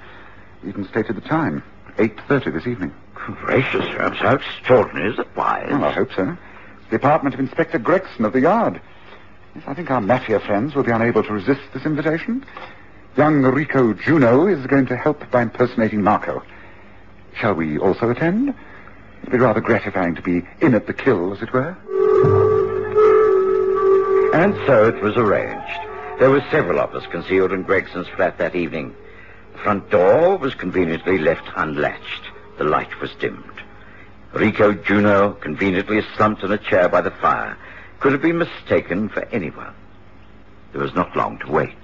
He 0.62 0.70
even 0.70 0.88
stated 0.88 1.16
the 1.18 1.22
time, 1.22 1.64
8.30 1.98 2.54
this 2.54 2.68
evening. 2.68 2.94
Gracious, 3.14 3.86
Holmes, 3.96 4.18
how 4.18 4.36
extraordinary 4.36 5.12
is 5.12 5.20
it? 5.20 5.28
Why? 5.36 5.66
Well, 5.70 5.84
I 5.84 5.92
hope 5.92 6.14
so. 6.16 6.38
It's 6.82 6.90
the 6.90 6.96
apartment 6.96 7.34
of 7.34 7.40
Inspector 7.40 7.78
Gregson 7.80 8.24
of 8.24 8.34
the 8.34 8.42
Yard. 8.42 8.80
Yes, 9.56 9.64
I 9.68 9.74
think 9.74 9.90
our 9.90 10.02
mafia 10.02 10.40
friends 10.40 10.76
will 10.76 10.84
be 10.84 10.92
unable 10.92 11.24
to 11.24 11.34
resist 11.34 11.62
this 11.74 11.86
invitation. 11.86 12.46
Young 13.18 13.42
Rico 13.42 13.94
Juno 13.94 14.48
is 14.48 14.66
going 14.68 14.86
to 14.88 14.98
help 14.98 15.30
by 15.32 15.42
impersonating 15.42 16.02
Marco. 16.02 16.44
Shall 17.40 17.54
we 17.54 17.78
also 17.78 18.10
attend? 18.10 18.54
It'd 19.22 19.32
be 19.32 19.38
rather 19.38 19.62
gratifying 19.62 20.16
to 20.16 20.22
be 20.22 20.44
in 20.62 20.76
at 20.76 20.88
the 20.88 20.94
kill, 20.94 21.34
as 21.34 21.42
it 21.42 21.52
were. 21.52 21.76
And 24.34 24.54
so 24.68 24.88
it 24.88 25.02
was 25.02 25.16
arranged. 25.18 25.65
There 26.18 26.32
were 26.32 26.46
several 26.50 26.80
of 26.80 26.96
us 26.96 27.06
concealed 27.08 27.52
in 27.52 27.64
Gregson's 27.64 28.08
flat 28.08 28.38
that 28.38 28.56
evening. 28.56 28.96
The 29.52 29.60
front 29.60 29.90
door 29.90 30.38
was 30.38 30.56
conveniently 30.56 31.18
left 31.18 31.50
unlatched. 31.58 32.24
The 32.58 32.64
light 32.64 33.02
was 33.02 33.14
dimmed. 33.20 33.44
Rico 34.32 34.74
Juno, 34.74 35.34
conveniently 35.34 36.02
slumped 36.16 36.42
in 36.44 36.54
a 36.54 36.58
chair 36.58 36.88
by 36.88 37.02
the 37.02 37.12
fire, 37.12 37.58
could 38.00 38.14
have 38.14 38.22
been 38.22 38.38
mistaken 38.38 39.10
for 39.10 39.26
anyone. 39.34 39.74
There 40.72 40.82
was 40.82 40.96
not 40.96 41.16
long 41.18 41.38
to 41.40 41.52
wait. 41.52 41.76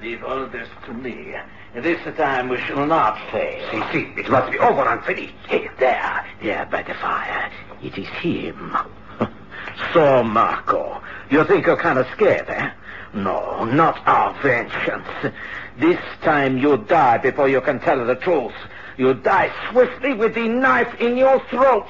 Leave 0.00 0.22
all 0.22 0.46
this 0.46 0.68
to 0.86 0.94
me. 0.94 1.34
This 1.74 2.00
time 2.16 2.48
we 2.48 2.58
shall 2.58 2.86
not 2.86 3.18
fail. 3.32 3.68
See, 3.70 3.82
see, 3.92 4.20
it 4.20 4.30
must 4.30 4.52
be 4.52 4.58
over 4.58 4.82
and 4.82 5.04
finished. 5.04 5.34
There, 5.50 6.24
there 6.40 6.66
by 6.70 6.82
the 6.82 6.94
fire. 6.94 7.50
It 7.82 7.98
is 7.98 8.08
him. 8.08 8.76
so, 9.92 10.22
Marco, 10.22 11.02
you 11.30 11.44
think 11.44 11.66
you're 11.66 11.76
kind 11.76 11.98
of 11.98 12.06
scared, 12.14 12.48
eh? 12.48 12.70
No, 13.16 13.64
not 13.64 14.06
our 14.06 14.34
vengeance. 14.42 15.34
This 15.78 15.98
time 16.22 16.58
you 16.58 16.76
die 16.76 17.16
before 17.16 17.48
you 17.48 17.62
can 17.62 17.80
tell 17.80 18.04
the 18.04 18.14
truth. 18.14 18.52
You 18.98 19.14
die 19.14 19.50
swiftly 19.70 20.12
with 20.12 20.34
the 20.34 20.48
knife 20.48 21.00
in 21.00 21.16
your 21.16 21.40
throat. 21.48 21.86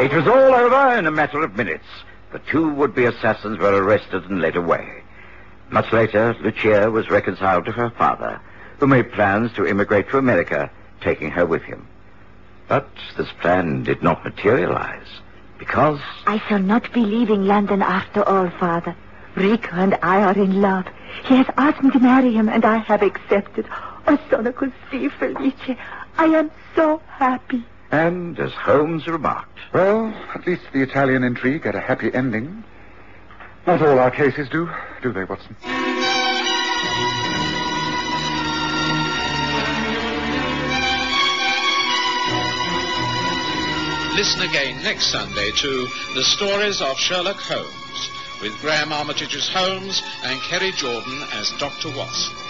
It 0.00 0.12
was 0.12 0.26
all 0.26 0.54
over 0.54 0.98
in 0.98 1.06
a 1.06 1.10
matter 1.10 1.42
of 1.42 1.56
minutes. 1.56 1.86
The 2.32 2.40
two 2.40 2.68
would-be 2.74 3.04
assassins 3.04 3.58
were 3.58 3.82
arrested 3.82 4.24
and 4.24 4.40
led 4.40 4.56
away. 4.56 5.02
Much 5.70 5.92
later, 5.92 6.34
Lucia 6.40 6.90
was 6.90 7.10
reconciled 7.10 7.64
to 7.66 7.72
her 7.72 7.90
father, 7.90 8.40
who 8.78 8.88
made 8.88 9.12
plans 9.12 9.52
to 9.52 9.66
immigrate 9.66 10.08
to 10.10 10.18
America, 10.18 10.68
taking 11.00 11.30
her 11.30 11.46
with 11.46 11.62
him. 11.62 11.86
But 12.66 12.88
this 13.16 13.30
plan 13.40 13.84
did 13.84 14.02
not 14.02 14.24
materialize, 14.24 15.06
because... 15.60 16.00
I 16.26 16.38
shall 16.48 16.58
not 16.58 16.92
be 16.92 17.02
leaving 17.02 17.44
London 17.44 17.82
after 17.82 18.24
all, 18.24 18.50
Father. 18.58 18.96
Rico 19.36 19.68
and 19.76 19.96
I 20.02 20.22
are 20.22 20.36
in 20.36 20.60
love. 20.60 20.86
He 21.24 21.36
has 21.36 21.46
asked 21.56 21.84
me 21.84 21.90
to 21.92 22.00
marry 22.00 22.32
him, 22.32 22.48
and 22.48 22.64
I 22.64 22.78
have 22.78 23.02
accepted. 23.02 23.66
Oh, 24.08 24.18
sono 24.28 24.50
così 24.50 25.08
felice. 25.18 25.76
I 26.18 26.24
am 26.24 26.50
so 26.74 27.00
happy. 27.06 27.64
And, 27.92 28.38
as 28.40 28.52
Holmes 28.52 29.06
remarked, 29.06 29.58
Well, 29.72 30.12
at 30.34 30.46
least 30.46 30.62
the 30.72 30.82
Italian 30.82 31.22
intrigue 31.22 31.64
had 31.64 31.74
a 31.74 31.80
happy 31.80 32.12
ending. 32.12 32.64
Not 33.66 33.82
all 33.82 33.98
our 33.98 34.10
cases 34.10 34.48
do, 34.48 34.68
do 35.02 35.12
they, 35.12 35.24
Watson? 35.24 35.56
Listen 44.14 44.42
again 44.42 44.82
next 44.82 45.06
Sunday 45.12 45.50
to 45.52 45.86
The 46.14 46.22
Stories 46.22 46.82
of 46.82 46.98
Sherlock 46.98 47.38
Holmes 47.38 48.10
with 48.42 48.60
Graham 48.60 48.92
Armitage 48.92 49.36
as 49.36 49.48
Holmes 49.48 50.02
and 50.24 50.40
Kerry 50.42 50.72
Jordan 50.72 51.22
as 51.32 51.50
Dr. 51.58 51.96
Watson. 51.96 52.49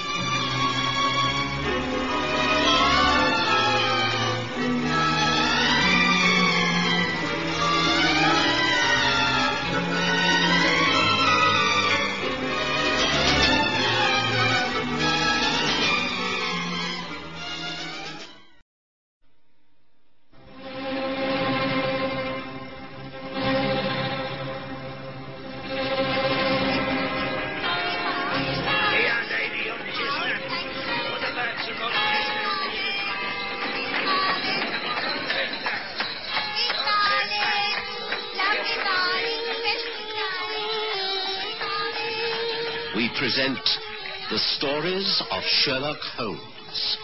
Sherlock 45.65 45.99
Holmes. 46.17 46.97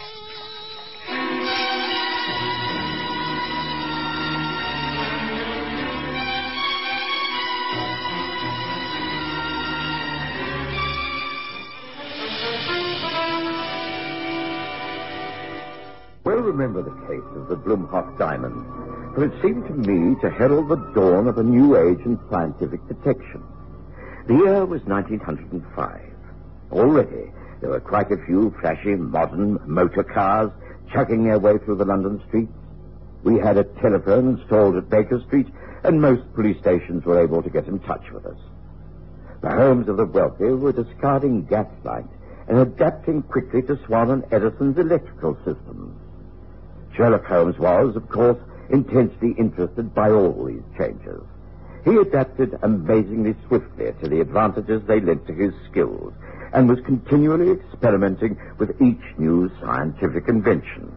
Well 16.23 16.37
remember 16.37 16.81
the 16.81 16.89
case 17.05 17.21
of 17.35 17.49
the 17.49 17.55
Bloemhof 17.57 18.17
diamond, 18.17 18.65
for 19.13 19.25
it 19.25 19.39
seemed 19.43 19.67
to 19.67 19.73
me 19.73 20.19
to 20.21 20.31
herald 20.31 20.69
the 20.69 20.77
dawn 20.95 21.27
of 21.27 21.37
a 21.37 21.43
new 21.43 21.77
age 21.77 22.03
in 22.07 22.19
scientific 22.31 22.79
detection. 22.87 23.43
The 24.27 24.33
year 24.33 24.65
was 24.65 24.81
1905. 24.85 26.01
Already, 26.71 27.31
there 27.59 27.69
were 27.71 27.79
quite 27.79 28.11
a 28.11 28.25
few 28.25 28.55
flashy 28.59 28.95
modern 28.95 29.59
motor 29.65 30.03
cars 30.03 30.51
chugging 30.91 31.23
their 31.23 31.39
way 31.39 31.57
through 31.57 31.75
the 31.75 31.85
London 31.85 32.21
streets. 32.27 32.53
We 33.23 33.39
had 33.39 33.57
a 33.57 33.63
telephone 33.63 34.37
installed 34.37 34.75
at 34.75 34.89
Baker 34.89 35.21
Street, 35.27 35.47
and 35.83 36.01
most 36.01 36.21
police 36.33 36.57
stations 36.59 37.03
were 37.03 37.21
able 37.21 37.41
to 37.41 37.49
get 37.49 37.67
in 37.67 37.79
touch 37.79 38.11
with 38.11 38.25
us. 38.25 38.37
The 39.41 39.49
homes 39.49 39.87
of 39.87 39.97
the 39.97 40.05
wealthy 40.05 40.45
were 40.45 40.71
discarding 40.71 41.45
gaslight 41.45 42.05
and 42.47 42.59
adapting 42.59 43.23
quickly 43.23 43.61
to 43.63 43.79
Swan 43.85 44.09
and 44.11 44.23
Edison's 44.31 44.77
electrical 44.77 45.35
systems. 45.37 45.95
Sherlock 46.95 47.25
Holmes 47.25 47.59
was, 47.59 47.95
of 47.95 48.07
course, 48.09 48.37
intensely 48.69 49.31
interested 49.37 49.93
by 49.93 50.11
all 50.11 50.45
these 50.45 50.63
changes. 50.77 51.21
He 51.85 51.95
adapted 51.95 52.57
amazingly 52.63 53.35
swiftly 53.47 53.93
to 54.01 54.09
the 54.09 54.21
advantages 54.21 54.81
they 54.87 54.99
lent 54.99 55.27
to 55.27 55.33
his 55.33 55.53
skills 55.69 56.13
and 56.53 56.69
was 56.69 56.79
continually 56.85 57.51
experimenting 57.51 58.37
with 58.57 58.81
each 58.81 59.01
new 59.17 59.51
scientific 59.61 60.27
invention. 60.27 60.91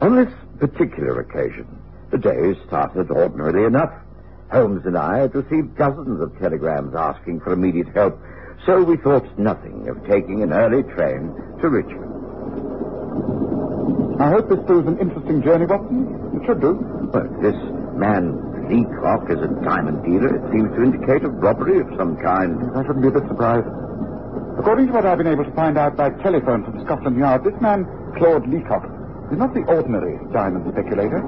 On 0.00 0.16
this 0.16 0.32
particular 0.58 1.20
occasion, 1.20 1.66
the 2.10 2.18
day 2.18 2.54
started 2.66 3.10
ordinarily 3.10 3.64
enough. 3.64 3.92
Holmes 4.50 4.84
and 4.84 4.98
I 4.98 5.18
had 5.18 5.34
received 5.34 5.78
dozens 5.78 6.20
of 6.20 6.38
telegrams 6.38 6.94
asking 6.94 7.40
for 7.40 7.52
immediate 7.52 7.88
help, 7.94 8.18
so 8.66 8.82
we 8.82 8.96
thought 8.96 9.38
nothing 9.38 9.88
of 9.88 10.04
taking 10.06 10.42
an 10.42 10.52
early 10.52 10.82
train 10.94 11.32
to 11.60 11.68
Richmond. 11.68 12.12
I 14.20 14.30
hope 14.30 14.48
this 14.48 14.60
proves 14.66 14.86
an 14.86 14.98
interesting 14.98 15.42
journey, 15.42 15.66
Watson. 15.66 16.38
It 16.40 16.46
should 16.46 16.60
do. 16.60 16.74
Well, 17.12 17.28
this 17.40 17.56
man 17.96 18.51
Leacock 18.68 19.30
is 19.30 19.40
a 19.40 19.48
diamond 19.64 20.04
dealer. 20.04 20.36
It 20.36 20.44
seems 20.52 20.70
to 20.76 20.82
indicate 20.82 21.24
a 21.24 21.28
robbery 21.28 21.80
of 21.80 21.88
some 21.96 22.16
kind. 22.16 22.58
I 22.76 22.82
shouldn't 22.86 23.02
be 23.02 23.08
a 23.08 23.16
bit 23.16 23.26
surprised. 23.28 23.66
According 24.58 24.88
to 24.88 24.92
what 24.92 25.06
I've 25.06 25.18
been 25.18 25.26
able 25.26 25.44
to 25.44 25.52
find 25.52 25.78
out 25.78 25.96
by 25.96 26.10
telephone 26.22 26.64
from 26.64 26.84
Scotland 26.84 27.16
Yard, 27.16 27.44
this 27.44 27.58
man, 27.60 27.84
Claude 28.16 28.46
Leacock, 28.46 28.84
is 29.32 29.38
not 29.38 29.54
the 29.54 29.64
ordinary 29.64 30.20
diamond 30.32 30.68
speculator. 30.72 31.24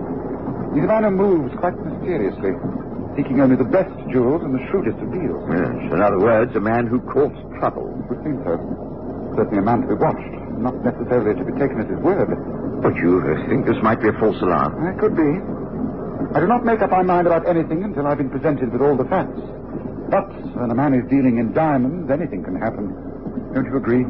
He's 0.75 0.85
a 0.85 0.91
man 0.91 1.05
who 1.05 1.11
moves 1.11 1.55
quite 1.59 1.75
mysteriously, 1.81 2.53
seeking 3.17 3.41
only 3.41 3.57
the 3.57 3.65
best 3.65 3.93
jewels 4.13 4.43
and 4.43 4.53
the 4.55 4.63
shrewdest 4.71 4.99
of 5.01 5.09
deals. 5.11 5.41
Yes, 5.49 5.93
in 5.93 6.01
other 6.03 6.19
words, 6.21 6.55
a 6.55 6.61
man 6.61 6.87
who 6.87 7.01
courts 7.01 7.39
trouble. 7.59 7.89
It 8.05 8.11
would 8.13 8.23
seem 8.23 8.39
so. 8.45 8.61
Certainly 9.37 9.59
a 9.59 9.67
man 9.67 9.83
to 9.83 9.89
be 9.89 9.95
watched, 9.95 10.35
not 10.61 10.77
necessarily 10.85 11.33
to 11.35 11.45
be 11.45 11.57
taken 11.59 11.81
at 11.81 11.89
his 11.89 11.99
word. 11.99 12.29
But 12.83 12.95
you 12.97 13.25
think 13.49 13.67
this 13.67 13.81
might 13.83 14.03
be 14.03 14.09
a 14.09 14.17
false 14.21 14.37
alarm? 14.43 14.85
It 14.87 15.01
could 15.01 15.17
be. 15.17 15.31
I 16.33 16.41
do 16.41 16.47
not 16.47 16.65
make 16.65 16.81
up 16.81 16.91
my 16.91 17.03
mind 17.03 17.27
about 17.27 17.47
anything 17.47 17.85
until 17.85 18.07
I've 18.07 18.19
been 18.19 18.31
presented 18.31 18.73
with 18.73 18.81
all 18.81 18.97
the 18.97 19.05
facts. 19.05 19.41
But 20.11 20.31
when 20.57 20.71
a 20.71 20.75
man 20.75 20.95
is 20.95 21.09
dealing 21.09 21.39
in 21.39 21.53
diamonds, 21.53 22.11
anything 22.11 22.43
can 22.43 22.57
happen. 22.57 22.89
Don't 23.53 23.67
you 23.67 23.77
agree? 23.77 24.05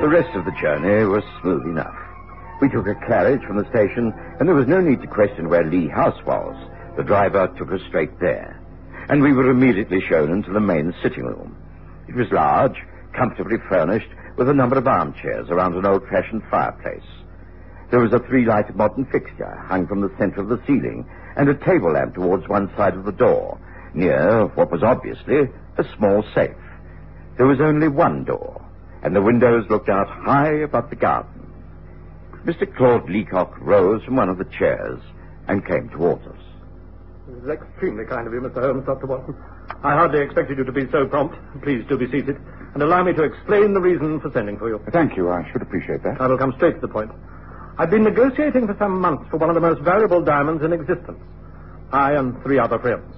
The 0.00 0.08
rest 0.08 0.34
of 0.34 0.44
the 0.44 0.52
journey 0.60 1.04
was 1.04 1.22
smooth 1.40 1.66
enough. 1.66 1.99
We 2.60 2.68
took 2.68 2.86
a 2.86 2.94
carriage 2.94 3.42
from 3.46 3.56
the 3.56 3.68
station, 3.70 4.12
and 4.38 4.46
there 4.46 4.54
was 4.54 4.68
no 4.68 4.80
need 4.80 5.00
to 5.00 5.06
question 5.06 5.48
where 5.48 5.64
Lee 5.64 5.88
House 5.88 6.22
was. 6.26 6.54
The 6.96 7.02
driver 7.02 7.48
took 7.56 7.72
us 7.72 7.80
straight 7.88 8.20
there, 8.20 8.60
and 9.08 9.22
we 9.22 9.32
were 9.32 9.50
immediately 9.50 10.00
shown 10.02 10.30
into 10.30 10.52
the 10.52 10.60
main 10.60 10.94
sitting 11.02 11.24
room. 11.24 11.56
It 12.06 12.14
was 12.14 12.30
large, 12.30 12.76
comfortably 13.14 13.56
furnished, 13.68 14.10
with 14.36 14.50
a 14.50 14.54
number 14.54 14.76
of 14.76 14.86
armchairs 14.86 15.48
around 15.48 15.74
an 15.74 15.86
old-fashioned 15.86 16.42
fireplace. 16.50 17.06
There 17.90 18.00
was 18.00 18.12
a 18.12 18.20
three-light 18.20 18.76
modern 18.76 19.06
fixture 19.06 19.56
hung 19.66 19.86
from 19.86 20.02
the 20.02 20.12
center 20.18 20.40
of 20.40 20.48
the 20.48 20.60
ceiling, 20.66 21.08
and 21.36 21.48
a 21.48 21.54
table 21.54 21.92
lamp 21.92 22.14
towards 22.14 22.46
one 22.46 22.70
side 22.76 22.94
of 22.94 23.04
the 23.04 23.12
door, 23.12 23.58
near 23.94 24.46
what 24.54 24.70
was 24.70 24.82
obviously 24.82 25.48
a 25.78 25.84
small 25.96 26.22
safe. 26.34 26.54
There 27.38 27.46
was 27.46 27.60
only 27.60 27.88
one 27.88 28.24
door, 28.24 28.62
and 29.02 29.16
the 29.16 29.22
windows 29.22 29.64
looked 29.70 29.88
out 29.88 30.08
high 30.08 30.52
above 30.60 30.90
the 30.90 30.96
garden. 30.96 31.39
Mr. 32.44 32.74
Claude 32.76 33.08
Leacock 33.10 33.54
rose 33.60 34.02
from 34.04 34.16
one 34.16 34.28
of 34.28 34.38
the 34.38 34.44
chairs 34.44 35.00
and 35.48 35.66
came 35.66 35.88
towards 35.90 36.26
us. 36.26 36.38
This 37.28 37.42
is 37.42 37.48
extremely 37.48 38.04
kind 38.06 38.26
of 38.26 38.32
you, 38.32 38.40
Mr. 38.40 38.62
Holmes, 38.62 38.86
Dr. 38.86 39.06
Watson. 39.06 39.36
I 39.82 39.94
hardly 39.94 40.20
expected 40.20 40.58
you 40.58 40.64
to 40.64 40.72
be 40.72 40.90
so 40.90 41.06
prompt. 41.06 41.36
Please 41.62 41.84
do 41.88 41.98
be 41.98 42.10
seated, 42.10 42.38
and 42.74 42.82
allow 42.82 43.02
me 43.02 43.12
to 43.12 43.22
explain 43.22 43.74
the 43.74 43.80
reason 43.80 44.20
for 44.20 44.30
sending 44.32 44.58
for 44.58 44.68
you. 44.68 44.80
Thank 44.90 45.16
you. 45.16 45.30
I 45.30 45.48
should 45.52 45.62
appreciate 45.62 46.02
that. 46.02 46.20
I 46.20 46.26
will 46.26 46.38
come 46.38 46.52
straight 46.56 46.74
to 46.76 46.80
the 46.80 46.88
point. 46.88 47.10
I've 47.78 47.90
been 47.90 48.04
negotiating 48.04 48.66
for 48.66 48.76
some 48.78 49.00
months 49.00 49.28
for 49.30 49.36
one 49.36 49.48
of 49.48 49.54
the 49.54 49.60
most 49.60 49.80
valuable 49.82 50.22
diamonds 50.22 50.64
in 50.64 50.72
existence. 50.72 51.20
I 51.92 52.12
and 52.14 52.42
three 52.42 52.58
other 52.58 52.78
friends. 52.78 53.16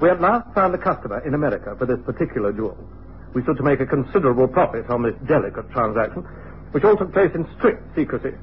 We 0.00 0.10
at 0.10 0.20
last 0.20 0.52
found 0.54 0.74
a 0.74 0.78
customer 0.78 1.20
in 1.26 1.34
America 1.34 1.76
for 1.78 1.86
this 1.86 2.00
particular 2.04 2.52
jewel. 2.52 2.76
We 3.34 3.42
stood 3.42 3.56
to 3.58 3.62
make 3.62 3.80
a 3.80 3.86
considerable 3.86 4.48
profit 4.48 4.88
on 4.90 5.02
this 5.02 5.14
delicate 5.26 5.70
transaction, 5.70 6.22
which 6.72 6.84
all 6.84 6.96
took 6.96 7.12
place 7.12 7.30
in 7.34 7.46
strict 7.56 7.94
secrecy. 7.94 8.34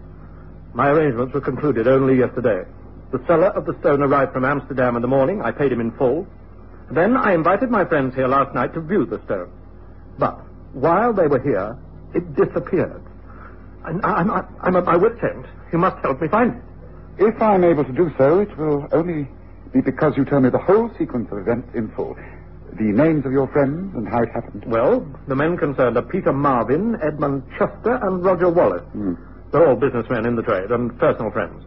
My 0.73 0.89
arrangements 0.89 1.33
were 1.33 1.41
concluded 1.41 1.87
only 1.87 2.17
yesterday. 2.17 2.63
The 3.11 3.21
seller 3.27 3.47
of 3.47 3.65
the 3.65 3.77
stone 3.79 4.01
arrived 4.01 4.31
from 4.31 4.45
Amsterdam 4.45 4.95
in 4.95 5.01
the 5.01 5.07
morning. 5.07 5.41
I 5.41 5.51
paid 5.51 5.71
him 5.71 5.81
in 5.81 5.91
full. 5.91 6.27
Then 6.89 7.17
I 7.17 7.33
invited 7.33 7.69
my 7.69 7.83
friends 7.85 8.15
here 8.15 8.27
last 8.27 8.55
night 8.55 8.73
to 8.73 8.81
view 8.81 9.05
the 9.05 9.21
stone. 9.25 9.51
But 10.17 10.39
while 10.73 11.13
they 11.13 11.27
were 11.27 11.39
here, 11.39 11.77
it 12.13 12.35
disappeared. 12.35 13.01
I, 13.83 13.89
I'm, 13.89 14.31
I'm 14.61 14.75
at 14.75 14.85
my 14.85 14.95
wit's 14.95 15.21
end. 15.23 15.45
You 15.71 15.77
must 15.77 16.01
help 16.03 16.21
me 16.21 16.27
find 16.27 16.55
it. 16.55 16.63
If 17.17 17.41
I'm 17.41 17.63
able 17.63 17.83
to 17.83 17.91
do 17.91 18.11
so, 18.17 18.39
it 18.39 18.57
will 18.57 18.87
only 18.91 19.27
be 19.73 19.81
because 19.81 20.15
you 20.15 20.25
tell 20.25 20.39
me 20.39 20.49
the 20.49 20.57
whole 20.57 20.89
sequence 20.97 21.29
of 21.31 21.37
events 21.37 21.69
in 21.75 21.89
full. 21.91 22.15
The 22.73 22.83
names 22.83 23.25
of 23.25 23.33
your 23.33 23.47
friends 23.47 23.93
and 23.95 24.07
how 24.07 24.23
it 24.23 24.29
happened. 24.29 24.63
Well, 24.65 25.05
the 25.27 25.35
men 25.35 25.57
concerned 25.57 25.97
are 25.97 26.01
Peter 26.01 26.31
Marvin, 26.31 26.97
Edmund 27.01 27.43
Chester, 27.57 27.99
and 28.01 28.23
Roger 28.23 28.49
Wallace. 28.49 28.83
Hmm. 28.93 29.15
They're 29.51 29.67
all 29.67 29.75
businessmen 29.75 30.25
in 30.25 30.35
the 30.35 30.43
trade 30.43 30.71
and 30.71 30.97
personal 30.97 31.31
friends. 31.31 31.63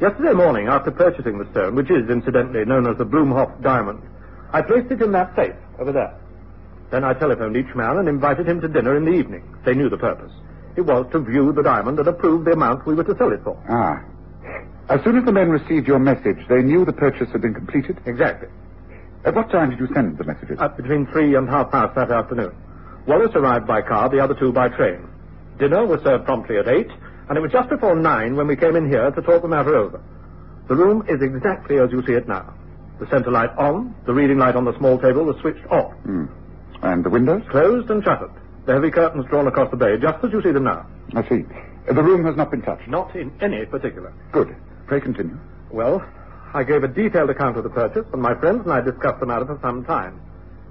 Yesterday 0.00 0.32
morning, 0.32 0.68
after 0.68 0.90
purchasing 0.90 1.38
the 1.38 1.50
stone, 1.50 1.74
which 1.74 1.90
is 1.90 2.08
incidentally 2.08 2.64
known 2.64 2.86
as 2.86 2.98
the 2.98 3.06
Bloemhof 3.06 3.62
diamond, 3.62 4.00
I 4.52 4.62
placed 4.62 4.92
it 4.92 5.02
in 5.02 5.12
that 5.12 5.34
safe 5.34 5.56
over 5.78 5.92
there. 5.92 6.14
Then 6.90 7.04
I 7.04 7.14
telephoned 7.14 7.56
each 7.56 7.74
man 7.74 7.98
and 7.98 8.08
invited 8.08 8.48
him 8.48 8.60
to 8.60 8.68
dinner 8.68 8.96
in 8.96 9.04
the 9.04 9.12
evening. 9.12 9.42
They 9.64 9.74
knew 9.74 9.88
the 9.88 9.98
purpose. 9.98 10.32
It 10.76 10.82
was 10.82 11.06
to 11.12 11.18
view 11.18 11.52
the 11.52 11.62
diamond 11.62 11.98
and 11.98 12.08
approve 12.08 12.44
the 12.44 12.52
amount 12.52 12.86
we 12.86 12.94
were 12.94 13.04
to 13.04 13.16
sell 13.16 13.32
it 13.32 13.42
for. 13.42 13.60
Ah. 13.68 14.04
As 14.88 15.02
soon 15.02 15.18
as 15.18 15.24
the 15.24 15.32
men 15.32 15.50
received 15.50 15.86
your 15.86 15.98
message, 15.98 16.38
they 16.48 16.62
knew 16.62 16.84
the 16.84 16.92
purchase 16.92 17.28
had 17.32 17.42
been 17.42 17.52
completed? 17.52 17.98
Exactly. 18.06 18.48
At 19.24 19.34
what 19.34 19.50
time 19.50 19.70
did 19.70 19.80
you 19.80 19.88
send 19.92 20.16
the 20.16 20.24
messages? 20.24 20.58
At 20.60 20.76
between 20.76 21.06
three 21.06 21.34
and 21.34 21.48
half 21.48 21.72
past 21.72 21.94
that 21.96 22.10
afternoon. 22.10 22.52
Wallace 23.06 23.34
arrived 23.34 23.66
by 23.66 23.82
car, 23.82 24.08
the 24.08 24.20
other 24.20 24.34
two 24.34 24.52
by 24.52 24.68
train. 24.68 25.08
Dinner 25.58 25.86
was 25.86 26.02
served 26.02 26.24
promptly 26.24 26.56
at 26.56 26.68
eight, 26.68 26.90
and 27.28 27.36
it 27.36 27.40
was 27.40 27.52
just 27.52 27.68
before 27.68 27.96
nine 27.96 28.36
when 28.36 28.46
we 28.46 28.56
came 28.56 28.76
in 28.76 28.88
here 28.88 29.10
to 29.10 29.22
talk 29.22 29.42
the 29.42 29.48
matter 29.48 29.76
over. 29.76 30.00
The 30.68 30.76
room 30.76 31.04
is 31.08 31.20
exactly 31.22 31.78
as 31.78 31.90
you 31.90 32.04
see 32.06 32.12
it 32.12 32.28
now. 32.28 32.54
The 33.00 33.08
center 33.08 33.30
light 33.30 33.50
on, 33.56 33.94
the 34.06 34.14
reading 34.14 34.38
light 34.38 34.56
on 34.56 34.64
the 34.64 34.76
small 34.78 34.98
table 34.98 35.24
was 35.24 35.36
switched 35.40 35.66
off. 35.66 35.92
Hmm. 36.02 36.26
And 36.82 37.04
the 37.04 37.10
windows? 37.10 37.42
Closed 37.50 37.90
and 37.90 38.02
shuttered. 38.04 38.30
The 38.66 38.74
heavy 38.74 38.90
curtains 38.90 39.26
drawn 39.26 39.46
across 39.46 39.70
the 39.70 39.76
bay, 39.76 39.96
just 39.96 40.22
as 40.24 40.32
you 40.32 40.42
see 40.42 40.52
them 40.52 40.64
now. 40.64 40.86
I 41.14 41.22
see. 41.28 41.44
The 41.86 42.02
room 42.02 42.24
has 42.26 42.36
not 42.36 42.50
been 42.50 42.62
touched. 42.62 42.86
Not 42.86 43.14
in 43.16 43.32
any 43.40 43.64
particular. 43.66 44.12
Good. 44.30 44.54
Pray 44.86 45.00
continue. 45.00 45.38
Well, 45.70 46.04
I 46.54 46.64
gave 46.64 46.84
a 46.84 46.88
detailed 46.88 47.30
account 47.30 47.56
of 47.56 47.64
the 47.64 47.70
purchase, 47.70 48.06
and 48.12 48.22
my 48.22 48.34
friends 48.34 48.62
and 48.64 48.72
I 48.72 48.80
discussed 48.80 49.20
the 49.20 49.26
matter 49.26 49.46
for 49.46 49.58
some 49.62 49.84
time. 49.84 50.20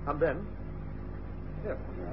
And 0.06 0.20
then. 0.20 0.46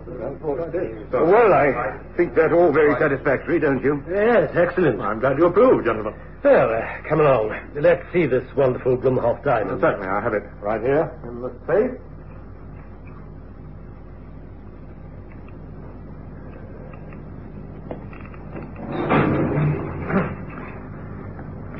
Well, 0.06 1.52
I 1.54 1.98
think 2.16 2.34
that 2.34 2.52
all 2.52 2.70
very 2.72 2.94
satisfactory, 2.98 3.58
don't 3.58 3.82
you? 3.82 4.04
Yes, 4.08 4.50
excellent. 4.54 5.00
I'm 5.00 5.20
glad 5.20 5.38
you 5.38 5.46
approve, 5.46 5.84
gentlemen. 5.84 6.14
Well, 6.42 6.74
uh, 6.74 7.08
come 7.08 7.20
along. 7.20 7.58
Let's 7.74 8.04
see 8.12 8.26
this 8.26 8.44
wonderful 8.54 8.98
Bloemhof 8.98 9.42
diamond. 9.44 9.80
Well, 9.80 9.92
certainly, 9.92 10.08
I 10.08 10.20
have 10.20 10.34
it 10.34 10.42
right 10.60 10.80
here 10.80 11.10
in 11.24 11.40
the 11.40 11.50
safe. 11.66 11.98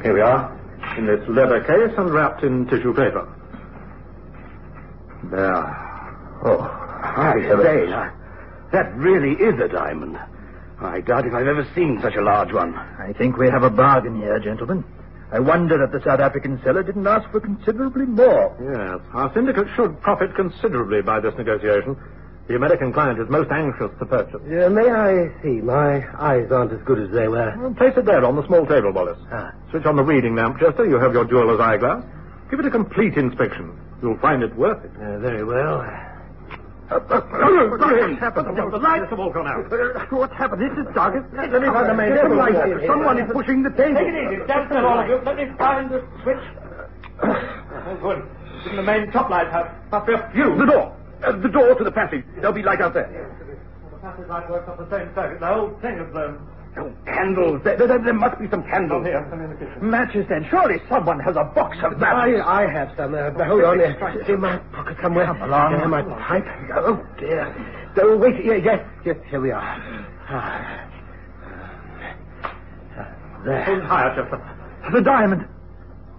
Here 0.03 0.13
we 0.13 0.21
are, 0.21 0.53
in 0.99 1.07
this 1.07 1.27
leather 1.29 1.61
case 1.63 1.97
and 1.97 2.11
wrapped 2.11 2.43
in 2.43 2.67
tissue 2.67 2.93
paper. 2.93 3.27
There. 5.31 5.65
Oh, 6.45 6.61
I 6.61 7.35
say, 7.41 8.14
that 8.75 8.95
really 8.97 9.33
is 9.33 9.59
a 9.61 9.69
diamond. 9.69 10.19
I 10.81 11.01
doubt 11.01 11.27
if 11.27 11.33
I've 11.33 11.47
ever 11.47 11.67
seen 11.75 12.01
such 12.03 12.17
a 12.17 12.21
large 12.23 12.53
one. 12.53 12.75
I 12.75 13.13
think 13.13 13.37
we 13.39 13.49
have 13.49 13.63
a 13.63 13.71
bargain 13.71 14.17
here, 14.21 14.39
gentlemen. 14.41 14.85
I 15.33 15.39
wonder 15.39 15.79
that 15.79 15.93
the 15.93 16.05
South 16.05 16.21
African 16.21 16.61
seller 16.63 16.83
didn't 16.83 17.07
ask 17.07 17.31
for 17.31 17.41
considerably 17.41 18.05
more. 18.07 18.55
Yes, 18.61 19.01
our 19.15 19.33
syndicate 19.33 19.69
should 19.75 20.01
profit 20.03 20.35
considerably 20.35 21.03
by 21.03 21.21
this 21.21 21.35
negotiation. 21.37 21.97
The 22.47 22.57
American 22.57 22.93
client 22.93 23.19
is 23.21 23.29
most 23.31 23.51
anxious 23.51 23.91
to 23.99 24.05
purchase. 24.07 24.41
Yeah, 24.49 24.69
may 24.69 24.91
I 24.91 25.31
see? 25.43 25.63
My 25.63 26.05
eyes 26.21 26.51
aren't 26.53 26.73
as 26.73 26.83
good 26.85 26.99
as 26.99 27.11
they 27.11 27.27
were. 27.29 27.55
Well, 27.57 27.73
place 27.75 27.95
it 27.97 28.05
there 28.05 28.25
on 28.25 28.37
the 28.37 28.47
small 28.47 28.67
table, 28.67 28.93
Wallace. 28.93 29.19
Ah. 29.33 29.53
Switch 29.71 29.87
on 29.87 29.97
the 29.97 30.05
reading 30.05 30.35
lamp, 30.35 30.59
Chester. 30.61 30.85
You 30.85 30.97
have 30.99 31.15
your 31.15 31.25
jeweler's 31.25 31.61
eyeglass. 31.61 32.05
Give 32.51 32.61
it 32.61 32.67
a 32.67 32.71
complete 32.71 33.15
inspection. 33.17 33.79
You'll 34.03 34.19
find 34.19 34.43
it 34.43 34.55
worth 34.57 34.85
it. 34.85 34.91
Uh, 35.01 35.19
very 35.21 35.43
well. 35.43 35.81
Uh, 36.91 37.01
happened? 38.21 38.57
The 38.57 38.79
lights 38.79 39.09
have 39.11 39.19
all 39.19 39.33
gone 39.33 39.49
out. 39.49 40.13
What's 40.13 40.35
happened? 40.35 40.61
This 40.61 40.87
is 40.87 40.95
dark. 40.95 41.15
Let 41.33 41.51
me 41.51 41.69
find 41.69 41.89
the 41.89 41.95
main. 41.95 42.87
Someone 42.87 43.19
is 43.19 43.31
pushing 43.33 43.63
the 43.63 43.71
table. 43.71 44.01
Take 44.01 44.09
it 44.09 44.33
easy. 44.33 44.45
Still, 44.45 44.87
all 44.87 45.01
of 45.01 45.09
you. 45.09 45.17
Let 45.25 45.37
me 45.37 45.47
find 45.57 45.91
the 45.91 46.05
switch. 46.23 46.45
Oh, 47.23 47.99
good. 48.03 48.23
Even 48.65 48.77
the 48.77 48.83
main 48.83 49.11
top 49.13 49.31
light 49.31 49.49
must 49.91 50.07
be 50.07 50.13
a 50.13 50.31
You, 50.35 50.57
the 50.57 50.67
door. 50.67 50.97
Uh, 51.23 51.33
the 51.33 51.49
door 51.49 51.75
to 51.75 51.85
the 51.85 51.93
passage. 51.93 52.25
There'll 52.37 52.53
be 52.53 52.63
light 52.63 52.81
out 52.81 52.93
there. 52.95 53.09
Yes, 53.13 53.59
The 53.91 53.99
passage 53.99 54.29
light 54.29 54.51
works 54.51 54.69
off 54.69 54.79
the 54.79 54.91
same 54.91 55.09
circuit. 55.15 55.41
The 55.41 55.47
whole 55.47 55.71
thing 55.81 55.99
is 55.99 56.11
blown. 56.13 56.39
Oh, 56.77 56.93
candles. 57.07 57.63
There, 57.63 57.77
there, 57.77 57.87
there 57.87 58.13
must 58.13 58.39
be 58.41 58.49
some 58.49 58.65
candles. 58.65 59.07
Here, 59.07 59.25
some 59.31 59.41
in 59.41 59.51
the 59.51 59.57
kitchen. 59.57 59.91
Matches 59.91 60.27
then. 60.29 60.45
Surely 60.51 60.81
someone 60.89 61.21
has 61.21 61.37
a 61.37 61.45
box 61.45 61.77
of 61.85 61.99
matches. 62.01 62.43
I, 62.45 62.63
I 62.65 62.67
have 62.67 62.93
some. 62.97 63.15
Uh, 63.15 63.31
hold 63.45 63.63
on. 63.63 63.81
It's 63.81 64.29
in 64.29 64.41
my 64.41 64.59
pocket 64.73 64.97
somewhere. 65.01 65.27
Come 65.27 65.43
along. 65.43 65.73
Yeah, 65.73 65.87
my 65.87 66.03
pipe. 66.03 66.47
Oh, 66.75 67.07
dear. 67.19 67.55
Oh, 67.99 68.17
wait. 68.17 68.45
Yeah, 68.45 68.55
yes. 68.55 68.85
Yes, 69.05 69.17
here 69.29 69.41
we 69.41 69.53
are. 69.53 69.63
Ah. 70.29 70.81
There. 73.45 73.63
Hold 73.65 73.83
higher, 73.83 74.15
Chester. 74.17 74.91
The 74.93 75.01
diamond. 75.01 75.47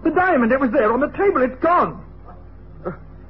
The 0.04 0.10
diamond. 0.10 0.52
It 0.52 0.60
was 0.60 0.70
there 0.70 0.92
on 0.92 1.00
the 1.00 1.08
table. 1.08 1.42
It's 1.42 1.60
gone. 1.60 2.05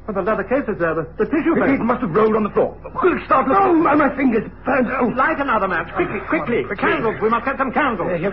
Oh, 0.08 0.12
the 0.12 0.22
leather 0.22 0.44
case 0.44 0.62
is 0.68 0.78
there. 0.78 0.94
The, 0.94 1.02
the 1.18 1.26
tissue 1.26 1.54
paper. 1.58 1.74
it 1.74 1.80
must 1.82 2.00
have 2.00 2.14
rolled 2.14 2.36
on 2.36 2.44
the 2.44 2.50
floor. 2.50 2.78
Quick, 2.94 3.24
start 3.26 3.48
looking. 3.48 3.64
Oh, 3.64 3.74
my, 3.74 3.94
my 3.94 4.14
fingers 4.14 4.46
burned. 4.64 4.86
Oh. 4.92 5.10
Light 5.18 5.40
another 5.40 5.66
match. 5.66 5.92
Quickly, 5.94 6.20
oh, 6.22 6.28
quickly. 6.28 6.62
The 6.62 6.76
candles. 6.76 7.18
We 7.20 7.28
must 7.28 7.44
get 7.44 7.58
some 7.58 7.72
candles. 7.72 8.14
here. 8.20 8.30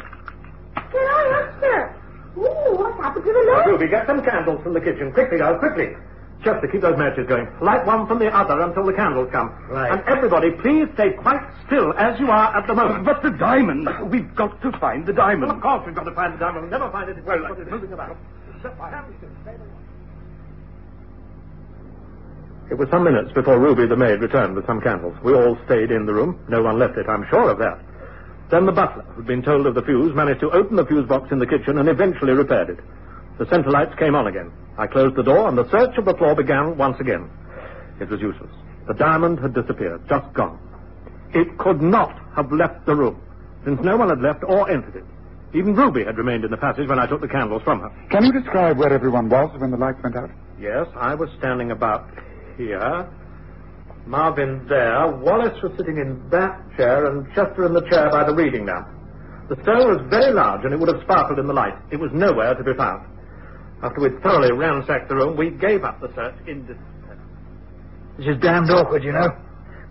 Can 0.76 1.02
I 1.02 1.24
ask, 1.42 1.60
sir? 1.60 1.96
Ooh, 2.38 2.78
what 2.78 2.94
happened 3.02 3.26
to 3.26 3.34
the 3.34 3.52
light? 3.52 3.66
Ruby, 3.66 3.88
get 3.90 4.06
some 4.06 4.24
candles 4.24 4.62
from 4.62 4.74
the 4.74 4.82
kitchen. 4.82 5.12
Quickly, 5.14 5.38
girls, 5.38 5.58
quickly. 5.60 5.98
Chester, 6.44 6.68
keep 6.68 6.82
those 6.82 6.98
matches 6.98 7.26
going. 7.26 7.48
Light 7.62 7.86
one 7.86 8.06
from 8.06 8.20
the 8.20 8.28
other 8.28 8.60
until 8.62 8.86
the 8.86 8.94
candles 8.94 9.30
come. 9.32 9.50
Right. 9.70 9.92
And 9.94 10.02
everybody, 10.06 10.52
please 10.52 10.88
stay 10.94 11.14
quite 11.14 11.40
still 11.66 11.94
as 11.98 12.20
you 12.20 12.28
are 12.30 12.54
at 12.56 12.68
the 12.68 12.76
moment. 12.76 13.06
But 13.06 13.24
the 13.24 13.32
diamond. 13.32 13.88
We've 14.12 14.28
got 14.36 14.62
to 14.62 14.72
find 14.78 15.06
the 15.06 15.14
Well, 15.14 15.28
diamond. 15.28 15.52
of 15.52 15.62
course 15.62 15.84
we've 15.86 15.96
got 15.96 16.04
to 16.04 16.12
find 16.14 16.34
the 16.34 16.38
diamond. 16.40 16.70
We'll 16.70 16.80
never 16.80 16.92
find 16.92 17.10
it 17.10 17.18
if 17.18 17.24
well, 17.24 17.46
it's 17.58 17.72
moving 17.72 17.94
about. 17.94 18.18
It 22.72 22.78
was 22.78 22.90
some 22.90 23.04
minutes 23.04 23.32
before 23.34 23.60
Ruby 23.60 23.86
the 23.86 23.96
maid 23.96 24.22
returned 24.22 24.56
with 24.56 24.66
some 24.66 24.82
candles. 24.82 25.16
We 25.24 25.34
all 25.34 25.58
stayed 25.66 25.92
in 25.92 26.06
the 26.06 26.14
room. 26.14 26.40
No 26.48 26.64
one 26.64 26.80
left 26.80 26.98
it, 26.98 27.08
I'm 27.08 27.26
sure 27.30 27.50
of 27.50 27.60
that. 27.60 27.80
Then 28.50 28.66
the 28.66 28.72
butler, 28.72 29.04
who'd 29.16 29.28
been 29.28 29.42
told 29.44 29.68
of 29.68 29.76
the 29.76 29.82
fuse, 29.82 30.16
managed 30.16 30.40
to 30.42 30.52
open 30.52 30.76
the 30.76 30.86
fuse 30.86 31.08
box 31.08 31.32
in 31.32 31.40
the 31.40 31.48
kitchen 31.48 31.78
and 31.78 31.90
eventually 31.90 32.34
repaired 32.34 32.70
it. 32.70 32.80
The 33.38 33.48
centre 33.50 33.72
lights 33.72 33.96
came 33.98 34.16
on 34.16 34.28
again. 34.28 34.52
I 34.78 34.88
closed 34.88 35.16
the 35.16 35.24
door 35.24 35.50
and 35.50 35.58
the 35.58 35.70
search 35.70 35.98
of 35.98 36.06
the 36.06 36.14
floor 36.16 36.36
began 36.36 36.78
once 36.78 37.00
again. 37.00 37.30
It 38.00 38.10
was 38.10 38.22
useless. 38.22 38.52
The 38.88 38.94
diamond 38.94 39.40
had 39.40 39.54
disappeared, 39.54 40.08
just 40.08 40.32
gone. 40.34 40.60
It 41.34 41.58
could 41.58 41.82
not 41.82 42.20
have 42.36 42.52
left 42.52 42.86
the 42.86 42.96
room, 42.96 43.22
since 43.66 43.80
no 43.82 43.98
one 43.98 44.10
had 44.10 44.22
left 44.22 44.44
or 44.44 44.70
entered 44.70 44.96
it. 44.98 45.06
Even 45.56 45.76
Ruby 45.76 46.04
had 46.04 46.18
remained 46.18 46.44
in 46.44 46.52
the 46.52 46.58
passage 46.58 46.88
when 46.88 47.00
I 47.00 47.06
took 47.08 47.22
the 47.22 47.28
candles 47.28 47.62
from 47.64 47.80
her. 47.82 47.92
Can 48.10 48.26
you 48.26 48.32
describe 48.32 48.78
where 48.78 48.92
everyone 48.92 49.30
was 49.30 49.52
when 49.60 49.72
the 49.72 49.78
lights 49.78 50.02
went 50.02 50.16
out? 50.16 50.32
Yes, 50.60 50.88
I 50.96 51.16
was 51.16 51.30
standing 51.38 51.72
about 51.72 52.08
here. 52.58 53.08
Marvin 54.06 54.66
there. 54.68 55.08
Wallace 55.08 55.62
was 55.64 55.72
sitting 55.78 55.98
in 55.98 56.22
that 56.30 56.60
chair, 56.76 57.06
and 57.06 57.26
Chester 57.34 57.66
in 57.66 57.74
the 57.74 57.88
chair 57.90 58.10
by 58.10 58.24
the 58.24 58.34
reading 58.34 58.66
lamp. 58.66 58.88
The 59.50 59.56
stone 59.64 59.88
was 59.88 60.02
very 60.10 60.34
large, 60.34 60.64
and 60.66 60.74
it 60.74 60.80
would 60.80 60.90
have 60.94 61.02
sparkled 61.04 61.40
in 61.40 61.48
the 61.48 61.54
light. 61.54 61.76
It 61.92 62.00
was 62.00 62.12
nowhere 62.14 62.56
to 62.56 62.64
be 62.64 62.74
found. 62.74 63.08
After 63.84 64.02
we'd 64.02 64.22
thoroughly 64.24 64.52
ransacked 64.52 65.10
the 65.10 65.16
room, 65.16 65.36
we 65.36 65.52
gave 65.52 65.84
up 65.84 66.00
the 66.00 66.08
search 66.16 66.36
in 66.48 66.66
despair. 66.66 67.20
This 68.18 68.28
is 68.28 68.42
damned 68.42 68.72
awkward, 68.72 69.04
you 69.04 69.12
know. 69.12 69.28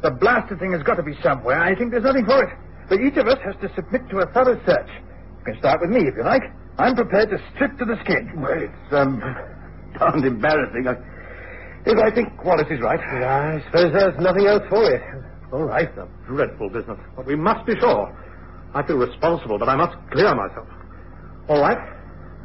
The 0.02 0.10
blasted 0.10 0.58
thing 0.58 0.72
has 0.72 0.82
got 0.82 0.96
to 0.96 1.02
be 1.02 1.14
somewhere. 1.22 1.60
I 1.60 1.74
think 1.74 1.90
there's 1.90 2.04
nothing 2.04 2.24
for 2.24 2.42
it. 2.44 2.56
But 2.88 3.00
each 3.00 3.16
of 3.16 3.28
us 3.28 3.38
has 3.44 3.54
to 3.60 3.72
submit 3.74 4.08
to 4.10 4.18
a 4.20 4.26
thorough 4.32 4.60
search. 4.64 4.88
You 4.88 5.44
can 5.52 5.58
start 5.58 5.80
with 5.80 5.90
me 5.90 6.08
if 6.08 6.14
you 6.16 6.24
like. 6.24 6.42
I'm 6.78 6.96
prepared 6.96 7.30
to 7.30 7.38
strip 7.54 7.78
to 7.78 7.84
the 7.84 7.96
skin. 8.04 8.32
Well, 8.40 8.56
it's, 8.56 8.92
um, 8.92 9.20
darned 9.98 10.24
embarrassing. 10.24 10.88
I, 10.88 10.96
if 11.86 11.98
I 11.98 12.14
think 12.14 12.44
Wallace 12.44 12.68
is 12.70 12.80
right. 12.80 13.00
Yeah, 13.00 13.58
I 13.58 13.64
suppose 13.66 13.92
there's 13.92 14.18
nothing 14.18 14.46
else 14.46 14.62
for 14.68 14.84
it. 14.90 15.02
All 15.52 15.64
right, 15.64 15.88
a 15.98 16.08
dreadful 16.26 16.70
business. 16.70 16.98
But 17.16 17.26
we 17.26 17.36
must 17.36 17.66
be 17.66 17.74
sure. 17.78 18.08
I 18.74 18.86
feel 18.86 18.96
responsible, 18.96 19.58
but 19.58 19.68
I 19.68 19.76
must 19.76 19.96
clear 20.10 20.34
myself. 20.34 20.66
All 21.48 21.60
right, 21.60 21.78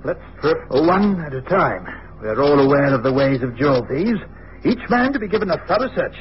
let's 0.04 0.20
strip. 0.38 0.58
One 0.70 1.22
at 1.22 1.34
a 1.34 1.42
time. 1.44 1.88
We're 2.22 2.42
all 2.42 2.60
aware 2.60 2.94
of 2.94 3.04
the 3.04 3.14
ways 3.14 3.44
of 3.44 3.56
jewel 3.56 3.86
thieves. 3.88 4.20
Each 4.66 4.82
man 4.90 5.14
to 5.14 5.20
be 5.20 5.28
given 5.28 5.50
a 5.52 5.58
thorough 5.68 5.90
search. 5.96 6.18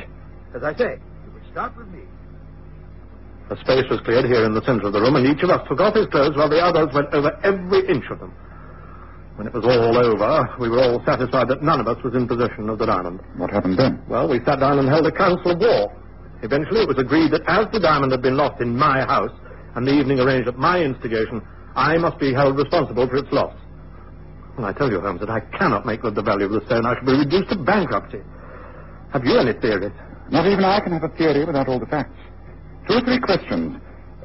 As 0.54 0.62
I 0.62 0.76
say, 0.76 1.00
you 1.24 1.32
would 1.32 1.42
start 1.50 1.76
with 1.76 1.88
me. 1.88 2.02
A 3.50 3.56
space 3.56 3.88
was 3.90 4.00
cleared 4.04 4.26
here 4.26 4.44
in 4.44 4.54
the 4.54 4.62
center 4.62 4.86
of 4.86 4.92
the 4.92 5.00
room, 5.00 5.16
and 5.16 5.26
each 5.26 5.42
of 5.42 5.50
us 5.50 5.66
took 5.68 5.80
off 5.80 5.94
his 5.94 6.06
clothes 6.06 6.36
while 6.36 6.50
the 6.50 6.60
others 6.60 6.92
went 6.92 7.12
over 7.14 7.30
every 7.42 7.88
inch 7.88 8.04
of 8.10 8.18
them. 8.18 8.34
When 9.36 9.46
it 9.46 9.52
was 9.52 9.64
all 9.64 9.96
over, 9.96 10.56
we 10.58 10.68
were 10.68 10.80
all 10.80 11.04
satisfied 11.04 11.48
that 11.48 11.62
none 11.62 11.78
of 11.80 11.86
us 11.86 12.02
was 12.02 12.14
in 12.14 12.26
possession 12.26 12.70
of 12.70 12.78
the 12.78 12.86
diamond. 12.86 13.20
What 13.36 13.50
happened 13.50 13.78
then? 13.78 14.02
Well, 14.08 14.28
we 14.28 14.40
sat 14.44 14.60
down 14.60 14.78
and 14.78 14.88
held 14.88 15.06
a 15.06 15.12
council 15.12 15.52
of 15.52 15.60
war. 15.60 15.92
Eventually, 16.42 16.80
it 16.80 16.88
was 16.88 16.98
agreed 16.98 17.32
that 17.32 17.44
as 17.46 17.66
the 17.72 17.80
diamond 17.80 18.12
had 18.12 18.22
been 18.22 18.36
lost 18.36 18.60
in 18.62 18.76
my 18.76 19.00
house, 19.04 19.32
and 19.74 19.86
the 19.86 19.92
evening 19.92 20.20
arranged 20.20 20.48
at 20.48 20.56
my 20.56 20.80
instigation, 20.80 21.42
I 21.76 21.98
must 21.98 22.18
be 22.18 22.32
held 22.32 22.56
responsible 22.56 23.06
for 23.08 23.16
its 23.16 23.30
loss. 23.30 23.54
And 24.56 24.64
I 24.64 24.72
tell 24.72 24.90
you, 24.90 25.00
Holmes, 25.00 25.20
that 25.20 25.28
I 25.28 25.40
cannot 25.40 25.84
make 25.84 26.00
good 26.00 26.14
the 26.14 26.22
value 26.22 26.46
of 26.46 26.52
the 26.52 26.64
stone. 26.64 26.86
I 26.86 26.94
shall 26.94 27.04
be 27.04 27.12
reduced 27.12 27.50
to 27.50 27.56
bankruptcy. 27.56 28.20
Have 29.12 29.24
you 29.24 29.36
any 29.36 29.52
theories? 29.52 29.92
Not 30.30 30.46
even 30.46 30.64
I 30.64 30.80
can 30.80 30.92
have 30.92 31.04
a 31.04 31.12
theory 31.14 31.44
without 31.44 31.68
all 31.68 31.78
the 31.78 31.86
facts. 31.86 32.16
Two 32.88 32.94
or 32.94 33.00
three 33.02 33.20
questions. 33.20 33.76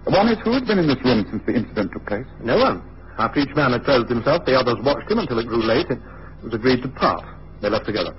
One 0.05 0.29
is 0.29 0.39
who 0.43 0.53
has 0.53 0.63
been 0.63 0.79
in 0.79 0.88
this 0.88 1.03
room 1.03 1.27
since 1.29 1.43
the 1.45 1.53
incident 1.53 1.91
took 1.91 2.05
place? 2.07 2.25
No 2.41 2.57
one. 2.57 2.81
After 3.22 3.45
each 3.45 3.53
man 3.53 3.78
had 3.78 3.86
closed 3.86 4.09
himself, 4.09 4.49
the 4.49 4.57
others 4.57 4.82
watched 4.82 5.05
him 5.05 5.22
until 5.22 5.38
it 5.38 5.45
grew 5.45 5.61
late. 5.61 5.86
It 5.93 6.01
was 6.41 6.57
agreed 6.57 6.82
to 6.82 6.89
part. 6.89 7.22
They 7.61 7.69
left 7.69 7.86
together. 7.86 8.17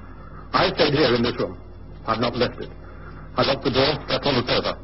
I 0.54 0.70
stayed 0.78 0.94
here 0.94 1.10
in 1.18 1.26
this 1.26 1.34
room. 1.42 1.58
I've 2.06 2.22
not 2.22 2.38
left 2.38 2.62
it. 2.62 2.70
I 3.34 3.42
locked 3.42 3.66
the 3.66 3.74
door, 3.74 3.98
slept 4.06 4.22
on 4.30 4.38
the 4.38 4.46
sofa. 4.46 4.78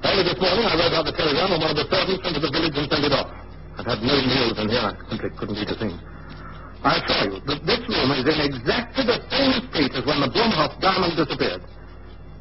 Early 0.00 0.24
this 0.24 0.40
morning, 0.40 0.64
I 0.64 0.80
wrote 0.80 0.96
out 0.96 1.04
the 1.04 1.12
telegram, 1.12 1.52
and 1.52 1.60
one 1.60 1.76
of 1.76 1.76
the 1.76 1.84
servants 1.92 2.24
went 2.24 2.40
to 2.40 2.40
the 2.40 2.52
village 2.56 2.72
and 2.72 2.88
sent 2.88 3.04
it 3.04 3.12
off. 3.12 3.28
I've 3.76 3.84
had 3.84 4.00
no 4.00 4.16
meals 4.16 4.56
in 4.56 4.66
here. 4.72 4.80
I 4.80 4.96
simply 5.12 5.28
couldn't 5.36 5.60
eat 5.60 5.68
a 5.68 5.76
thing. 5.76 5.92
I 6.80 7.04
assure 7.04 7.36
you 7.36 7.36
that 7.44 7.60
this 7.68 7.84
room 7.84 8.10
is 8.16 8.24
in 8.24 8.40
exactly 8.48 9.04
the 9.04 9.20
same 9.28 9.60
state 9.68 9.92
as 9.92 10.08
when 10.08 10.24
the 10.24 10.32
Bloemhof 10.32 10.80
diamond 10.80 11.20
disappeared. 11.20 11.60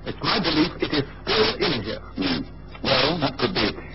It's 0.08 0.20
my 0.24 0.40
belief 0.40 0.72
it 0.80 1.04
is 1.04 1.06
still 1.28 1.50
in 1.68 1.84
here. 1.84 2.04
Hmm. 2.16 2.48
Well, 2.80 3.20
that 3.20 3.36
could 3.36 3.52
be. 3.52 3.93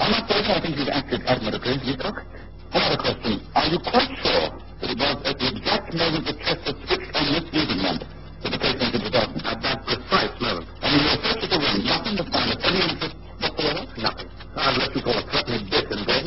On 0.00 0.08
that 0.08 0.24
point, 0.24 0.46
I 0.48 0.60
think 0.60 0.76
you've 0.78 0.88
acted 0.88 1.20
admirably, 1.28 1.76
Leacock. 1.84 2.24
Another 2.72 2.96
question. 2.96 3.44
Are 3.52 3.68
you 3.68 3.78
quite 3.84 4.12
sure 4.24 4.46
that 4.80 4.88
it 4.88 4.98
was 4.98 5.16
at 5.28 5.36
the 5.36 5.48
exact 5.52 5.92
moment 5.92 6.24
the 6.24 6.32
that 6.32 6.40
Chester 6.40 6.72
switched 6.88 7.12
on 7.12 7.24
this 7.28 7.46
reading 7.52 7.80
lamp 7.84 8.00
that 8.40 8.50
the 8.50 8.60
case 8.60 8.78
went 8.80 8.94
into 8.96 9.10
darkness? 9.12 9.44
At 9.44 9.60
that 9.60 9.78
precise 9.84 10.34
moment. 10.40 10.66
And 10.80 10.90
in 10.96 11.00
your 11.04 11.18
search 11.20 11.42
of 11.44 11.50
the 11.52 11.58
room, 11.60 11.78
nothing 11.84 12.14
to 12.16 12.24
find 12.32 12.48
of 12.48 12.58
any 12.64 12.80
interest 12.88 13.16
whatsoever? 13.36 13.84
Nothing. 14.00 14.28
Unless 14.56 14.90
you 14.96 15.02
call 15.04 15.18
a 15.20 15.24
threatening 15.28 15.64
bit 15.68 15.86
in 15.92 16.00
vain. 16.08 16.26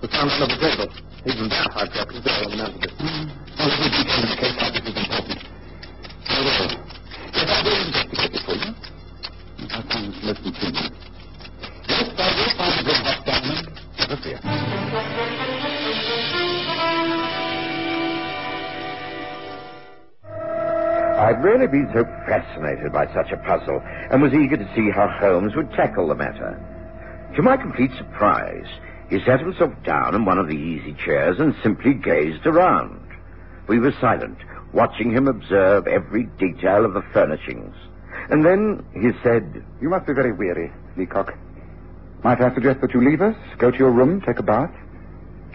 The 0.00 0.08
sound 0.14 0.30
of 0.30 0.48
the 0.48 0.58
table. 0.62 0.88
Even 1.26 1.46
that 1.50 1.68
I've 1.74 1.90
kept 1.90 2.14
is 2.14 2.22
there 2.22 2.46
on 2.46 2.54
the 2.54 3.29
I'd 21.70 21.86
been 21.86 21.92
so 21.94 22.04
fascinated 22.26 22.92
by 22.92 23.06
such 23.14 23.30
a 23.30 23.36
puzzle 23.36 23.80
and 24.10 24.20
was 24.20 24.34
eager 24.34 24.56
to 24.56 24.74
see 24.74 24.90
how 24.90 25.06
Holmes 25.06 25.54
would 25.54 25.70
tackle 25.70 26.08
the 26.08 26.16
matter. 26.16 26.58
To 27.36 27.42
my 27.42 27.56
complete 27.56 27.92
surprise, 27.96 28.66
He 29.08 29.20
sat 29.24 29.38
himself 29.38 29.72
down 29.84 30.16
in 30.16 30.24
one 30.24 30.38
of 30.38 30.48
the 30.48 30.56
easy 30.56 30.94
chairs 30.94 31.38
and 31.38 31.54
simply 31.62 31.94
gazed 31.94 32.44
around. 32.44 33.00
We 33.68 33.78
were 33.78 33.92
silent, 34.00 34.38
watching 34.72 35.12
him 35.12 35.28
observe 35.28 35.86
every 35.86 36.24
detail 36.38 36.84
of 36.84 36.94
the 36.94 37.02
furnishings. 37.12 37.76
And 38.30 38.44
then 38.44 38.84
he 38.92 39.10
said, 39.22 39.64
You 39.80 39.90
must 39.90 40.06
be 40.06 40.12
very 40.12 40.32
weary, 40.32 40.72
Leacock. 40.96 41.36
Might 42.24 42.40
I 42.40 42.52
suggest 42.52 42.80
that 42.80 42.94
you 42.94 43.00
leave 43.00 43.22
us, 43.22 43.36
go 43.58 43.70
to 43.70 43.78
your 43.78 43.92
room, 43.92 44.20
take 44.20 44.40
a 44.40 44.42
bath, 44.42 44.74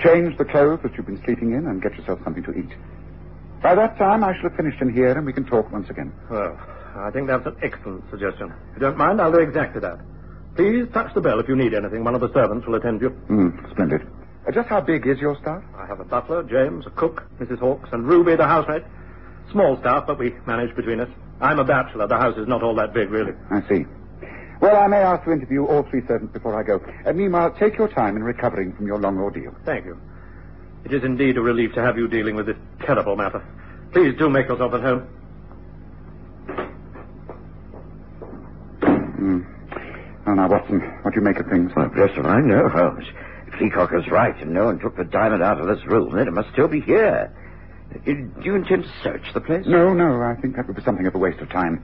change 0.01 0.37
the 0.37 0.45
clothes 0.45 0.79
that 0.83 0.95
you've 0.95 1.05
been 1.07 1.21
sleeping 1.25 1.51
in, 1.51 1.67
and 1.67 1.81
get 1.81 1.95
yourself 1.95 2.19
something 2.23 2.43
to 2.43 2.53
eat. 2.57 2.71
By 3.65 3.73
that 3.73 3.97
time, 3.97 4.23
I 4.23 4.31
shall 4.35 4.49
have 4.51 4.57
finished 4.57 4.79
in 4.79 4.93
here, 4.93 5.17
and 5.17 5.25
we 5.25 5.33
can 5.33 5.43
talk 5.43 5.71
once 5.71 5.89
again. 5.89 6.13
Well, 6.29 6.55
I 6.95 7.09
think 7.09 7.25
that's 7.25 7.47
an 7.47 7.55
excellent 7.63 8.07
suggestion. 8.11 8.53
If 8.69 8.75
you 8.75 8.79
don't 8.81 8.95
mind, 8.95 9.19
I'll 9.19 9.31
do 9.31 9.39
exactly 9.39 9.81
that. 9.81 10.01
Please 10.55 10.85
touch 10.93 11.15
the 11.15 11.21
bell 11.21 11.39
if 11.39 11.47
you 11.47 11.55
need 11.55 11.73
anything. 11.73 12.03
One 12.03 12.13
of 12.13 12.21
the 12.21 12.31
servants 12.31 12.67
will 12.67 12.75
attend 12.75 13.01
you. 13.01 13.09
Mm, 13.27 13.71
splendid. 13.71 14.01
Uh, 14.47 14.51
just 14.51 14.69
how 14.69 14.81
big 14.81 15.07
is 15.07 15.17
your 15.17 15.35
staff? 15.41 15.63
I 15.75 15.87
have 15.87 15.99
a 15.99 16.05
butler, 16.05 16.43
James, 16.43 16.85
a 16.85 16.91
cook, 16.91 17.27
Mrs. 17.39 17.57
Hawkes, 17.57 17.89
and 17.91 18.05
Ruby, 18.05 18.35
the 18.35 18.45
housemaid. 18.45 18.83
Small 19.51 19.79
staff, 19.79 20.03
but 20.05 20.19
we 20.19 20.35
manage 20.45 20.75
between 20.75 20.99
us. 20.99 21.09
I'm 21.41 21.57
a 21.57 21.65
bachelor. 21.65 22.05
The 22.05 22.17
house 22.17 22.37
is 22.37 22.47
not 22.47 22.61
all 22.61 22.75
that 22.75 22.93
big, 22.93 23.09
really. 23.09 23.33
I 23.49 23.67
see. 23.67 23.87
Well, 24.61 24.75
I 24.75 24.85
may 24.85 24.97
ask 25.01 25.23
to 25.25 25.31
interview 25.31 25.65
all 25.65 25.81
three 25.89 26.05
servants 26.07 26.33
before 26.33 26.53
I 26.53 26.61
go. 26.61 26.85
Uh, 27.03 27.13
meanwhile, 27.13 27.49
take 27.49 27.79
your 27.79 27.87
time 27.87 28.15
in 28.15 28.23
recovering 28.23 28.73
from 28.73 28.85
your 28.85 28.99
long 28.99 29.17
ordeal. 29.17 29.55
Thank 29.65 29.85
you. 29.85 29.99
It 30.85 30.93
is 30.93 31.03
indeed 31.03 31.37
a 31.37 31.41
relief 31.41 31.73
to 31.73 31.81
have 31.81 31.97
you 31.97 32.07
dealing 32.07 32.35
with 32.35 32.45
this 32.45 32.57
terrible 32.81 33.15
matter. 33.15 33.43
Please 33.91 34.15
do 34.17 34.29
make 34.29 34.47
yourself 34.47 34.73
at 34.73 34.81
home. 34.81 35.07
Mm. 38.81 39.45
Oh, 40.27 40.33
now, 40.33 40.47
Watson, 40.47 40.81
what 41.01 41.13
do 41.13 41.19
you 41.19 41.23
make 41.23 41.39
of 41.39 41.47
things? 41.47 41.71
Well, 41.75 41.89
bless 41.89 42.11
him, 42.11 42.27
I 42.27 42.39
know, 42.41 42.69
Holmes. 42.69 43.05
If 43.47 43.59
Leacock 43.59 43.93
is 43.93 44.07
right 44.09 44.35
and 44.39 44.53
no 44.53 44.65
one 44.65 44.79
took 44.79 44.95
the 44.95 45.05
diamond 45.05 45.41
out 45.41 45.59
of 45.59 45.67
this 45.67 45.83
room, 45.87 46.15
then 46.15 46.27
it 46.27 46.33
must 46.33 46.51
still 46.51 46.67
be 46.67 46.81
here. 46.81 47.33
Do 48.05 48.31
you 48.43 48.55
intend 48.55 48.83
to 48.83 48.89
search 49.01 49.33
the 49.33 49.41
place? 49.41 49.65
No, 49.65 49.93
no, 49.93 50.21
I 50.21 50.35
think 50.39 50.55
that 50.55 50.67
would 50.67 50.75
be 50.75 50.83
something 50.83 51.07
of 51.07 51.15
a 51.15 51.17
waste 51.17 51.39
of 51.39 51.49
time. 51.49 51.83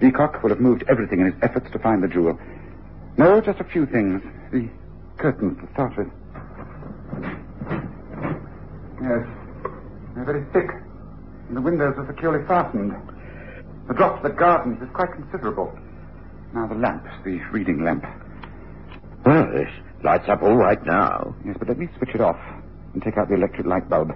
Leacock 0.00 0.42
will 0.42 0.50
have 0.50 0.60
moved 0.60 0.84
everything 0.88 1.20
in 1.20 1.26
his 1.32 1.34
efforts 1.42 1.70
to 1.72 1.78
find 1.80 2.02
the 2.02 2.08
jewel. 2.08 2.38
No, 3.16 3.40
just 3.40 3.58
a 3.58 3.64
few 3.64 3.86
things. 3.86 4.22
The 4.52 4.68
curtains 5.16 5.58
to 5.60 5.72
start 5.72 5.96
with. 5.96 6.08
Yes, 9.00 9.26
they're 10.14 10.24
very 10.24 10.44
thick, 10.52 10.70
and 11.48 11.56
the 11.56 11.60
windows 11.60 11.94
are 11.96 12.06
securely 12.06 12.44
fastened. 12.46 12.92
The 13.86 13.94
drop 13.94 14.22
to 14.22 14.28
the 14.28 14.34
gardens 14.34 14.82
is 14.82 14.88
quite 14.92 15.12
considerable. 15.12 15.76
Now 16.52 16.66
the 16.66 16.74
lamp, 16.74 17.06
the 17.24 17.38
reading 17.52 17.84
lamp. 17.84 18.04
Well, 19.24 19.48
it 19.54 19.68
lights 20.02 20.28
up 20.28 20.42
all 20.42 20.56
right 20.56 20.82
now. 20.84 21.34
Yes, 21.44 21.56
but 21.58 21.68
let 21.68 21.78
me 21.78 21.88
switch 21.96 22.14
it 22.14 22.20
off 22.20 22.38
and 22.92 23.02
take 23.02 23.16
out 23.16 23.28
the 23.28 23.34
electric 23.34 23.66
light 23.66 23.88
bulb. 23.88 24.12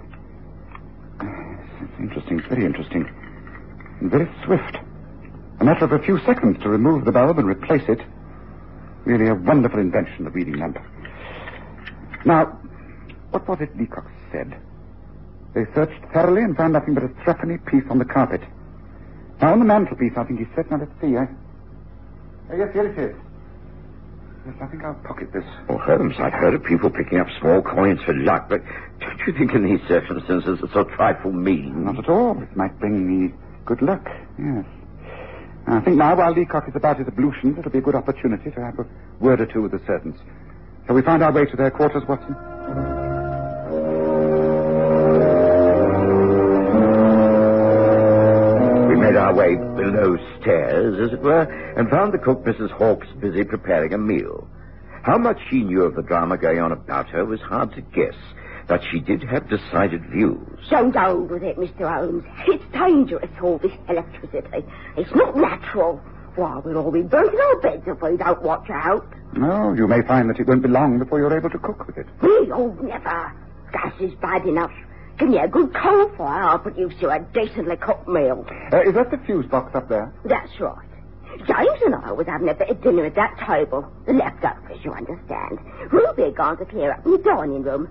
It's 1.20 2.00
interesting, 2.00 2.40
very 2.48 2.64
interesting. 2.64 3.08
And 4.00 4.10
very 4.10 4.28
swift. 4.44 4.78
A 5.60 5.64
matter 5.64 5.84
of 5.84 5.92
a 5.92 5.98
few 6.00 6.18
seconds 6.20 6.60
to 6.62 6.68
remove 6.68 7.04
the 7.04 7.12
bulb 7.12 7.38
and 7.38 7.46
replace 7.46 7.88
it. 7.88 8.00
Really 9.04 9.28
a 9.28 9.34
wonderful 9.34 9.78
invention, 9.78 10.24
the 10.24 10.30
reading 10.30 10.58
lamp. 10.58 10.78
Now, 12.24 12.46
what 13.30 13.46
was 13.48 13.60
it 13.60 13.76
Leacock 13.76 14.06
said? 14.30 14.56
They 15.54 15.66
searched 15.74 16.00
thoroughly 16.12 16.42
and 16.42 16.56
found 16.56 16.72
nothing 16.72 16.94
but 16.94 17.04
a 17.04 17.08
threepenny 17.24 17.58
piece 17.58 17.84
on 17.90 17.98
the 17.98 18.04
carpet. 18.04 18.40
Now, 19.40 19.52
on 19.52 19.58
the 19.58 19.64
mantelpiece, 19.64 20.12
I 20.16 20.24
think 20.24 20.38
he 20.38 20.46
said. 20.54 20.70
Now, 20.70 20.78
let's 20.78 20.92
see. 21.00 21.16
I... 21.16 21.28
Oh, 22.50 22.56
yes, 22.56 22.72
here 22.72 22.86
it 22.86 22.98
is. 22.98 23.16
Yes, 24.46 24.54
I 24.60 24.66
think 24.66 24.82
I'll 24.84 24.94
pocket 24.94 25.32
this. 25.32 25.44
Oh, 25.68 25.78
Holmes, 25.78 26.16
I've 26.18 26.32
heard 26.32 26.54
of 26.54 26.64
people 26.64 26.90
picking 26.90 27.18
up 27.18 27.28
small 27.40 27.62
coins 27.62 28.00
for 28.02 28.14
luck, 28.14 28.48
but 28.48 28.62
don't 29.00 29.20
you 29.26 29.32
think 29.32 29.52
in 29.52 29.64
these 29.64 29.80
circumstances 29.86 30.58
it's 30.62 30.74
a 30.74 30.84
trifle 30.96 31.32
mean? 31.32 31.84
Not 31.84 31.98
at 31.98 32.08
all. 32.08 32.42
It 32.42 32.56
might 32.56 32.78
bring 32.80 33.06
me 33.06 33.34
good 33.64 33.82
luck, 33.82 34.08
yes. 34.38 34.64
I 35.66 35.80
think 35.80 35.96
now, 35.96 36.16
while 36.16 36.32
Leacock 36.32 36.68
is 36.68 36.74
about 36.74 36.98
his 36.98 37.06
ablutions, 37.06 37.56
it'll 37.56 37.70
be 37.70 37.78
a 37.78 37.82
good 37.82 37.94
opportunity 37.94 38.50
to 38.50 38.60
have 38.60 38.80
a 38.80 38.86
word 39.20 39.40
or 39.40 39.46
two 39.46 39.62
with 39.62 39.70
the 39.70 39.80
servants. 39.86 40.18
Shall 40.86 40.96
we 40.96 41.02
find 41.02 41.22
our 41.22 41.30
way 41.30 41.46
to 41.46 41.56
their 41.56 41.70
quarters, 41.70 42.02
Watson? 42.08 42.34
Our 49.32 49.38
way 49.38 49.56
below 49.56 50.18
stairs, 50.40 50.98
as 51.00 51.12
it 51.12 51.22
were, 51.22 51.42
and 51.76 51.88
found 51.88 52.12
the 52.12 52.18
cook, 52.18 52.44
Mrs. 52.44 52.70
Hawkes, 52.70 53.06
busy 53.18 53.44
preparing 53.44 53.94
a 53.94 53.98
meal. 53.98 54.46
How 55.02 55.18
much 55.18 55.38
she 55.48 55.62
knew 55.62 55.82
of 55.82 55.94
the 55.94 56.02
drama 56.02 56.36
going 56.36 56.60
on 56.60 56.70
about 56.72 57.08
her 57.08 57.24
was 57.24 57.40
hard 57.40 57.72
to 57.74 57.80
guess, 57.80 58.14
but 58.68 58.82
she 58.90 59.00
did 59.00 59.22
have 59.22 59.48
decided 59.48 60.04
views. 60.10 60.58
Don't 60.70 60.94
hold 60.94 61.30
with 61.30 61.42
it, 61.42 61.56
Mr. 61.56 61.90
Holmes. 61.92 62.24
It's 62.46 62.64
dangerous, 62.72 63.30
all 63.42 63.58
this 63.58 63.72
electricity. 63.88 64.64
It's 64.96 65.14
not 65.14 65.36
natural. 65.36 65.96
Why, 66.36 66.60
we'll 66.64 66.78
all 66.78 66.92
be 66.92 67.02
burnt 67.02 67.32
in 67.32 67.40
our 67.40 67.60
beds 67.60 67.82
if 67.86 68.00
we 68.00 68.16
don't 68.16 68.42
watch 68.42 68.68
out. 68.70 69.06
No, 69.34 69.72
you 69.72 69.86
may 69.86 70.02
find 70.02 70.28
that 70.30 70.38
it 70.38 70.46
won't 70.46 70.62
be 70.62 70.68
long 70.68 70.98
before 70.98 71.18
you're 71.18 71.36
able 71.36 71.50
to 71.50 71.58
cook 71.58 71.86
with 71.86 71.96
it. 71.96 72.06
Me? 72.22 72.50
Oh, 72.52 72.76
never. 72.82 73.32
Gas 73.72 73.94
is 74.00 74.14
bad 74.14 74.46
enough. 74.46 74.72
Give 75.22 75.30
me 75.30 75.38
a 75.38 75.46
good 75.46 75.72
coal 75.72 76.08
fire, 76.18 76.42
I'll 76.42 76.58
produce 76.58 76.94
you 77.00 77.08
a 77.08 77.20
decently 77.32 77.76
cooked 77.76 78.08
meal. 78.08 78.44
Uh, 78.72 78.82
is 78.82 78.94
that 78.94 79.12
the 79.12 79.18
fuse 79.18 79.46
box 79.46 79.72
up 79.72 79.88
there? 79.88 80.12
That's 80.24 80.58
right. 80.58 80.88
James 81.46 81.80
and 81.86 81.94
I 81.94 82.10
was 82.10 82.26
having 82.26 82.48
a 82.48 82.54
bit 82.54 82.70
of 82.70 82.82
dinner 82.82 83.04
at 83.04 83.14
that 83.14 83.38
table. 83.38 83.88
The 84.04 84.14
leftovers, 84.14 84.80
you 84.82 84.92
understand. 84.92 85.60
Ruby 85.92 86.24
had 86.24 86.34
gone 86.34 86.58
to 86.58 86.64
clear 86.64 86.90
up 86.90 87.06
in 87.06 87.12
the 87.12 87.18
dining 87.18 87.62
room. 87.62 87.88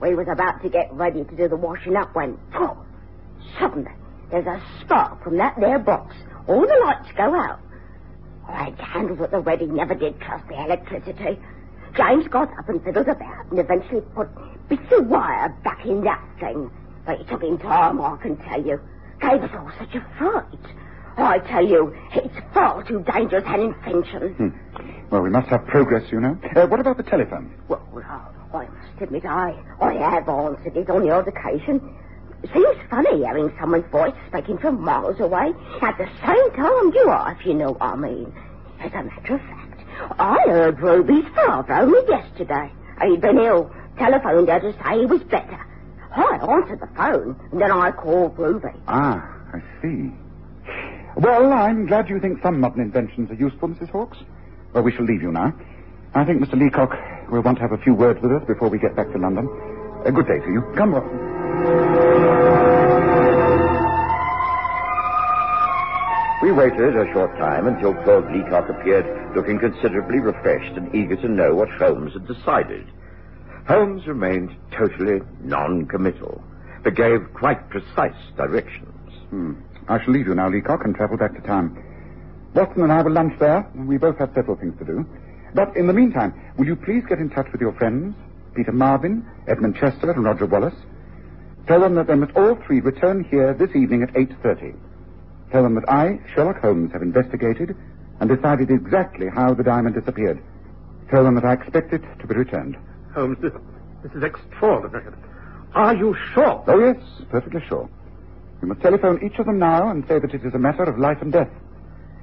We 0.00 0.16
was 0.16 0.26
about 0.26 0.60
to 0.62 0.68
get 0.68 0.92
ready 0.92 1.22
to 1.22 1.36
do 1.36 1.46
the 1.46 1.54
washing 1.54 1.94
up 1.94 2.16
when, 2.16 2.36
oh, 2.54 2.76
suddenly, 3.60 3.92
there's 4.32 4.46
a 4.46 4.60
spark 4.80 5.22
from 5.22 5.36
that 5.36 5.54
there 5.60 5.78
box. 5.78 6.16
All 6.48 6.62
the 6.62 6.80
lights 6.84 7.12
go 7.16 7.32
out. 7.32 7.60
I 8.48 8.64
had 8.64 8.78
candles 8.78 9.20
at 9.20 9.30
the 9.30 9.40
wedding, 9.40 9.76
never 9.76 9.94
did 9.94 10.20
trust 10.20 10.48
the 10.48 10.60
electricity. 10.60 11.38
James 11.94 12.26
got 12.26 12.50
up 12.58 12.68
and 12.68 12.82
fiddled 12.82 13.06
about 13.06 13.50
and 13.50 13.60
eventually 13.60 14.00
put 14.16 14.28
bits 14.76 14.92
of 14.92 15.06
wire 15.06 15.50
back 15.62 15.84
in 15.84 16.02
that 16.02 16.22
thing. 16.40 16.70
But 17.04 17.20
it 17.20 17.28
took 17.28 17.42
him 17.42 17.58
time, 17.58 18.00
I 18.00 18.16
can 18.16 18.36
tell 18.38 18.64
you. 18.64 18.80
Gave 19.20 19.42
us 19.42 19.50
all 19.52 19.70
such 19.78 19.94
a 19.94 20.00
fright. 20.16 20.46
I 21.18 21.40
tell 21.40 21.66
you, 21.66 21.94
it's 22.14 22.34
far 22.54 22.82
too 22.82 23.04
dangerous 23.12 23.44
an 23.46 23.60
invention. 23.60 24.34
Hmm. 24.34 24.48
Well, 25.10 25.20
we 25.20 25.28
must 25.28 25.48
have 25.48 25.66
progress, 25.66 26.10
you 26.10 26.20
know. 26.20 26.38
Uh, 26.56 26.66
what 26.66 26.80
about 26.80 26.96
the 26.96 27.02
telephone? 27.02 27.52
Well, 27.68 27.86
I, 27.96 28.56
I 28.56 28.66
must 28.66 29.02
admit, 29.02 29.26
I, 29.26 29.54
I 29.80 29.92
have 29.92 30.26
answered 30.28 30.74
it 30.74 30.88
on 30.88 31.02
the 31.02 31.10
odd 31.10 31.28
occasion. 31.28 31.94
Seems 32.54 32.78
funny 32.88 33.18
hearing 33.18 33.52
someone's 33.60 33.84
voice 33.92 34.14
speaking 34.28 34.56
from 34.56 34.80
miles 34.80 35.20
away 35.20 35.52
at 35.82 35.98
the 35.98 36.08
same 36.24 36.50
time 36.52 36.92
you 36.94 37.06
are, 37.10 37.36
if 37.38 37.44
you 37.46 37.54
know 37.54 37.72
what 37.72 37.82
I 37.82 37.96
mean. 37.96 38.32
As 38.80 38.90
a 38.94 39.02
matter 39.04 39.34
of 39.34 39.40
fact, 39.42 39.80
I 40.18 40.38
heard 40.46 40.80
Ruby's 40.80 41.26
father 41.34 41.74
only 41.74 42.00
yesterday. 42.08 42.72
He'd 43.02 43.20
been 43.20 43.38
ill. 43.38 43.70
Telephoned 43.98 44.48
her 44.48 44.60
to 44.60 44.72
say 44.82 45.00
he 45.00 45.06
was 45.06 45.22
better. 45.24 45.58
I 46.14 46.38
answered 46.42 46.80
the 46.80 46.88
phone, 46.94 47.36
and 47.52 47.60
then 47.60 47.70
I 47.70 47.90
called 47.90 48.38
Ruby. 48.38 48.68
Ah, 48.86 49.26
I 49.52 49.62
see. 49.80 50.12
Well, 51.16 51.52
I'm 51.52 51.86
glad 51.86 52.08
you 52.08 52.20
think 52.20 52.42
some 52.42 52.60
modern 52.60 52.80
inventions 52.82 53.30
are 53.30 53.34
useful, 53.34 53.68
Mrs. 53.68 53.90
Hawkes. 53.90 54.18
Well, 54.72 54.82
we 54.82 54.92
shall 54.92 55.04
leave 55.04 55.22
you 55.22 55.32
now. 55.32 55.52
I 56.14 56.24
think 56.24 56.42
Mr. 56.42 56.58
Leacock 56.58 56.96
will 57.30 57.42
want 57.42 57.58
to 57.58 57.62
have 57.62 57.72
a 57.72 57.78
few 57.78 57.94
words 57.94 58.20
with 58.20 58.32
us 58.32 58.42
before 58.46 58.68
we 58.68 58.78
get 58.78 58.94
back 58.94 59.10
to 59.12 59.18
London. 59.18 59.48
A 60.04 60.12
good 60.12 60.26
day 60.26 60.38
to 60.38 60.52
you. 60.52 60.62
Come, 60.76 60.92
Watson. 60.92 62.22
We 66.42 66.50
waited 66.50 66.96
a 66.96 67.10
short 67.12 67.36
time 67.38 67.68
until 67.68 67.94
Claude 68.02 68.32
Leacock 68.32 68.68
appeared, 68.68 69.06
looking 69.36 69.60
considerably 69.60 70.18
refreshed 70.18 70.76
and 70.76 70.92
eager 70.92 71.14
to 71.16 71.28
know 71.28 71.54
what 71.54 71.70
Holmes 71.70 72.14
had 72.14 72.26
decided. 72.26 72.84
Holmes 73.66 74.06
remained 74.06 74.54
totally 74.72 75.20
non-committal, 75.42 76.42
but 76.82 76.94
gave 76.94 77.32
quite 77.32 77.70
precise 77.70 78.16
directions. 78.36 79.12
Hmm. 79.30 79.52
I 79.88 80.02
shall 80.02 80.12
leave 80.12 80.26
you 80.26 80.34
now, 80.34 80.48
Leacock, 80.48 80.84
and 80.84 80.94
travel 80.94 81.16
back 81.16 81.34
to 81.34 81.40
town. 81.40 81.82
Watson 82.54 82.82
and 82.82 82.92
I 82.92 83.02
will 83.02 83.12
lunch 83.12 83.38
there, 83.38 83.66
we 83.74 83.98
both 83.98 84.18
have 84.18 84.32
several 84.34 84.56
things 84.56 84.76
to 84.78 84.84
do. 84.84 85.06
But 85.54 85.76
in 85.76 85.86
the 85.86 85.92
meantime, 85.92 86.34
will 86.56 86.66
you 86.66 86.76
please 86.76 87.04
get 87.08 87.18
in 87.18 87.30
touch 87.30 87.50
with 87.52 87.60
your 87.60 87.72
friends, 87.72 88.14
Peter 88.54 88.72
Marvin, 88.72 89.26
Edmund 89.46 89.76
Chester, 89.76 90.10
and 90.10 90.24
Roger 90.24 90.46
Wallace? 90.46 90.74
Tell 91.66 91.80
them 91.80 91.94
that 91.94 92.08
they 92.08 92.14
must 92.14 92.36
all 92.36 92.56
three 92.66 92.80
return 92.80 93.24
here 93.24 93.54
this 93.54 93.74
evening 93.76 94.02
at 94.02 94.12
8.30. 94.14 94.74
Tell 95.52 95.62
them 95.62 95.74
that 95.76 95.88
I, 95.88 96.18
Sherlock 96.34 96.60
Holmes, 96.60 96.92
have 96.92 97.02
investigated 97.02 97.76
and 98.20 98.28
decided 98.28 98.70
exactly 98.70 99.28
how 99.28 99.54
the 99.54 99.62
diamond 99.62 99.94
disappeared. 99.94 100.42
Tell 101.10 101.24
them 101.24 101.34
that 101.36 101.44
I 101.44 101.52
expect 101.52 101.92
it 101.92 102.02
to 102.20 102.26
be 102.26 102.34
returned. 102.34 102.76
Holmes, 103.14 103.38
this, 103.40 103.52
this 104.02 104.12
is 104.12 104.22
extraordinary. 104.22 105.04
Are 105.74 105.94
you 105.94 106.16
sure? 106.34 106.62
Oh, 106.66 106.78
yes, 106.78 106.96
perfectly 107.30 107.62
sure. 107.68 107.88
You 108.60 108.68
must 108.68 108.80
telephone 108.80 109.22
each 109.24 109.38
of 109.38 109.46
them 109.46 109.58
now 109.58 109.90
and 109.90 110.06
say 110.06 110.18
that 110.18 110.32
it 110.34 110.44
is 110.44 110.54
a 110.54 110.58
matter 110.58 110.84
of 110.84 110.98
life 110.98 111.18
and 111.20 111.32
death. 111.32 111.50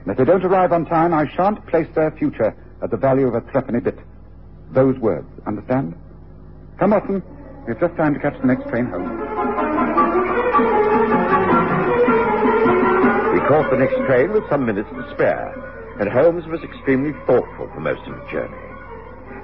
And 0.02 0.12
if 0.12 0.18
they 0.18 0.26
don't 0.26 0.44
arrive 0.44 0.72
on 0.72 0.86
time, 0.86 1.14
I 1.14 1.28
shan't 1.36 1.66
place 1.68 1.88
their 1.94 2.12
future 2.12 2.56
at 2.82 2.92
the 2.92 2.98
value 2.98 3.28
of 3.28 3.36
a 3.36 3.42
threepenny 3.52 3.82
bit. 3.82 4.00
Those 4.72 4.98
words, 5.00 5.28
understand? 5.46 5.96
Come, 6.80 6.92
Watson. 6.92 7.22
We 7.68 7.74
have 7.74 7.82
just 7.82 7.96
time 7.98 8.14
to 8.14 8.20
catch 8.20 8.40
the 8.40 8.48
next 8.48 8.68
train 8.70 8.86
home. 8.86 9.20
We 13.34 13.40
caught 13.48 13.70
the 13.70 13.78
next 13.78 13.96
train 14.08 14.32
with 14.32 14.48
some 14.50 14.66
minutes 14.66 14.90
to 14.90 15.12
spare, 15.14 15.54
and 16.00 16.10
Holmes 16.10 16.48
was 16.48 16.62
extremely 16.64 17.12
thoughtful 17.28 17.70
for 17.74 17.80
most 17.80 18.02
of 18.08 18.16
the 18.16 18.26
journey. 18.32 18.69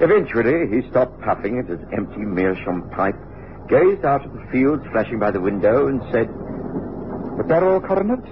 Eventually, 0.01 0.67
he 0.67 0.89
stopped 0.89 1.21
puffing 1.21 1.59
at 1.59 1.67
his 1.67 1.79
empty 1.93 2.19
meerschaum 2.19 2.89
pipe, 2.91 3.15
gazed 3.69 4.03
out 4.05 4.23
at 4.25 4.33
the 4.33 4.45
fields 4.51 4.83
flashing 4.91 5.19
by 5.19 5.31
the 5.31 5.39
window, 5.41 5.87
and 5.87 6.01
said, 6.11 6.27
The 7.37 7.43
beryl 7.47 7.79
coronet, 7.79 8.23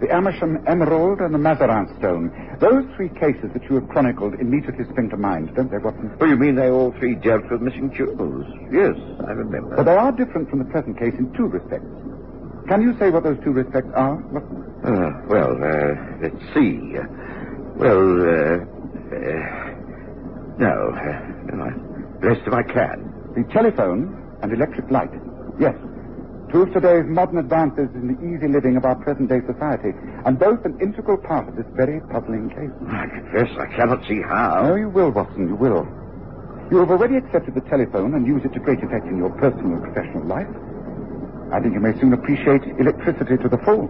the 0.00 0.10
Amersham 0.12 0.64
emerald, 0.66 1.20
and 1.20 1.32
the 1.34 1.38
Mazarin 1.38 1.86
stone. 1.98 2.32
Those 2.58 2.84
three 2.96 3.08
cases 3.08 3.50
that 3.52 3.62
you 3.68 3.76
have 3.76 3.88
chronicled 3.88 4.34
immediately 4.34 4.84
spring 4.90 5.08
to 5.10 5.16
mind, 5.16 5.54
don't 5.54 5.70
they, 5.70 5.78
Watson? 5.78 6.10
Oh, 6.20 6.24
you 6.26 6.36
mean 6.36 6.56
they 6.56 6.70
all 6.70 6.92
three 6.98 7.14
dealt 7.14 7.50
with 7.50 7.60
missing 7.62 7.92
jewels? 7.94 8.46
Yes, 8.72 8.96
I 9.26 9.32
remember. 9.32 9.76
But 9.76 9.84
they 9.84 9.96
are 9.96 10.12
different 10.12 10.50
from 10.50 10.58
the 10.58 10.64
present 10.66 10.98
case 10.98 11.14
in 11.18 11.32
two 11.34 11.46
respects. 11.46 11.86
Can 12.68 12.82
you 12.82 12.96
say 12.98 13.10
what 13.10 13.22
those 13.24 13.38
two 13.44 13.52
respects 13.52 13.90
are, 13.94 14.16
Watson? 14.16 14.64
Uh, 14.84 15.22
well, 15.28 15.52
uh, 15.62 15.94
let's 16.22 16.54
see. 16.54 16.96
Well, 17.76 18.22
uh, 18.22 18.64
uh, 19.16 19.69
no, 20.60 20.92
uh, 20.92 21.56
no, 21.56 21.68
the 22.20 22.28
rest 22.28 22.42
if 22.46 22.52
I 22.52 22.62
can. 22.62 23.10
The 23.34 23.44
telephone 23.52 24.16
and 24.42 24.52
electric 24.52 24.90
light. 24.90 25.10
Yes. 25.58 25.74
Two 26.52 26.62
of 26.62 26.72
today's 26.72 27.06
modern 27.06 27.38
advances 27.38 27.88
in 27.94 28.08
the 28.10 28.18
easy 28.26 28.48
living 28.48 28.76
of 28.76 28.84
our 28.84 28.96
present-day 28.96 29.40
society, 29.46 29.94
and 30.26 30.38
both 30.38 30.64
an 30.64 30.78
integral 30.80 31.16
part 31.16 31.48
of 31.48 31.54
this 31.54 31.66
very 31.74 32.00
puzzling 32.10 32.50
case. 32.50 32.70
I 32.88 33.06
confess 33.06 33.48
I 33.56 33.66
cannot 33.76 34.04
see 34.08 34.20
how. 34.20 34.66
No, 34.66 34.74
you 34.74 34.88
will, 34.88 35.10
Watson, 35.10 35.46
you 35.46 35.54
will. 35.54 35.86
You 36.70 36.78
have 36.78 36.90
already 36.90 37.16
accepted 37.16 37.54
the 37.54 37.62
telephone 37.62 38.14
and 38.14 38.26
use 38.26 38.42
it 38.44 38.52
to 38.54 38.60
great 38.60 38.82
effect 38.82 39.06
in 39.06 39.16
your 39.16 39.30
personal 39.30 39.74
and 39.78 39.82
professional 39.82 40.24
life. 40.24 40.48
I 41.52 41.60
think 41.60 41.74
you 41.74 41.80
may 41.80 41.98
soon 42.00 42.12
appreciate 42.12 42.62
electricity 42.78 43.36
to 43.38 43.48
the 43.48 43.58
full. 43.58 43.88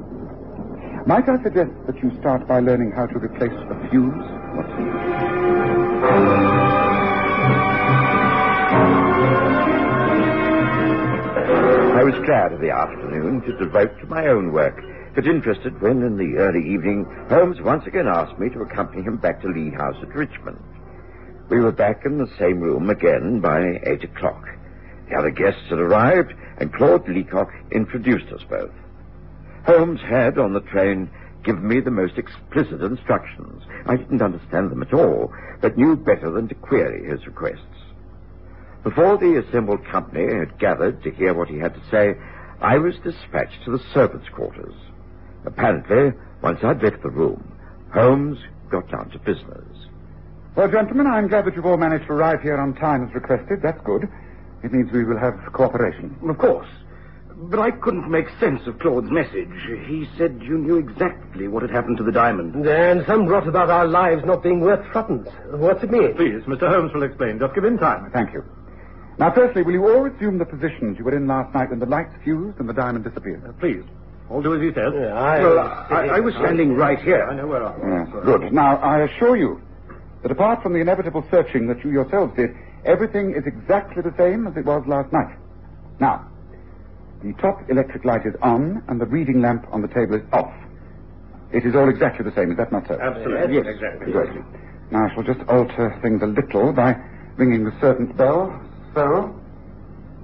Might 1.07 1.29
I 1.29 1.43
suggest 1.43 1.71
that 1.87 1.97
you 2.03 2.11
start 2.21 2.47
by 2.47 2.61
learning 2.61 2.93
how 2.93 3.07
to 3.07 3.19
replace 3.19 3.53
a 3.53 3.89
fuse, 3.89 4.13
Watson? 4.55 6.50
I 12.01 12.03
was 12.03 12.15
glad 12.25 12.55
of 12.55 12.63
the 12.63 12.71
afternoon 12.71 13.43
to 13.43 13.59
devote 13.59 14.01
to 14.01 14.07
my 14.07 14.29
own 14.29 14.55
work, 14.55 14.83
but 15.15 15.27
interested 15.27 15.83
when, 15.83 16.03
in 16.03 16.17
the 16.17 16.39
early 16.39 16.67
evening, 16.67 17.05
Holmes 17.29 17.61
once 17.61 17.87
again 17.87 18.09
asked 18.09 18.39
me 18.39 18.49
to 18.49 18.63
accompany 18.63 19.03
him 19.03 19.19
back 19.19 19.43
to 19.43 19.49
Lee 19.49 19.69
House 19.69 19.99
at 20.01 20.15
Richmond. 20.15 20.65
We 21.51 21.61
were 21.61 21.73
back 21.73 22.07
in 22.07 22.17
the 22.17 22.33
same 22.39 22.61
room 22.61 22.89
again 22.89 23.41
by 23.41 23.83
eight 23.83 24.03
o'clock. 24.03 24.49
The 25.11 25.17
other 25.17 25.29
guests 25.29 25.69
had 25.69 25.79
arrived, 25.79 26.33
and 26.57 26.73
Claude 26.73 27.07
Leacock 27.07 27.53
introduced 27.71 28.33
us 28.33 28.45
both. 28.49 28.73
Holmes 29.67 30.01
had, 30.01 30.39
on 30.39 30.55
the 30.55 30.63
train, 30.63 31.11
given 31.43 31.69
me 31.69 31.81
the 31.81 31.91
most 31.91 32.17
explicit 32.17 32.81
instructions. 32.81 33.63
I 33.85 33.97
didn't 33.97 34.23
understand 34.23 34.71
them 34.71 34.81
at 34.81 34.95
all, 34.95 35.35
but 35.61 35.77
knew 35.77 35.97
better 35.97 36.31
than 36.31 36.49
to 36.49 36.55
query 36.55 37.11
his 37.11 37.27
requests. 37.27 37.80
Before 38.83 39.19
the 39.19 39.37
assembled 39.47 39.85
company 39.87 40.27
had 40.35 40.59
gathered 40.59 41.03
to 41.03 41.11
hear 41.11 41.35
what 41.35 41.49
he 41.49 41.59
had 41.59 41.75
to 41.75 41.91
say, 41.91 42.15
I 42.61 42.79
was 42.79 42.95
dispatched 43.05 43.65
to 43.65 43.73
the 43.73 43.85
servants' 43.93 44.29
quarters. 44.31 44.75
Apparently, 45.45 46.19
once 46.43 46.61
I'd 46.63 46.83
left 46.83 47.03
the 47.03 47.11
room, 47.11 47.57
Holmes 47.93 48.39
got 48.71 48.91
down 48.91 49.11
to 49.11 49.19
business. 49.19 49.67
Well, 50.57 50.71
gentlemen, 50.71 51.07
I'm 51.07 51.29
glad 51.29 51.45
that 51.45 51.55
you've 51.57 51.67
all 51.67 51.77
managed 51.77 52.07
to 52.07 52.13
arrive 52.13 52.43
here 52.43 52.57
on 52.57 52.75
time 52.75 53.07
as 53.07 53.15
requested. 53.15 53.63
That's 53.63 53.81
good. 53.85 54.09
It 54.63 54.73
means 54.73 54.91
we 54.93 55.05
will 55.05 55.19
have 55.19 55.35
cooperation. 55.53 56.17
Of 56.29 56.39
course. 56.39 56.69
But 57.37 57.61
I 57.61 57.71
couldn't 57.71 58.11
make 58.11 58.29
sense 58.39 58.67
of 58.67 58.79
Claude's 58.79 59.11
message. 59.11 59.49
He 59.87 60.07
said 60.19 60.43
you 60.43 60.59
knew 60.59 60.77
exactly 60.77 61.49
what 61.49 61.63
had 61.63 61.71
happened 61.71 61.97
to 61.99 62.05
the 62.05 62.13
diamond. 62.13 62.67
And 62.67 63.07
some 63.07 63.27
rot 63.27 63.49
about 63.49 63.71
our 63.71 63.87
lives 63.87 64.23
not 64.27 64.43
being 64.43 64.61
worth 64.61 64.85
threepence. 64.93 65.29
What's 65.51 65.83
it 65.83 65.91
mean? 65.91 66.15
Please, 66.15 66.43
Mr. 66.45 66.69
Holmes 66.69 66.93
will 66.93 67.03
explain. 67.05 67.39
Just 67.39 67.55
give 67.55 67.65
him 67.65 67.79
time. 67.79 68.11
Thank 68.13 68.35
you. 68.35 68.45
Now, 69.21 69.31
firstly, 69.31 69.63
will 69.63 69.73
you 69.73 69.87
all 69.87 70.01
resume 70.01 70.39
the 70.39 70.47
positions 70.47 70.97
you 70.99 71.05
were 71.05 71.15
in 71.15 71.27
last 71.27 71.53
night 71.55 71.69
when 71.69 71.79
the 71.79 71.85
lights 71.85 72.15
fused 72.25 72.59
and 72.59 72.67
the 72.67 72.73
diamond 72.73 73.05
disappeared? 73.05 73.45
Uh, 73.47 73.53
please. 73.53 73.85
All 74.31 74.41
do 74.41 74.55
as 74.55 74.63
he 74.63 74.73
says. 74.73 74.95
Yeah, 74.95 75.13
I, 75.13 75.41
well, 75.41 75.59
I, 75.59 76.07
I, 76.17 76.21
was 76.21 76.33
standing 76.37 76.73
right 76.73 76.99
here. 76.99 77.25
I 77.25 77.35
know 77.35 77.47
where 77.47 77.63
I 77.63 77.75
am. 77.75 78.13
Yes, 78.15 78.25
good. 78.25 78.51
Now, 78.51 78.79
I 78.79 79.01
assure 79.03 79.37
you 79.37 79.61
that 80.23 80.31
apart 80.31 80.63
from 80.63 80.73
the 80.73 80.79
inevitable 80.79 81.27
searching 81.31 81.67
that 81.67 81.85
you 81.85 81.91
yourselves 81.91 82.35
did, 82.35 82.57
everything 82.87 83.35
is 83.35 83.45
exactly 83.45 84.01
the 84.01 84.15
same 84.17 84.47
as 84.47 84.57
it 84.57 84.65
was 84.65 84.87
last 84.87 85.13
night. 85.13 85.37
Now, 85.99 86.27
the 87.23 87.35
top 87.35 87.69
electric 87.69 88.07
light 88.07 88.25
is 88.25 88.35
on 88.41 88.83
and 88.89 88.99
the 88.99 89.07
reading 89.07 89.43
lamp 89.43 89.67
on 89.71 89.83
the 89.83 89.89
table 89.89 90.15
is 90.15 90.23
off. 90.33 90.55
It 91.53 91.67
is 91.67 91.77
all 91.77 91.91
exactly 91.91 92.25
the 92.25 92.35
same, 92.35 92.53
is 92.53 92.57
that 92.57 92.73
not 92.73 92.89
so? 92.89 92.99
Absolutely. 92.99 93.57
Yes, 93.57 93.67
exactly. 93.67 94.13
Good. 94.13 94.45
Now, 94.91 95.09
I 95.11 95.15
shall 95.15 95.25
just 95.25 95.41
alter 95.47 95.99
things 96.01 96.23
a 96.23 96.27
little 96.27 96.73
by 96.73 96.97
ringing 97.37 97.65
the 97.65 97.75
servant's 97.83 98.17
bell. 98.17 98.59
So, 98.95 99.35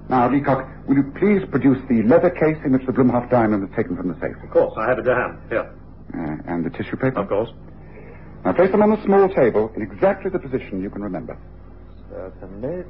now, 0.09 0.29
Leacock, 0.31 0.67
will 0.87 0.95
you 0.95 1.11
please 1.19 1.43
produce 1.49 1.77
the 1.89 2.03
leather 2.03 2.29
case 2.29 2.57
in 2.63 2.71
which 2.71 2.85
the 2.85 2.93
Bloemhof 2.93 3.29
diamond 3.29 3.63
was 3.63 3.71
taken 3.75 3.95
from 3.97 4.07
the 4.07 4.15
safe? 4.19 4.35
Of 4.43 4.49
course, 4.51 4.73
I 4.77 4.87
have 4.87 4.99
it 4.99 5.03
to 5.03 5.15
hand. 5.15 5.39
Here. 5.49 5.73
Uh, 6.13 6.37
and 6.53 6.65
the 6.65 6.69
tissue 6.69 6.95
paper? 6.95 7.19
Of 7.19 7.27
course. 7.27 7.49
Now, 8.45 8.53
place 8.53 8.71
them 8.71 8.81
on 8.81 8.91
the 8.91 9.03
small 9.03 9.27
table 9.27 9.71
in 9.75 9.81
exactly 9.81 10.31
the 10.31 10.39
position 10.39 10.81
you 10.81 10.89
can 10.89 11.03
remember. 11.03 11.37
Certainly. 12.09 12.85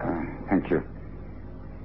Uh, 0.00 0.22
thank 0.50 0.70
you. 0.70 0.82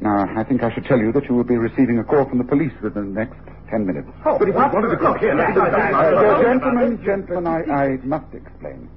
Now, 0.02 0.28
I 0.38 0.44
think 0.44 0.64
I 0.64 0.74
should 0.74 0.86
tell 0.86 1.00
you 1.00 1.12
that 1.14 1.26
you 1.30 1.36
will 1.36 1.44
be 1.44 1.58
receiving 1.58 2.00
a 2.00 2.04
call 2.04 2.26
from 2.26 2.38
the 2.38 2.44
police 2.44 2.74
within 2.82 3.14
the 3.14 3.20
next 3.20 3.38
ten 3.70 3.86
minutes. 3.86 4.08
Oh, 4.26 4.38
but 4.38 4.50
if 4.50 4.56
you 4.56 4.60
wanted 4.60 4.90
to 4.90 4.96
go 4.98 5.14
here... 5.14 5.36
Gentlemen, 5.36 7.04
gentlemen, 7.04 7.48
I, 7.48 7.64
I 7.72 7.98
must 8.04 8.34
explain. 8.34 8.90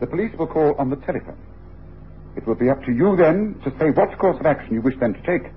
The 0.00 0.06
police 0.06 0.32
will 0.36 0.46
call 0.46 0.74
on 0.78 0.90
the 0.90 0.96
telephone. 0.96 1.38
It 2.36 2.46
will 2.46 2.54
be 2.54 2.68
up 2.68 2.82
to 2.84 2.92
you 2.92 3.16
then 3.16 3.60
to 3.64 3.70
say 3.78 3.90
what 3.90 4.16
course 4.18 4.38
of 4.40 4.46
action 4.46 4.74
you 4.74 4.80
wish 4.80 4.96
them 4.98 5.14
to 5.14 5.22
take. 5.22 5.50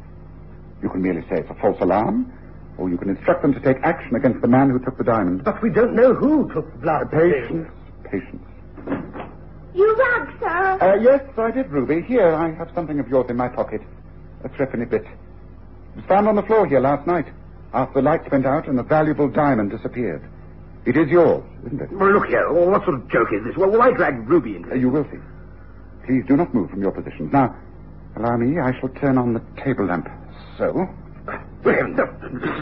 You 0.81 0.89
can 0.89 1.01
merely 1.01 1.21
say 1.23 1.39
it's 1.39 1.49
a 1.49 1.55
false 1.55 1.79
alarm, 1.81 2.31
or 2.77 2.89
you 2.89 2.97
can 2.97 3.09
instruct 3.09 3.41
them 3.41 3.53
to 3.53 3.59
take 3.59 3.77
action 3.83 4.15
against 4.15 4.41
the 4.41 4.47
man 4.47 4.69
who 4.69 4.79
took 4.79 4.97
the 4.97 5.03
diamond. 5.03 5.43
But 5.43 5.61
we 5.61 5.69
don't 5.71 5.95
know 5.95 6.13
who 6.13 6.51
took 6.53 6.71
the 6.71 6.77
blood. 6.77 7.11
Patience, 7.11 7.67
patience. 8.03 8.43
You 9.73 9.95
rug, 9.95 10.29
sir. 10.39 10.77
Uh, 10.81 10.95
yes, 11.01 11.23
I 11.37 11.51
did, 11.51 11.69
Ruby. 11.71 12.01
Here, 12.01 12.33
I 12.33 12.51
have 12.53 12.69
something 12.75 12.99
of 12.99 13.07
yours 13.07 13.29
in 13.29 13.37
my 13.37 13.47
pocket. 13.47 13.81
A 14.43 14.49
threepenny 14.49 14.85
bit. 14.85 15.03
It 15.03 15.95
was 15.95 16.05
found 16.07 16.27
on 16.27 16.35
the 16.35 16.43
floor 16.43 16.67
here 16.67 16.79
last 16.79 17.07
night, 17.07 17.27
after 17.73 17.95
the 17.95 18.01
lights 18.03 18.29
went 18.31 18.45
out 18.45 18.67
and 18.67 18.77
the 18.77 18.83
valuable 18.83 19.27
diamond 19.27 19.71
disappeared. 19.71 20.21
It 20.85 20.95
is 20.95 21.09
yours, 21.09 21.43
isn't 21.65 21.81
it? 21.81 21.91
Well, 21.91 22.11
look 22.11 22.27
here. 22.27 22.51
What 22.51 22.83
sort 22.85 22.95
of 22.95 23.09
joke 23.09 23.29
is 23.33 23.43
this? 23.43 23.57
Well, 23.57 23.71
why 23.71 23.91
drag 23.91 24.27
Ruby 24.29 24.55
into 24.55 24.71
Uh, 24.71 24.75
you 24.75 24.89
will 24.89 25.03
see. 25.11 25.17
Please 26.07 26.23
do 26.25 26.37
not 26.37 26.53
move 26.53 26.69
from 26.69 26.81
your 26.81 26.91
positions. 26.91 27.33
Now, 27.33 27.53
allow 28.15 28.37
me, 28.37 28.59
I 28.59 28.71
shall 28.79 28.87
turn 28.89 29.17
on 29.17 29.33
the 29.33 29.41
table 29.61 29.85
lamp. 29.85 30.07
So. 30.57 30.87
Well, 31.65 31.87
no, 31.89 32.03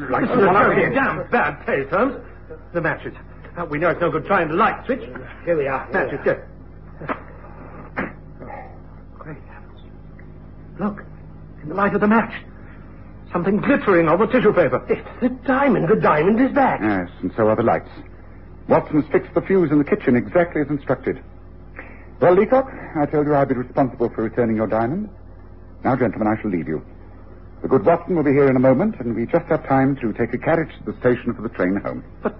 like 0.09 0.25
someone 0.27 0.57
over 0.57 0.73
here. 0.73 0.91
Damn 0.91 1.29
bad 1.29 1.63
taste, 1.67 1.91
Holmes. 1.91 2.15
The 2.73 2.81
matches. 2.81 3.13
Uh, 3.55 3.65
we 3.65 3.77
know 3.77 3.91
it's 3.91 4.01
no 4.01 4.09
good 4.09 4.25
trying 4.25 4.47
the 4.47 4.55
light 4.55 4.83
switch. 4.87 5.01
Here 5.45 5.55
we 5.55 5.67
are. 5.67 5.87
Matches, 5.91 6.19
go. 6.25 6.33
Great 9.13 9.37
heavens. 9.47 9.79
Look, 10.79 11.03
in 11.61 11.69
the 11.69 11.75
light 11.75 11.93
of 11.93 12.01
the 12.01 12.07
match. 12.07 12.33
Something 13.31 13.57
glittering 13.57 14.07
on 14.07 14.19
the 14.19 14.25
tissue 14.25 14.53
paper. 14.53 14.83
It's 14.89 15.07
the 15.21 15.29
diamond. 15.45 15.87
The 15.87 15.97
diamond 15.97 16.41
is 16.41 16.51
back. 16.51 16.81
Yes, 16.81 17.09
and 17.21 17.31
so 17.37 17.47
are 17.47 17.55
the 17.55 17.63
lights. 17.63 17.89
Watson 18.67 19.03
has 19.03 19.11
fixed 19.11 19.35
the 19.35 19.41
fuse 19.41 19.69
in 19.69 19.77
the 19.77 19.83
kitchen 19.83 20.15
exactly 20.15 20.61
as 20.61 20.67
instructed. 20.69 21.21
Well, 22.19 22.33
Leacock, 22.33 22.71
I 22.95 23.05
told 23.05 23.27
you 23.27 23.35
I'd 23.35 23.49
be 23.49 23.55
responsible 23.55 24.09
for 24.09 24.23
returning 24.23 24.55
your 24.55 24.67
diamond. 24.67 25.09
Now, 25.83 25.95
gentlemen, 25.95 26.27
I 26.27 26.41
shall 26.41 26.49
leave 26.49 26.67
you. 26.67 26.83
The 27.61 27.67
good 27.67 27.85
Watson 27.85 28.15
will 28.15 28.23
be 28.23 28.31
here 28.31 28.49
in 28.49 28.55
a 28.55 28.59
moment, 28.59 28.99
and 28.99 29.15
we 29.15 29.25
just 29.25 29.45
have 29.47 29.67
time 29.67 29.95
to 29.97 30.13
take 30.13 30.33
a 30.33 30.37
carriage 30.37 30.71
to 30.77 30.91
the 30.91 30.97
station 30.99 31.33
for 31.33 31.41
the 31.41 31.49
train 31.49 31.75
home. 31.77 32.03
But 32.21 32.35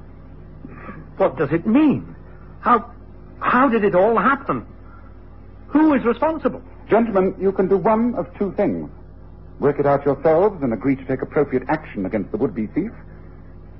what 1.18 1.38
does 1.38 1.52
it 1.52 1.66
mean? 1.66 2.16
How 2.60 2.92
how 3.40 3.68
did 3.68 3.84
it 3.84 3.96
all 3.96 4.18
happen? 4.18 4.66
Who 5.68 5.94
is 5.94 6.04
responsible? 6.04 6.62
Gentlemen, 6.90 7.36
you 7.40 7.52
can 7.52 7.68
do 7.68 7.78
one 7.78 8.16
of 8.16 8.28
two 8.38 8.54
things. 8.54 8.90
Work 9.60 9.80
it 9.80 9.86
out 9.86 10.06
yourselves 10.06 10.62
and 10.64 10.74
agree 10.74 10.96
to 10.96 11.06
take 11.06 11.22
appropriate 11.22 11.64
action 11.68 12.06
against 12.06 12.32
the 12.32 12.38
would-be 12.38 12.68
thief, 12.68 12.92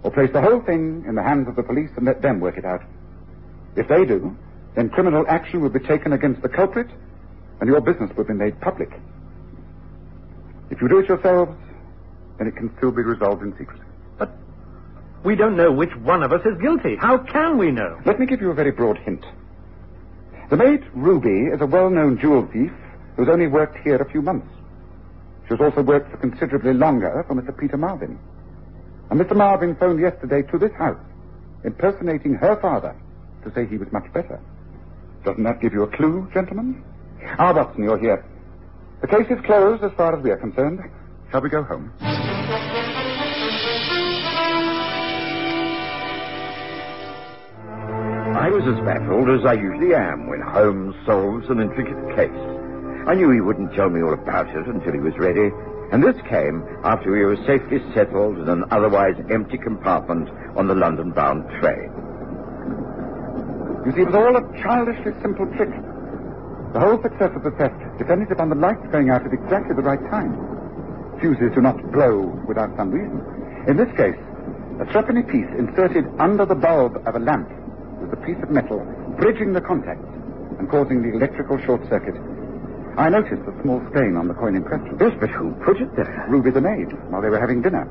or 0.04 0.12
place 0.12 0.32
the 0.32 0.42
whole 0.42 0.62
thing 0.62 1.04
in 1.08 1.16
the 1.16 1.24
hands 1.24 1.48
of 1.48 1.56
the 1.56 1.64
police 1.64 1.90
and 1.96 2.06
let 2.06 2.22
them 2.22 2.40
work 2.40 2.58
it 2.58 2.66
out. 2.66 2.84
If 3.76 3.88
they 3.88 4.06
do, 4.06 4.36
then 4.76 4.90
criminal 4.90 5.26
action 5.28 5.62
will 5.62 5.70
be 5.70 5.80
taken 5.80 6.14
against 6.14 6.42
the 6.42 6.50
culprit, 6.50 6.88
and 7.60 7.70
your 7.70 7.82
business 7.82 8.16
will 8.16 8.26
be 8.26 8.34
made 8.34 8.60
public. 8.62 8.90
If 10.70 10.82
you 10.82 10.90
do 10.90 11.00
it 11.00 11.08
yourselves, 11.08 11.58
then 12.38 12.48
it 12.48 12.56
can 12.56 12.76
still 12.78 12.92
be 12.92 13.02
resolved 13.02 13.42
in 13.42 13.58
secret. 13.58 13.82
But 14.18 14.32
we 15.24 15.36
don't 15.36 15.56
know 15.56 15.72
which 15.72 15.96
one 15.96 16.24
of 16.24 16.34
us 16.34 16.42
is 16.46 16.60
guilty. 16.62 16.98
How 16.98 17.18
can 17.18 17.58
we 17.58 17.72
know? 17.72 18.00
Let 18.06 18.20
me 18.20 18.26
give 18.26 18.42
you 18.42 18.52
a 18.52 18.54
very 18.54 18.72
broad 18.72 18.98
hint. 18.98 19.26
The 20.50 20.58
maid, 20.58 20.84
Ruby, 20.94 21.54
is 21.54 21.62
a 21.62 21.66
well-known 21.66 22.20
jewel 22.20 22.48
thief 22.52 22.72
who 23.16 23.24
has 23.24 23.32
only 23.32 23.48
worked 23.48 23.78
here 23.84 23.96
a 23.96 24.10
few 24.12 24.22
months. 24.22 24.48
She 25.48 25.50
has 25.56 25.62
also 25.62 25.82
worked 25.82 26.12
for 26.12 26.18
considerably 26.18 26.74
longer 26.74 27.24
for 27.28 27.36
Mr. 27.36 27.58
Peter 27.58 27.78
Marvin. 27.78 28.20
And 29.10 29.20
Mr. 29.20 29.36
Marvin 29.36 29.76
phoned 29.76 30.00
yesterday 30.00 30.42
to 30.52 30.58
this 30.58 30.74
house, 30.74 31.00
impersonating 31.64 32.34
her 32.34 32.60
father, 32.60 32.96
to 33.44 33.54
say 33.54 33.66
he 33.66 33.78
was 33.78 33.92
much 33.92 34.12
better. 34.12 34.40
Doesn't 35.26 35.44
that 35.44 35.60
give 35.60 35.74
you 35.74 35.82
a 35.84 35.88
clue, 35.88 36.30
gentlemen? 36.34 36.84
Ah, 37.40 37.52
Watson, 37.52 37.84
you're 37.84 37.98
here. 37.98 38.24
The 39.02 39.08
case 39.08 39.26
is 39.30 39.44
closed 39.44 39.84
as 39.84 39.92
far 39.94 40.16
as 40.16 40.24
we 40.24 40.30
are 40.30 40.38
concerned. 40.38 40.80
Shall 41.32 41.42
we 41.42 41.50
go 41.50 41.64
home? 41.64 41.92
I 48.38 48.50
was 48.50 48.64
as 48.68 48.80
baffled 48.86 49.30
as 49.30 49.46
I 49.46 49.54
usually 49.54 49.96
am 49.96 50.28
when 50.28 50.42
Holmes 50.42 50.96
solves 51.08 51.50
an 51.50 51.60
intricate 51.60 52.16
case. 52.16 52.30
I 53.08 53.16
knew 53.16 53.32
he 53.32 53.42
wouldn't 53.42 53.74
tell 53.74 53.90
me 53.90 54.04
all 54.04 54.14
about 54.14 54.50
it 54.50 54.68
until 54.68 54.94
he 54.94 55.00
was 55.00 55.18
ready, 55.18 55.50
and 55.92 56.04
this 56.04 56.18
came 56.30 56.64
after 56.84 57.12
we 57.12 57.26
were 57.26 57.38
safely 57.48 57.82
settled 57.96 58.38
in 58.38 58.48
an 58.50 58.66
otherwise 58.70 59.16
empty 59.32 59.58
compartment 59.58 60.30
on 60.56 60.68
the 60.68 60.76
London-bound 60.76 61.50
train. 61.60 61.92
You 63.86 63.92
see, 63.94 64.02
it 64.02 64.10
was 64.10 64.16
all 64.16 64.36
a 64.36 64.44
childishly 64.62 65.14
simple 65.22 65.46
trick. 65.54 65.70
The 66.74 66.80
whole 66.80 67.02
success 67.02 67.32
of 67.36 67.44
the 67.44 67.52
theft 67.52 67.78
depended 67.98 68.32
upon 68.32 68.50
the 68.50 68.56
lights 68.56 68.86
going 68.92 69.10
out 69.10 69.26
at 69.26 69.32
exactly 69.32 69.76
the 69.76 69.86
right 69.86 70.02
time. 70.10 70.34
Fuses 71.22 71.54
do 71.54 71.62
not 71.62 71.80
blow 71.92 72.34
without 72.48 72.76
some 72.76 72.92
reason. 72.92 73.22
In 73.70 73.78
this 73.78 73.90
case, 73.96 74.18
a 74.82 74.86
threepenny 74.92 75.24
piece 75.24 75.48
inserted 75.58 76.06
under 76.20 76.46
the 76.46 76.56
bulb 76.56 76.98
of 77.08 77.16
a 77.16 77.20
lamp 77.20 77.48
was 78.02 78.12
a 78.12 78.20
piece 78.26 78.42
of 78.44 78.50
metal 78.50 78.80
bridging 79.18 79.54
the 79.54 79.62
contacts 79.62 80.10
and 80.60 80.70
causing 80.70 81.02
the 81.02 81.16
electrical 81.16 81.58
short 81.64 81.88
circuit. 81.88 82.16
I 82.98 83.10
noticed 83.10 83.46
the 83.46 83.56
small 83.62 83.80
stain 83.92 84.18
on 84.18 84.28
the 84.28 84.34
coin 84.34 84.56
in 84.56 84.64
question. 84.64 84.98
Yes, 85.00 85.14
but 85.20 85.30
who 85.30 85.54
put 85.64 85.80
it 85.80 85.96
there? 85.96 86.26
Ruby 86.28 86.52
the 86.52 86.62
maid, 86.62 86.92
while 87.12 87.22
they 87.22 87.30
were 87.30 87.40
having 87.40 87.62
dinner. 87.62 87.88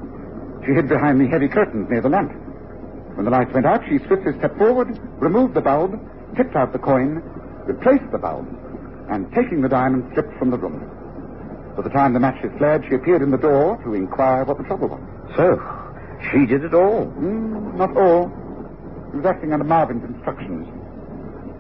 She 0.66 0.72
hid 0.72 0.88
behind 0.88 1.20
the 1.20 1.28
heavy 1.28 1.48
curtains 1.48 1.88
near 1.88 2.00
the 2.00 2.08
lamp. 2.08 2.32
When 3.14 3.24
the 3.24 3.30
lights 3.30 3.52
went 3.54 3.66
out, 3.66 3.82
she 3.88 3.98
swiftly 4.06 4.36
stepped 4.38 4.58
forward, 4.58 4.98
removed 5.20 5.54
the 5.54 5.60
bulb, 5.60 5.98
tipped 6.36 6.56
out 6.56 6.72
the 6.72 6.78
coin, 6.78 7.22
replaced 7.64 8.10
the 8.10 8.18
bulb, 8.18 8.46
and 9.08 9.32
taking 9.32 9.60
the 9.60 9.68
diamond, 9.68 10.10
slipped 10.14 10.36
from 10.38 10.50
the 10.50 10.58
room. 10.58 10.90
By 11.76 11.82
the 11.82 11.90
time 11.90 12.12
the 12.12 12.20
matches 12.20 12.50
flared, 12.58 12.84
she 12.88 12.94
appeared 12.94 13.22
in 13.22 13.30
the 13.30 13.38
door 13.38 13.78
to 13.84 13.94
inquire 13.94 14.44
what 14.44 14.58
the 14.58 14.64
trouble 14.64 14.88
was. 14.88 15.00
So, 15.36 15.58
she 16.30 16.46
did 16.46 16.64
it 16.64 16.74
all? 16.74 17.06
Mm, 17.18 17.76
not 17.76 17.96
all. 17.96 18.28
He 19.10 19.18
was 19.18 19.26
acting 19.26 19.52
under 19.52 19.64
Marvin's 19.64 20.04
instructions. 20.04 20.66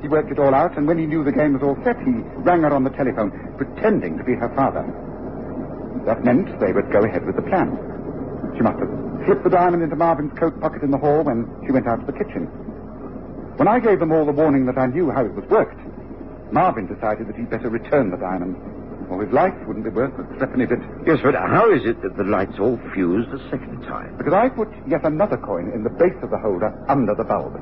He 0.02 0.08
worked 0.08 0.30
it 0.30 0.38
all 0.38 0.54
out, 0.54 0.76
and 0.76 0.86
when 0.86 0.98
he 0.98 1.06
knew 1.06 1.24
the 1.24 1.32
game 1.32 1.54
was 1.54 1.62
all 1.62 1.78
set, 1.84 1.98
he 1.98 2.12
rang 2.42 2.62
her 2.62 2.74
on 2.74 2.84
the 2.84 2.90
telephone, 2.90 3.30
pretending 3.56 4.18
to 4.18 4.24
be 4.24 4.34
her 4.34 4.52
father. 4.54 4.84
That 6.04 6.24
meant 6.24 6.60
they 6.60 6.72
would 6.72 6.92
go 6.92 7.04
ahead 7.04 7.24
with 7.24 7.36
the 7.36 7.42
plan. 7.42 7.78
She 8.56 8.62
must 8.62 8.78
have 8.78 9.03
slipped 9.24 9.44
the 9.44 9.50
diamond 9.50 9.82
into 9.82 9.96
Marvin's 9.96 10.36
coat 10.38 10.58
pocket 10.60 10.82
in 10.82 10.90
the 10.90 10.98
hall 10.98 11.22
when 11.22 11.46
she 11.66 11.72
went 11.72 11.86
out 11.86 12.00
to 12.00 12.06
the 12.06 12.12
kitchen. 12.12 12.46
When 13.56 13.68
I 13.68 13.78
gave 13.78 14.00
them 14.00 14.12
all 14.12 14.24
the 14.24 14.32
warning 14.32 14.66
that 14.66 14.78
I 14.78 14.86
knew 14.86 15.10
how 15.10 15.24
it 15.24 15.34
was 15.34 15.44
worked, 15.46 15.78
Marvin 16.52 16.86
decided 16.86 17.28
that 17.28 17.36
he'd 17.36 17.50
better 17.50 17.68
return 17.68 18.10
the 18.10 18.16
diamond, 18.16 18.56
or 19.10 19.24
his 19.24 19.32
life 19.32 19.54
wouldn't 19.66 19.84
be 19.84 19.90
worth 19.90 20.16
the 20.16 20.24
threepenny 20.36 20.66
bit. 20.66 20.80
Yes, 21.06 21.18
but 21.22 21.34
how 21.34 21.70
is 21.70 21.84
it 21.84 22.00
that 22.02 22.16
the 22.16 22.24
lights 22.24 22.58
all 22.58 22.78
fused 22.94 23.30
the 23.30 23.38
second 23.50 23.82
time? 23.82 24.16
Because 24.16 24.32
I 24.32 24.48
put 24.48 24.68
yet 24.88 25.04
another 25.04 25.36
coin 25.36 25.70
in 25.72 25.84
the 25.84 25.90
base 25.90 26.16
of 26.22 26.30
the 26.30 26.38
holder 26.38 26.72
under 26.88 27.14
the 27.14 27.24
bulb. 27.24 27.54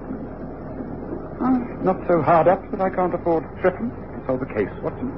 Ah, 1.41 1.59
not 1.83 1.99
so 2.09 2.23
hard 2.23 2.49
up 2.49 2.63
that 2.71 2.81
I 2.81 2.91
can't 2.91 3.15
afford 3.15 3.45
threepence 3.61 3.93
to 3.93 4.27
solve 4.27 4.41
the 4.41 4.47
case, 4.47 4.71
Watson. 4.83 5.11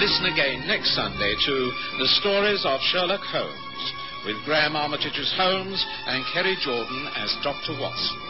Listen 0.00 0.32
again 0.32 0.66
next 0.66 0.96
Sunday 0.96 1.34
to 1.44 1.72
The 1.98 2.08
Stories 2.22 2.64
of 2.64 2.80
Sherlock 2.80 3.20
Holmes 3.20 3.92
with 4.24 4.42
Graham 4.46 4.74
Armitage's 4.74 5.30
Holmes 5.36 5.84
and 6.06 6.24
Kerry 6.32 6.56
Jordan 6.64 7.06
as 7.16 7.36
Dr. 7.44 7.78
Watson. 7.78 8.29